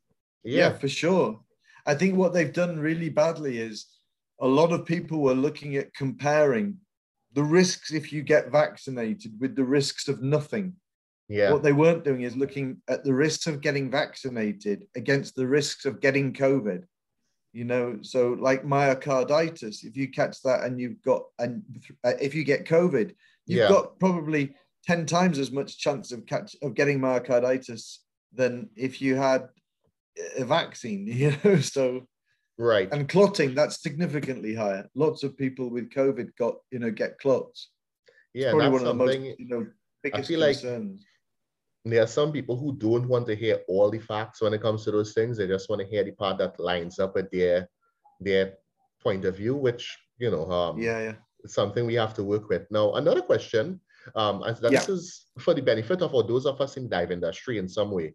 Yeah. 0.44 0.58
yeah, 0.58 0.78
for 0.78 0.88
sure. 0.88 1.40
I 1.86 1.96
think 1.96 2.16
what 2.16 2.34
they've 2.34 2.54
done 2.54 2.80
really 2.80 3.10
badly 3.10 3.58
is 3.58 3.86
a 4.42 4.48
lot 4.48 4.72
of 4.72 4.86
people 4.86 5.20
were 5.20 5.36
looking 5.36 5.76
at 5.78 5.94
comparing 5.94 6.78
the 7.34 7.44
risks 7.44 7.94
if 7.94 8.12
you 8.12 8.24
get 8.24 8.52
vaccinated 8.52 9.34
with 9.40 9.56
the 9.56 9.64
risks 9.64 10.08
of 10.08 10.22
nothing. 10.22 10.74
Yeah. 11.30 11.54
What 11.54 11.64
they 11.64 11.72
weren't 11.72 12.04
doing 12.04 12.24
is 12.24 12.36
looking 12.36 12.82
at 12.90 13.04
the 13.04 13.14
risks 13.14 13.48
of 13.48 13.62
getting 13.62 13.90
vaccinated 13.90 14.88
against 14.96 15.36
the 15.36 15.48
risks 15.48 15.86
of 15.86 16.02
getting 16.02 16.34
COVID. 16.34 16.84
You 17.54 17.66
know, 17.66 18.00
so 18.02 18.36
like 18.40 18.64
myocarditis, 18.64 19.84
if 19.84 19.96
you 19.96 20.10
catch 20.10 20.42
that 20.44 20.64
and 20.64 20.80
you've 20.80 21.02
got, 21.02 21.24
and 21.38 21.64
if 22.04 22.34
you 22.34 22.44
get 22.44 22.66
COVID, 22.66 23.14
you've 23.46 23.60
yeah. 23.60 23.70
got 23.70 24.00
probably 24.00 24.56
10 24.86 25.06
times 25.06 25.38
as 25.38 25.52
much 25.52 25.78
chance 25.78 26.12
of 26.12 26.26
catch 26.26 26.56
of 26.62 26.74
getting 26.74 27.00
myocarditis 27.00 27.98
than 28.34 28.70
if 28.76 29.02
you 29.02 29.16
had 29.16 29.48
a 30.38 30.46
vaccine, 30.46 31.08
you 31.12 31.36
know. 31.44 31.58
So 31.60 32.08
Right. 32.62 32.94
And 32.94 33.10
clotting, 33.10 33.56
that's 33.56 33.82
significantly 33.82 34.54
higher. 34.54 34.88
Lots 34.94 35.24
of 35.24 35.36
people 35.36 35.72
with 35.72 35.90
COVID 35.90 36.36
got, 36.38 36.58
you 36.70 36.78
know, 36.78 36.92
get 36.92 37.18
clots. 37.18 37.72
Yeah, 38.36 38.50
it's 38.50 38.54
probably 38.54 38.70
one 38.70 38.82
of 38.82 38.88
the 38.88 38.94
most, 38.94 39.20
you 39.40 39.48
know, 39.48 39.68
biggest 40.04 40.26
I 40.26 40.28
feel 40.28 40.44
concerns. 40.46 41.04
Like 41.84 41.94
there 41.94 42.04
are 42.04 42.08
some 42.08 42.32
people 42.32 42.56
who 42.56 42.74
don't 42.74 43.08
want 43.08 43.26
to 43.28 43.36
hear 43.36 43.62
all 43.68 43.90
the 43.90 43.98
facts 43.98 44.42
when 44.42 44.54
it 44.54 44.62
comes 44.62 44.84
to 44.84 44.92
those 44.92 45.14
things. 45.14 45.38
They 45.38 45.48
just 45.48 45.72
want 45.72 45.82
to 45.82 45.88
hear 45.88 46.04
the 46.04 46.12
part 46.12 46.38
that 46.38 46.60
lines 46.60 47.00
up 47.00 47.16
with 47.16 47.32
their 47.32 47.68
their 48.20 48.54
point 49.02 49.26
of 49.26 49.38
view, 49.38 49.56
which 49.56 49.98
you 50.20 50.30
know, 50.30 50.50
um, 50.52 50.78
yeah, 50.78 51.00
yeah, 51.00 51.14
something 51.48 51.88
we 51.88 51.96
have 51.96 52.14
to 52.14 52.24
work 52.24 52.48
with. 52.48 52.70
Now, 52.70 52.94
another 52.94 53.24
question, 53.24 53.82
um, 54.16 54.44
and 54.44 54.56
yeah. 54.62 54.70
this 54.70 54.88
is 54.88 55.26
for 55.40 55.56
the 55.56 55.64
benefit 55.64 56.04
of 56.04 56.14
all 56.14 56.22
those 56.22 56.46
of 56.46 56.62
us 56.62 56.78
in 56.78 56.84
the 56.84 56.90
dive 56.90 57.12
industry 57.12 57.58
in 57.58 57.68
some 57.68 57.90
way. 57.90 58.14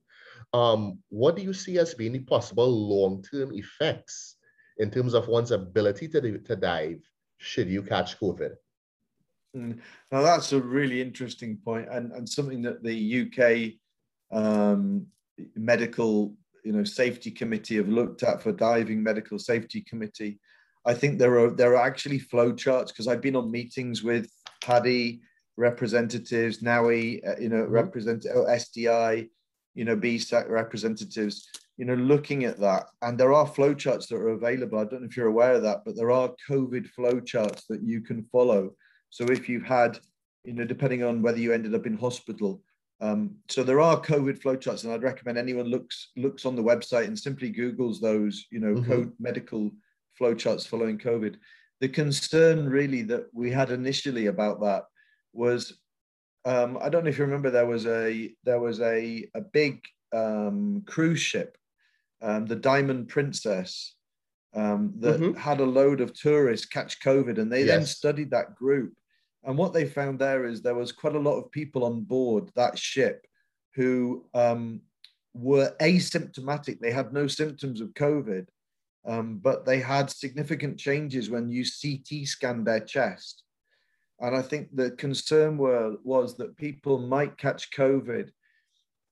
Um, 0.52 1.00
what 1.08 1.34
do 1.34 1.42
you 1.42 1.52
see 1.52 1.78
as 1.78 1.94
being 1.94 2.12
the 2.12 2.20
possible 2.20 2.70
long-term 2.70 3.52
effects 3.52 4.35
in 4.78 4.90
terms 4.90 5.14
of 5.14 5.28
one's 5.28 5.50
ability 5.50 6.08
to, 6.08 6.38
to 6.38 6.56
dive 6.56 7.02
should 7.38 7.68
you 7.68 7.82
catch 7.82 8.18
COVID? 8.18 8.54
Hmm. 9.54 9.72
Now 10.10 10.22
that's 10.22 10.52
a 10.52 10.60
really 10.60 11.00
interesting 11.00 11.58
point 11.64 11.88
and, 11.90 12.12
and 12.12 12.28
something 12.28 12.62
that 12.62 12.82
the 12.82 13.22
UK 13.22 14.36
um, 14.36 15.06
medical 15.54 16.34
you 16.64 16.72
know 16.72 16.84
safety 16.84 17.30
committee 17.30 17.76
have 17.76 17.88
looked 17.88 18.22
at 18.22 18.42
for 18.42 18.52
diving 18.52 19.02
medical 19.02 19.38
safety 19.38 19.82
committee. 19.88 20.40
I 20.84 20.94
think 20.94 21.18
there 21.18 21.38
are 21.38 21.50
there 21.50 21.76
are 21.76 21.86
actually 21.86 22.18
flow 22.18 22.52
charts 22.52 22.92
because 22.92 23.08
I've 23.08 23.20
been 23.20 23.36
on 23.36 23.50
meetings 23.50 24.02
with 24.02 24.28
PADI 24.62 25.20
representatives, 25.56 26.62
NAUI, 26.62 27.22
uh, 27.26 27.36
you 27.40 27.48
know, 27.48 27.62
mm-hmm. 27.62 27.72
represent 27.72 28.26
oh, 28.34 28.44
SDI, 28.44 29.28
you 29.74 29.84
know, 29.84 29.96
BSAC 29.96 30.48
representatives, 30.48 31.48
you 31.76 31.84
know, 31.84 31.94
looking 31.94 32.44
at 32.44 32.58
that. 32.60 32.86
And 33.02 33.18
there 33.18 33.32
are 33.32 33.46
flowcharts 33.46 34.08
that 34.08 34.16
are 34.16 34.30
available. 34.30 34.78
I 34.78 34.84
don't 34.84 35.02
know 35.02 35.08
if 35.08 35.16
you're 35.16 35.26
aware 35.26 35.54
of 35.54 35.62
that, 35.62 35.82
but 35.84 35.96
there 35.96 36.10
are 36.10 36.34
COVID 36.48 36.88
flowcharts 36.98 37.66
that 37.68 37.82
you 37.82 38.00
can 38.00 38.24
follow. 38.32 38.70
So 39.10 39.24
if 39.24 39.48
you've 39.48 39.64
had, 39.64 39.98
you 40.44 40.54
know, 40.54 40.64
depending 40.64 41.02
on 41.02 41.22
whether 41.22 41.38
you 41.38 41.52
ended 41.52 41.74
up 41.74 41.86
in 41.86 41.96
hospital, 41.96 42.62
um, 43.00 43.36
so 43.48 43.62
there 43.62 43.80
are 43.80 44.00
COVID 44.00 44.40
flowcharts, 44.40 44.84
and 44.84 44.92
I'd 44.92 45.02
recommend 45.02 45.36
anyone 45.36 45.66
looks 45.66 46.12
looks 46.16 46.46
on 46.46 46.56
the 46.56 46.62
website 46.62 47.04
and 47.04 47.18
simply 47.18 47.50
Google's 47.50 48.00
those, 48.00 48.46
you 48.50 48.58
know, 48.58 48.74
mm-hmm. 48.74 48.90
code 48.90 49.12
medical 49.20 49.70
flowcharts 50.18 50.66
following 50.66 50.98
COVID. 50.98 51.36
The 51.80 51.88
concern 51.90 52.68
really 52.70 53.02
that 53.02 53.26
we 53.34 53.50
had 53.50 53.70
initially 53.70 54.26
about 54.26 54.62
that 54.62 54.84
was 55.34 55.78
um, 56.46 56.78
I 56.80 56.88
don't 56.88 57.04
know 57.04 57.10
if 57.10 57.18
you 57.18 57.24
remember 57.24 57.50
there 57.50 57.66
was 57.66 57.86
a 57.86 58.32
there 58.44 58.60
was 58.60 58.80
a 58.80 59.28
a 59.34 59.40
big 59.42 59.82
um, 60.14 60.82
cruise 60.86 61.20
ship, 61.20 61.58
um, 62.22 62.46
the 62.46 62.56
Diamond 62.56 63.08
Princess, 63.08 63.94
um, 64.54 64.94
that 65.00 65.20
mm-hmm. 65.20 65.38
had 65.38 65.60
a 65.60 65.64
load 65.64 66.00
of 66.00 66.14
tourists 66.14 66.66
catch 66.66 67.00
COVID, 67.00 67.38
and 67.38 67.52
they 67.52 67.64
yes. 67.64 67.68
then 67.68 67.86
studied 67.86 68.30
that 68.30 68.54
group. 68.54 68.94
And 69.44 69.56
what 69.56 69.72
they 69.72 69.84
found 69.84 70.18
there 70.18 70.46
is 70.46 70.60
there 70.60 70.74
was 70.74 70.92
quite 70.92 71.14
a 71.14 71.20
lot 71.20 71.38
of 71.38 71.52
people 71.52 71.84
on 71.84 72.02
board 72.02 72.50
that 72.56 72.78
ship 72.78 73.26
who 73.74 74.24
um, 74.34 74.80
were 75.34 75.74
asymptomatic. 75.80 76.80
They 76.80 76.90
had 76.90 77.12
no 77.12 77.26
symptoms 77.26 77.80
of 77.80 77.94
COVID, 77.94 78.46
um, 79.06 79.38
but 79.38 79.64
they 79.64 79.78
had 79.78 80.10
significant 80.10 80.78
changes 80.78 81.30
when 81.30 81.48
you 81.48 81.64
CT 81.64 82.26
scanned 82.26 82.66
their 82.66 82.80
chest. 82.80 83.42
And 84.20 84.34
I 84.34 84.42
think 84.42 84.74
the 84.74 84.92
concern 84.92 85.58
were, 85.58 85.96
was 86.02 86.36
that 86.38 86.56
people 86.56 86.98
might 86.98 87.36
catch 87.36 87.70
COVID, 87.70 88.30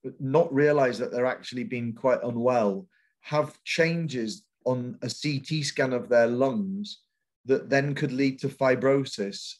but 0.02 0.20
not 0.20 0.52
realize 0.52 0.98
that 0.98 1.12
they're 1.12 1.26
actually 1.26 1.64
being 1.64 1.92
quite 1.92 2.22
unwell, 2.22 2.88
have 3.24 3.62
changes 3.64 4.42
on 4.64 4.98
a 5.00 5.08
CT 5.08 5.64
scan 5.64 5.92
of 5.94 6.08
their 6.10 6.26
lungs 6.26 7.00
that 7.46 7.70
then 7.70 7.94
could 7.94 8.12
lead 8.12 8.38
to 8.38 8.48
fibrosis. 8.48 9.54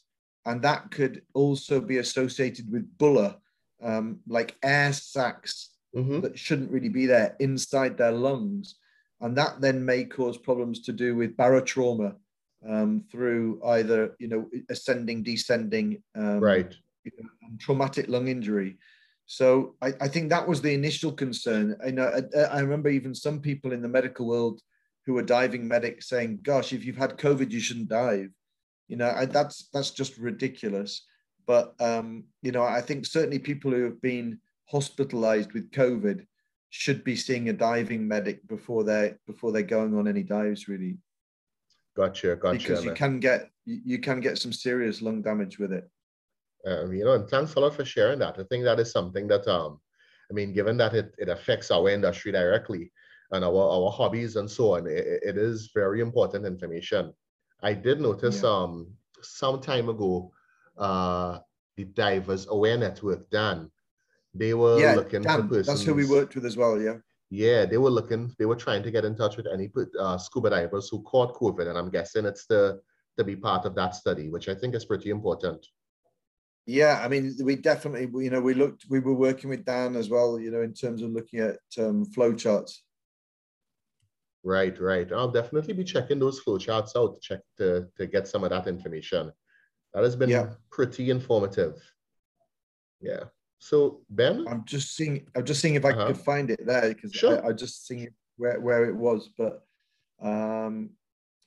And 0.45 0.61
that 0.61 0.91
could 0.91 1.23
also 1.33 1.81
be 1.81 1.97
associated 1.97 2.71
with 2.71 2.97
bulla, 2.99 3.37
um, 3.81 4.19
like 4.27 4.55
air 4.63 4.93
sacs 4.93 5.71
mm-hmm. 5.95 6.21
that 6.21 6.37
shouldn't 6.37 6.69
really 6.69 6.89
be 6.89 7.07
there 7.07 7.35
inside 7.39 7.97
their 7.97 8.11
lungs. 8.11 8.75
And 9.21 9.35
that 9.37 9.61
then 9.61 9.83
may 9.83 10.03
cause 10.03 10.37
problems 10.37 10.81
to 10.81 10.93
do 10.93 11.15
with 11.15 11.35
barotrauma, 11.35 12.15
um, 12.69 13.03
through 13.11 13.61
either 13.65 14.15
you 14.19 14.27
know 14.27 14.49
ascending, 14.69 15.23
descending, 15.23 16.03
um, 16.15 16.39
right, 16.39 16.75
traumatic 17.59 18.07
lung 18.09 18.27
injury. 18.27 18.77
So 19.25 19.75
I, 19.81 19.93
I, 20.01 20.07
think 20.07 20.29
that 20.29 20.47
was 20.47 20.61
the 20.61 20.73
initial 20.73 21.11
concern. 21.11 21.75
I 21.85 21.89
know 21.89 22.11
I, 22.35 22.39
I, 22.41 22.59
remember 22.59 22.89
even 22.89 23.15
some 23.15 23.39
people 23.39 23.73
in 23.73 23.81
the 23.81 23.87
medical 23.87 24.27
world 24.27 24.61
who 25.05 25.13
were 25.13 25.23
diving 25.23 25.67
medics 25.67 26.09
saying, 26.09 26.39
"Gosh, 26.43 26.73
if 26.73 26.85
you've 26.85 26.95
had 26.95 27.17
COVID, 27.17 27.49
you 27.49 27.59
shouldn't 27.59 27.89
dive." 27.89 28.29
You 28.87 28.97
know, 28.97 29.09
I, 29.09 29.25
that's 29.25 29.67
that's 29.73 29.91
just 29.91 30.17
ridiculous. 30.17 31.05
But 31.47 31.73
um, 31.79 32.25
you 32.43 32.51
know, 32.51 32.63
I 32.63 32.81
think 32.81 33.05
certainly 33.05 33.39
people 33.39 33.71
who 33.71 33.83
have 33.85 34.01
been 34.01 34.39
hospitalized 34.65 35.53
with 35.53 35.71
COVID 35.71 36.25
should 36.69 37.03
be 37.03 37.15
seeing 37.15 37.49
a 37.49 37.53
diving 37.53 38.07
medic 38.07 38.47
before 38.47 38.83
they're 38.83 39.17
before 39.25 39.51
they're 39.51 39.63
going 39.63 39.97
on 39.97 40.07
any 40.07 40.23
dives. 40.23 40.67
Really. 40.67 40.97
Gotcha, 41.95 42.35
gotcha. 42.35 42.57
Because 42.57 42.85
you 42.85 42.93
can 42.93 43.19
get 43.19 43.49
you 43.65 43.99
can 43.99 44.19
get 44.19 44.37
some 44.37 44.53
serious 44.53 45.01
lung 45.01 45.23
damage 45.23 45.57
with 45.57 45.71
it. 45.71 45.89
Um, 46.65 46.93
you 46.93 47.05
know, 47.05 47.13
and 47.13 47.29
thanks 47.29 47.53
a 47.55 47.59
lot 47.59 47.75
for 47.75 47.85
sharing 47.85 48.19
that. 48.19 48.39
I 48.39 48.43
think 48.43 48.63
that 48.63 48.79
is 48.79 48.91
something 48.91 49.27
that 49.27 49.47
um, 49.47 49.79
I 50.31 50.33
mean, 50.33 50.53
given 50.53 50.77
that 50.77 50.93
it, 50.95 51.13
it 51.17 51.29
affects 51.29 51.69
our 51.69 51.89
industry 51.89 52.31
directly 52.31 52.91
and 53.31 53.45
our, 53.45 53.53
our 53.53 53.91
hobbies 53.91 54.35
and 54.35 54.49
so 54.49 54.75
on, 54.75 54.87
it, 54.87 55.05
it 55.21 55.37
is 55.37 55.71
very 55.73 56.01
important 56.01 56.45
information. 56.45 57.13
I 57.61 57.73
did 57.73 58.01
notice 58.01 58.41
yeah. 58.41 58.49
um 58.49 58.87
some 59.21 59.61
time 59.61 59.89
ago, 59.89 60.31
uh 60.77 61.39
the 61.77 61.83
Divers 61.83 62.45
Alert 62.47 62.79
Network, 62.79 63.29
Dan, 63.29 63.69
they 64.33 64.53
were 64.53 64.79
yeah, 64.79 64.95
looking 64.95 65.21
Dan, 65.21 65.41
for 65.41 65.47
persons. 65.47 65.67
That's 65.67 65.83
who 65.83 65.93
we 65.93 66.07
worked 66.07 66.35
with 66.35 66.45
as 66.45 66.57
well, 66.57 66.81
yeah. 66.81 66.97
Yeah, 67.29 67.65
they 67.65 67.77
were 67.77 67.89
looking, 67.89 68.33
they 68.39 68.45
were 68.45 68.55
trying 68.55 68.83
to 68.83 68.91
get 68.91 69.03
in 69.03 69.15
touch 69.15 69.35
with 69.35 69.47
any 69.51 69.71
uh, 69.99 70.17
scuba 70.17 70.49
divers 70.51 70.89
who 70.89 71.01
caught 71.01 71.33
COVID, 71.35 71.67
and 71.67 71.77
I'm 71.77 71.89
guessing 71.89 72.25
it's 72.25 72.45
to, 72.47 72.79
to 73.17 73.23
be 73.23 73.35
part 73.35 73.65
of 73.65 73.75
that 73.75 73.95
study, 73.95 74.29
which 74.29 74.47
I 74.47 74.55
think 74.55 74.73
is 74.73 74.85
pretty 74.85 75.09
important. 75.09 75.65
Yeah, 76.65 76.99
I 77.03 77.07
mean, 77.07 77.35
we 77.43 77.55
definitely, 77.55 78.09
you 78.23 78.31
know, 78.31 78.41
we 78.41 78.55
looked, 78.55 78.85
we 78.89 78.99
were 78.99 79.13
working 79.13 79.49
with 79.49 79.65
Dan 79.65 79.95
as 79.95 80.09
well, 80.09 80.39
you 80.39 80.49
know, 80.49 80.61
in 80.61 80.73
terms 80.73 81.03
of 81.03 81.11
looking 81.11 81.39
at 81.39 81.59
um, 81.77 82.05
flow 82.05 82.33
charts. 82.33 82.83
Right, 84.43 84.79
right. 84.79 85.11
I'll 85.11 85.31
definitely 85.31 85.73
be 85.73 85.83
checking 85.83 86.19
those 86.19 86.39
flow 86.39 86.57
charts 86.57 86.95
out 86.95 87.15
to 87.15 87.19
check 87.19 87.39
to, 87.57 87.87
to 87.97 88.07
get 88.07 88.27
some 88.27 88.43
of 88.43 88.49
that 88.49 88.67
information. 88.67 89.31
That 89.93 90.03
has 90.03 90.15
been 90.15 90.29
yeah. 90.29 90.49
pretty 90.71 91.09
informative. 91.09 91.81
Yeah. 92.99 93.25
So 93.59 94.01
Ben, 94.09 94.45
I'm 94.47 94.63
just 94.65 94.95
seeing. 94.95 95.25
I'm 95.35 95.45
just 95.45 95.61
seeing 95.61 95.75
if 95.75 95.85
I 95.85 95.91
uh-huh. 95.91 96.07
could 96.07 96.17
find 96.17 96.51
it 96.51 96.65
there 96.65 96.93
because 96.93 97.13
sure. 97.13 97.43
I, 97.43 97.49
I 97.49 97.53
just 97.53 97.87
seeing 97.87 98.09
where 98.37 98.59
where 98.59 98.85
it 98.85 98.95
was, 98.95 99.29
but 99.37 99.65
um, 100.21 100.91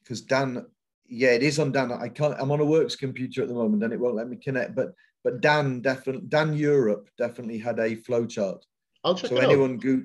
because 0.03 0.23
Dan, 0.23 0.67
yeah, 1.07 1.31
it 1.31 1.43
is 1.43 1.59
on 1.59 1.71
Dan. 1.71 1.93
I 1.93 2.09
can't. 2.09 2.35
I'm 2.41 2.51
on 2.51 2.61
a 2.61 2.65
works 2.65 2.97
computer 2.97 3.43
at 3.43 3.49
the 3.49 3.55
moment, 3.55 3.85
and 3.85 3.93
it 3.93 4.01
won't 4.01 4.17
let 4.17 4.29
me 4.29 4.37
connect. 4.37 4.75
But 4.75 4.95
but 5.25 5.41
Dan 5.41 5.81
definitely 5.81 6.27
Dan 6.29 6.55
Europe 6.55 7.09
definitely 7.19 7.59
had 7.59 7.79
a 7.79 7.97
flowchart. 7.97 8.63
I'll 9.05 9.15
check. 9.15 9.31
So 9.31 9.37
anyone 9.37 9.79
go, 9.79 10.03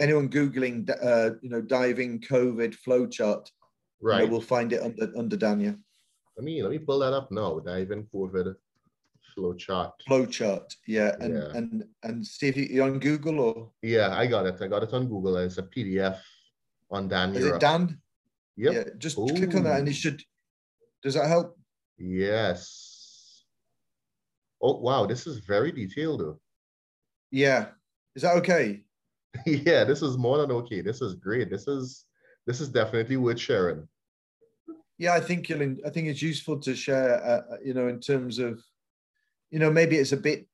anyone 0.00 0.28
googling, 0.28 0.88
uh, 0.90 1.36
you 1.42 1.50
know, 1.50 1.60
diving 1.60 2.20
COVID 2.20 2.76
flowchart, 2.86 3.50
right, 4.00 4.20
you 4.20 4.26
know, 4.26 4.32
will 4.32 4.40
find 4.40 4.72
it 4.72 4.82
under 4.82 5.10
under 5.16 5.36
Dania. 5.36 5.78
Let 6.36 6.44
me 6.44 6.62
let 6.62 6.70
me 6.70 6.78
pull 6.78 6.98
that 7.00 7.12
up 7.12 7.30
now. 7.30 7.58
Diving 7.60 8.06
COVID 8.14 8.54
flow 9.34 9.54
chart. 9.54 9.92
Flow 10.06 10.26
chart, 10.26 10.74
yeah, 10.86 11.14
and 11.20 11.34
yeah. 11.34 11.50
and 11.54 11.84
and 12.02 12.26
see 12.26 12.48
if 12.48 12.56
you, 12.56 12.82
are 12.82 12.86
on 12.86 12.98
Google 12.98 13.40
or. 13.40 13.70
Yeah, 13.82 14.16
I 14.16 14.26
got 14.26 14.46
it. 14.46 14.60
I 14.60 14.66
got 14.66 14.82
it 14.82 14.92
on 14.92 15.06
Google. 15.06 15.36
It's 15.38 15.58
a 15.58 15.62
PDF 15.62 16.18
on 16.90 17.08
Dan. 17.08 17.34
Is 17.34 17.44
Europe. 17.44 17.56
it 17.56 17.60
Dan? 17.60 18.00
Yep. 18.56 18.72
Yeah, 18.74 18.84
just 18.98 19.18
Ooh. 19.18 19.26
click 19.26 19.54
on 19.54 19.64
that, 19.64 19.78
and 19.78 19.88
it 19.88 19.94
should. 19.94 20.22
Does 21.02 21.14
that 21.14 21.28
help? 21.28 21.58
Yes. 21.98 22.95
Oh 24.62 24.78
wow, 24.80 25.06
this 25.06 25.26
is 25.26 25.38
very 25.38 25.72
detailed 25.72 26.20
though. 26.20 26.40
Yeah. 27.30 27.68
Is 28.14 28.22
that 28.22 28.36
okay? 28.36 28.82
yeah, 29.46 29.84
this 29.84 30.02
is 30.02 30.16
more 30.16 30.38
than 30.38 30.50
okay. 30.50 30.80
This 30.80 31.02
is 31.02 31.14
great. 31.14 31.50
This 31.50 31.68
is 31.68 32.04
this 32.46 32.60
is 32.60 32.68
definitely 32.68 33.16
worth 33.16 33.40
sharing. 33.40 33.86
Yeah, 34.98 35.14
I 35.14 35.20
think 35.20 35.48
you'll. 35.48 35.76
I 35.84 35.90
think 35.90 36.08
it's 36.08 36.22
useful 36.22 36.58
to 36.60 36.74
share. 36.74 37.22
Uh, 37.22 37.54
uh 37.54 37.56
you 37.62 37.74
know, 37.74 37.88
in 37.88 38.00
terms 38.00 38.38
of 38.38 38.62
you 39.50 39.58
know, 39.58 39.70
maybe 39.70 39.96
it's 39.96 40.12
a 40.12 40.16
bit 40.16 40.46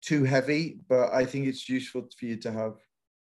too 0.00 0.24
heavy, 0.24 0.78
but 0.88 1.12
I 1.12 1.24
think 1.24 1.46
it's 1.46 1.68
useful 1.68 2.08
for 2.18 2.24
you 2.24 2.36
to 2.36 2.52
have. 2.52 2.74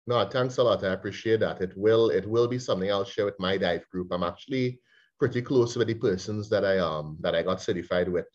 No, 0.07 0.27
thanks 0.29 0.57
a 0.57 0.63
lot. 0.63 0.83
I 0.83 0.93
appreciate 0.93 1.39
that. 1.39 1.61
It 1.61 1.75
will 1.77 2.09
it 2.09 2.27
will 2.27 2.47
be 2.47 2.59
something 2.59 2.91
I'll 2.91 3.05
share 3.05 3.25
with 3.25 3.39
my 3.39 3.57
dive 3.57 3.87
group. 3.89 4.11
I'm 4.11 4.23
actually 4.23 4.79
pretty 5.17 5.41
close 5.41 5.75
with 5.75 5.87
the 5.87 5.93
persons 5.95 6.49
that 6.49 6.65
I 6.65 6.77
um 6.79 7.17
that 7.21 7.35
I 7.35 7.41
got 7.41 7.61
certified 7.61 8.09
with. 8.09 8.27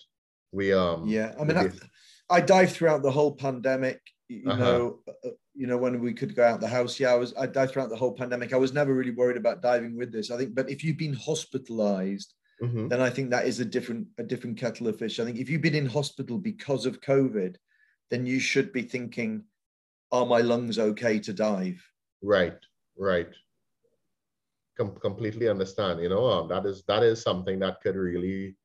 We 0.52 0.72
um 0.72 1.06
yeah, 1.06 1.34
I 1.38 1.44
mean 1.44 1.56
I, 1.56 1.70
I 2.28 2.40
dived 2.40 2.72
throughout 2.72 3.02
the 3.02 3.10
whole 3.10 3.34
pandemic. 3.34 4.00
You 4.28 4.48
uh-huh. 4.48 4.62
know, 4.62 4.98
uh, 5.08 5.28
uh, 5.28 5.30
you 5.54 5.66
know 5.66 5.76
when 5.76 6.00
we 6.00 6.12
could 6.12 6.34
go 6.34 6.44
out 6.44 6.60
the 6.60 6.68
house. 6.68 6.98
Yeah, 7.00 7.12
I 7.12 7.16
was 7.16 7.34
I 7.36 7.46
dived 7.46 7.72
throughout 7.72 7.90
the 7.90 7.96
whole 7.96 8.12
pandemic. 8.12 8.52
I 8.52 8.56
was 8.56 8.72
never 8.72 8.94
really 8.94 9.10
worried 9.10 9.36
about 9.36 9.62
diving 9.62 9.96
with 9.96 10.12
this. 10.12 10.30
I 10.30 10.36
think, 10.36 10.54
but 10.54 10.70
if 10.70 10.84
you've 10.84 10.98
been 10.98 11.14
hospitalized 11.14 12.34
mm-hmm. 12.62 12.88
then 12.88 13.00
I 13.00 13.10
think 13.10 13.30
that 13.30 13.46
is 13.46 13.60
a 13.60 13.64
different 13.64 14.06
a 14.18 14.22
different 14.22 14.58
kettle 14.58 14.88
of 14.88 14.98
fish. 14.98 15.18
I 15.18 15.24
think 15.24 15.38
if 15.38 15.48
you've 15.48 15.62
been 15.62 15.74
in 15.74 15.86
hospital 15.86 16.38
because 16.38 16.86
of 16.86 17.00
COVID, 17.00 17.56
then 18.10 18.26
you 18.26 18.40
should 18.40 18.72
be 18.72 18.82
thinking, 18.82 19.44
are 20.12 20.26
my 20.26 20.40
lungs 20.40 20.78
okay 20.78 21.18
to 21.20 21.32
dive? 21.32 21.82
Right, 22.22 22.58
right. 22.98 23.28
Com- 24.76 24.96
completely 25.00 25.48
understand. 25.48 26.00
You 26.00 26.08
know, 26.08 26.26
um, 26.26 26.48
that 26.48 26.66
is 26.66 26.82
that 26.88 27.02
is 27.02 27.22
something 27.22 27.58
that 27.60 27.80
could 27.82 27.96
really 27.96 28.56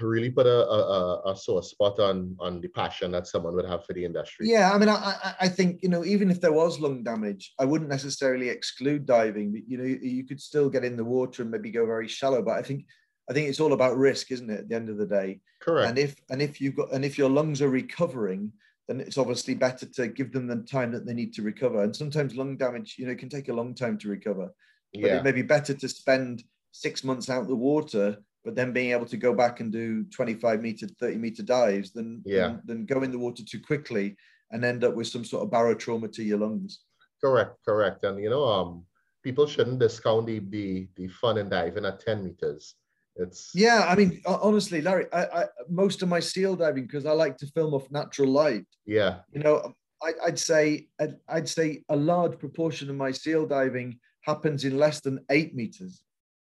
really 0.00 0.30
put 0.30 0.46
a, 0.46 0.68
a, 0.68 1.32
a 1.32 1.36
sore 1.36 1.62
spot 1.62 1.98
on 1.98 2.36
on 2.38 2.60
the 2.60 2.68
passion 2.68 3.10
that 3.12 3.26
someone 3.26 3.54
would 3.54 3.66
have 3.66 3.84
for 3.84 3.92
the 3.92 4.04
industry. 4.04 4.48
Yeah, 4.48 4.72
I 4.72 4.78
mean, 4.78 4.88
I, 4.88 5.34
I 5.40 5.48
think 5.48 5.82
you 5.82 5.88
know, 5.88 6.04
even 6.04 6.30
if 6.30 6.40
there 6.40 6.52
was 6.52 6.80
lung 6.80 7.02
damage, 7.02 7.52
I 7.58 7.64
wouldn't 7.64 7.90
necessarily 7.90 8.48
exclude 8.48 9.06
diving. 9.06 9.52
But, 9.52 9.62
you 9.68 9.78
know, 9.78 9.84
you 9.84 10.24
could 10.24 10.40
still 10.40 10.70
get 10.70 10.84
in 10.84 10.96
the 10.96 11.04
water 11.04 11.42
and 11.42 11.50
maybe 11.50 11.70
go 11.70 11.86
very 11.86 12.08
shallow. 12.08 12.42
But 12.42 12.58
I 12.58 12.62
think 12.62 12.86
I 13.28 13.32
think 13.32 13.48
it's 13.48 13.60
all 13.60 13.72
about 13.72 13.96
risk, 13.96 14.30
isn't 14.30 14.50
it? 14.50 14.60
At 14.60 14.68
the 14.68 14.74
end 14.74 14.88
of 14.88 14.96
the 14.96 15.06
day, 15.06 15.40
correct. 15.60 15.88
And 15.88 15.98
if 15.98 16.16
and 16.30 16.42
if 16.42 16.60
you've 16.60 16.76
got 16.76 16.92
and 16.92 17.04
if 17.04 17.18
your 17.18 17.30
lungs 17.30 17.60
are 17.62 17.70
recovering, 17.70 18.52
then 18.88 19.00
it's 19.00 19.18
obviously 19.18 19.54
better 19.54 19.86
to 19.86 20.08
give 20.08 20.32
them 20.32 20.46
the 20.46 20.56
time 20.56 20.92
that 20.92 21.06
they 21.06 21.14
need 21.14 21.34
to 21.34 21.42
recover. 21.42 21.82
And 21.82 21.94
sometimes 21.94 22.36
lung 22.36 22.56
damage, 22.56 22.96
you 22.98 23.06
know, 23.06 23.14
can 23.14 23.28
take 23.28 23.48
a 23.48 23.54
long 23.54 23.74
time 23.74 23.98
to 23.98 24.08
recover. 24.08 24.50
But 24.92 25.02
yeah. 25.02 25.18
it 25.18 25.24
may 25.24 25.32
be 25.32 25.42
better 25.42 25.74
to 25.74 25.88
spend 25.88 26.44
six 26.72 27.04
months 27.04 27.30
out 27.30 27.48
the 27.48 27.54
water 27.54 28.18
but 28.44 28.54
then 28.54 28.72
being 28.72 28.90
able 28.90 29.06
to 29.06 29.16
go 29.16 29.32
back 29.32 29.60
and 29.60 29.72
do 29.72 30.04
25 30.04 30.60
meter, 30.60 30.86
30 31.00 31.16
meter 31.16 31.42
dives 31.42 31.92
than, 31.92 32.22
yeah. 32.24 32.48
than, 32.48 32.60
than 32.64 32.86
go 32.86 33.02
in 33.02 33.10
the 33.10 33.18
water 33.18 33.42
too 33.42 33.60
quickly 33.60 34.16
and 34.50 34.64
end 34.64 34.84
up 34.84 34.94
with 34.94 35.06
some 35.06 35.24
sort 35.24 35.42
of 35.42 35.50
barotrauma 35.50 36.12
to 36.12 36.22
your 36.22 36.38
lungs. 36.38 36.80
Correct, 37.22 37.56
correct. 37.64 38.04
And 38.04 38.22
you 38.22 38.30
know, 38.30 38.44
um, 38.44 38.84
people 39.22 39.46
shouldn't 39.46 39.78
discount 39.78 40.26
the 40.26 40.40
the, 40.40 40.88
the 40.96 41.08
fun 41.08 41.38
in 41.38 41.48
diving 41.48 41.86
at 41.86 42.00
10 42.00 42.24
meters. 42.24 42.74
It's 43.16 43.52
yeah, 43.54 43.86
I 43.88 43.94
mean, 43.94 44.20
honestly, 44.26 44.82
Larry, 44.82 45.06
I, 45.12 45.22
I 45.24 45.44
most 45.68 46.02
of 46.02 46.08
my 46.08 46.18
seal 46.18 46.56
diving 46.56 46.84
because 46.84 47.06
I 47.06 47.12
like 47.12 47.38
to 47.38 47.46
film 47.46 47.72
off 47.72 47.88
natural 47.90 48.28
light. 48.28 48.66
Yeah, 48.86 49.20
you 49.32 49.40
know, 49.40 49.72
I, 50.02 50.12
would 50.24 50.38
say 50.38 50.88
I'd, 51.00 51.14
I'd 51.28 51.48
say 51.48 51.84
a 51.88 51.96
large 51.96 52.38
proportion 52.38 52.90
of 52.90 52.96
my 52.96 53.12
seal 53.12 53.46
diving 53.46 54.00
happens 54.22 54.64
in 54.64 54.78
less 54.78 55.00
than 55.00 55.24
eight 55.30 55.54
meters. 55.54 56.02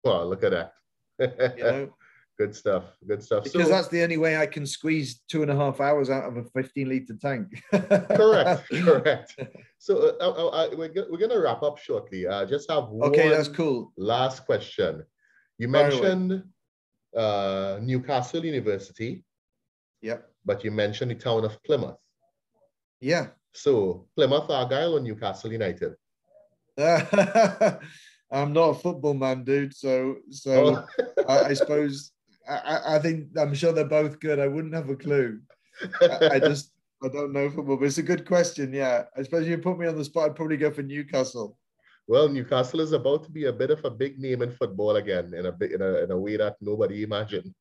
Well, 0.05 0.27
look 0.27 0.43
at 0.43 0.53
that. 0.53 0.73
you 1.21 1.29
know, 1.59 1.95
good 2.39 2.55
stuff. 2.55 2.85
Good 3.07 3.23
stuff. 3.23 3.45
Because 3.45 3.67
so, 3.67 3.69
that's 3.69 3.89
the 3.89 4.03
only 4.03 4.17
way 4.17 4.37
I 4.37 4.47
can 4.47 4.67
squeeze 4.67 5.21
two 5.29 5.43
and 5.43 5.51
a 5.51 5.57
half 5.57 5.81
hours 5.81 6.11
out 6.11 6.25
of 6.25 6.37
a 6.37 6.45
15 6.45 6.89
liter 6.89 7.15
tank. 7.21 7.63
correct. 7.73 8.69
Correct. 8.71 9.41
So 9.79 10.17
uh, 10.21 10.31
uh, 10.31 10.69
we're, 10.73 10.93
we're 11.11 11.19
going 11.19 11.31
to 11.31 11.41
wrap 11.41 11.63
up 11.63 11.79
shortly. 11.79 12.27
Uh, 12.27 12.45
just 12.47 12.71
have 12.71 12.89
one 12.89 13.11
okay. 13.11 13.29
That's 13.29 13.49
cool. 13.49 13.93
Last 13.97 14.45
question. 14.47 15.05
You 15.59 15.69
mentioned 15.69 16.43
uh, 17.17 17.79
Newcastle 17.81 18.45
University. 18.45 19.25
Yep. 20.03 20.29
But 20.45 20.65
you 20.65 20.71
mentioned 20.71 21.11
the 21.11 21.15
town 21.15 21.45
of 21.45 21.63
Plymouth. 21.63 21.97
Yeah. 23.01 23.29
So 23.53 24.07
Plymouth 24.17 24.51
Argyle 24.51 24.97
or 24.97 25.01
Newcastle 25.01 25.53
United? 25.53 25.95
I'm 28.35 28.53
not 28.53 28.71
a 28.71 28.75
football 28.75 29.15
man, 29.15 29.45
dude. 29.45 29.75
So 29.75 30.17
so 30.31 30.87
oh. 30.99 31.25
I, 31.29 31.39
I, 31.51 31.55
suppose 31.55 32.13
I, 32.49 32.97
I 32.97 32.99
think 32.99 33.29
I'm 33.39 33.55
sure 33.55 33.73
they're 33.73 33.85
both 33.85 34.21
good. 34.21 34.39
I 34.39 34.49
wouldn't 34.49 34.75
have 34.75 34.91
a 34.91 34.97
clue. 34.97 35.41
I, 36.03 36.31
I 36.33 36.39
just 36.39 36.73
I 37.03 37.09
don't 37.09 37.33
know 37.33 37.51
football, 37.51 37.77
but 37.77 37.87
it's 37.87 37.99
a 37.99 38.03
good 38.03 38.27
question. 38.27 38.73
Yeah, 38.73 39.05
I 39.17 39.23
suppose 39.23 39.47
you 39.47 39.59
put 39.59 39.79
me 39.79 39.87
on 39.87 39.97
the 39.97 40.05
spot. 40.05 40.31
I'd 40.31 40.37
probably 40.37 40.57
go 40.57 40.71
for 40.71 40.83
Newcastle. 40.83 41.57
Well, 42.07 42.29
Newcastle 42.29 42.81
is 42.81 42.93
about 42.93 43.25
to 43.25 43.31
be 43.31 43.47
a 43.47 43.53
bit 43.53 43.71
of 43.71 43.85
a 43.85 43.91
big 43.91 44.19
name 44.19 44.43
in 44.43 44.51
football 44.51 44.97
again, 44.97 45.33
in 45.35 45.47
a 45.47 45.53
bit 45.53 45.73
in 45.73 45.81
a, 45.81 46.03
in 46.05 46.11
a 46.11 46.19
way 46.19 46.37
that 46.37 46.57
nobody 46.61 47.03
imagined. 47.03 47.55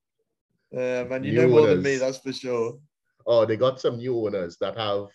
Uh, 0.76 1.06
man, 1.08 1.24
you 1.24 1.34
new 1.34 1.42
know 1.42 1.48
more 1.48 1.60
owners. 1.62 1.76
than 1.76 1.84
me, 1.84 1.98
that's 1.98 2.18
for 2.18 2.34
sure. 2.34 2.80
Oh, 3.26 3.46
they 3.46 3.58
got 3.58 3.80
some 3.80 3.98
new 3.98 4.18
owners 4.26 4.58
that 4.58 4.78
have 4.78 5.08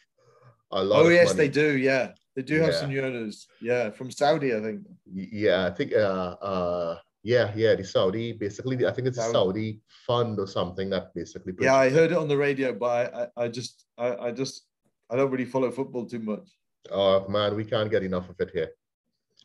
a 0.70 0.84
lot. 0.84 1.04
Oh 1.04 1.08
yes, 1.08 1.28
money. 1.28 1.36
they 1.36 1.48
do. 1.48 1.76
Yeah, 1.76 2.12
they 2.38 2.42
do 2.44 2.60
have 2.60 2.72
yeah. 2.72 2.80
some 2.80 2.90
owners. 2.90 3.48
Yeah, 3.60 3.90
from 3.90 4.12
Saudi, 4.12 4.54
I 4.54 4.60
think. 4.60 4.82
Yeah, 5.12 5.66
I 5.66 5.70
think. 5.70 5.92
Uh, 5.92 6.36
uh, 6.40 6.98
yeah, 7.24 7.50
yeah, 7.56 7.74
the 7.74 7.82
Saudi. 7.82 8.32
Basically, 8.32 8.86
I 8.86 8.92
think 8.92 9.08
it's 9.08 9.16
Saudi. 9.16 9.30
a 9.30 9.32
Saudi 9.32 9.80
fund 10.06 10.38
or 10.38 10.46
something 10.46 10.88
that 10.90 11.12
basically. 11.16 11.52
Yeah, 11.60 11.74
I 11.74 11.90
heard 11.90 12.12
it 12.12 12.16
on 12.16 12.28
the 12.28 12.36
radio, 12.36 12.72
but 12.72 13.12
I, 13.12 13.26
I 13.36 13.48
just, 13.48 13.86
I, 13.98 14.14
I 14.26 14.30
just, 14.30 14.68
I 15.10 15.16
don't 15.16 15.32
really 15.32 15.46
follow 15.46 15.72
football 15.72 16.06
too 16.06 16.20
much. 16.20 16.48
Oh 16.92 17.28
man, 17.28 17.56
we 17.56 17.64
can't 17.64 17.90
get 17.90 18.04
enough 18.04 18.30
of 18.30 18.36
it 18.38 18.50
here. 18.54 18.70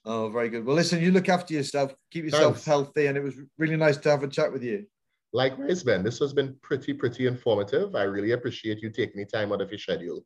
Oh, 0.06 0.30
very 0.30 0.50
good. 0.50 0.64
Well, 0.64 0.76
listen, 0.76 1.02
you 1.02 1.10
look 1.10 1.30
after 1.30 1.56
yourself, 1.56 1.96
keep 2.12 2.26
yourself 2.26 2.58
Thanks. 2.58 2.66
healthy, 2.66 3.08
and 3.08 3.18
it 3.18 3.24
was 3.24 3.34
really 3.58 3.76
nice 3.76 3.98
to 3.98 4.12
have 4.12 4.22
a 4.22 4.28
chat 4.28 4.54
with 4.54 4.62
you. 4.62 4.86
Likewise, 5.34 5.82
Ben. 5.82 6.04
This 6.04 6.20
has 6.20 6.32
been 6.32 6.56
pretty, 6.62 6.94
pretty 6.94 7.26
informative. 7.26 7.96
I 7.96 8.04
really 8.04 8.34
appreciate 8.34 8.84
you 8.84 8.92
taking 8.92 9.20
the 9.22 9.26
time 9.26 9.52
out 9.52 9.62
of 9.62 9.72
your 9.72 9.80
schedule. 9.80 10.24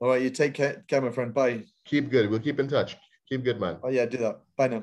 All 0.00 0.08
right, 0.08 0.22
you 0.22 0.30
take 0.30 0.54
care, 0.54 0.84
my 0.90 1.10
friend. 1.10 1.32
Bye. 1.32 1.64
Keep 1.84 2.10
good. 2.10 2.30
We'll 2.30 2.40
keep 2.40 2.58
in 2.60 2.68
touch. 2.68 2.96
Keep 3.28 3.44
good, 3.44 3.60
man. 3.60 3.78
Oh, 3.82 3.88
yeah, 3.88 4.06
do 4.06 4.18
that. 4.18 4.40
Bye 4.56 4.68
now. 4.68 4.82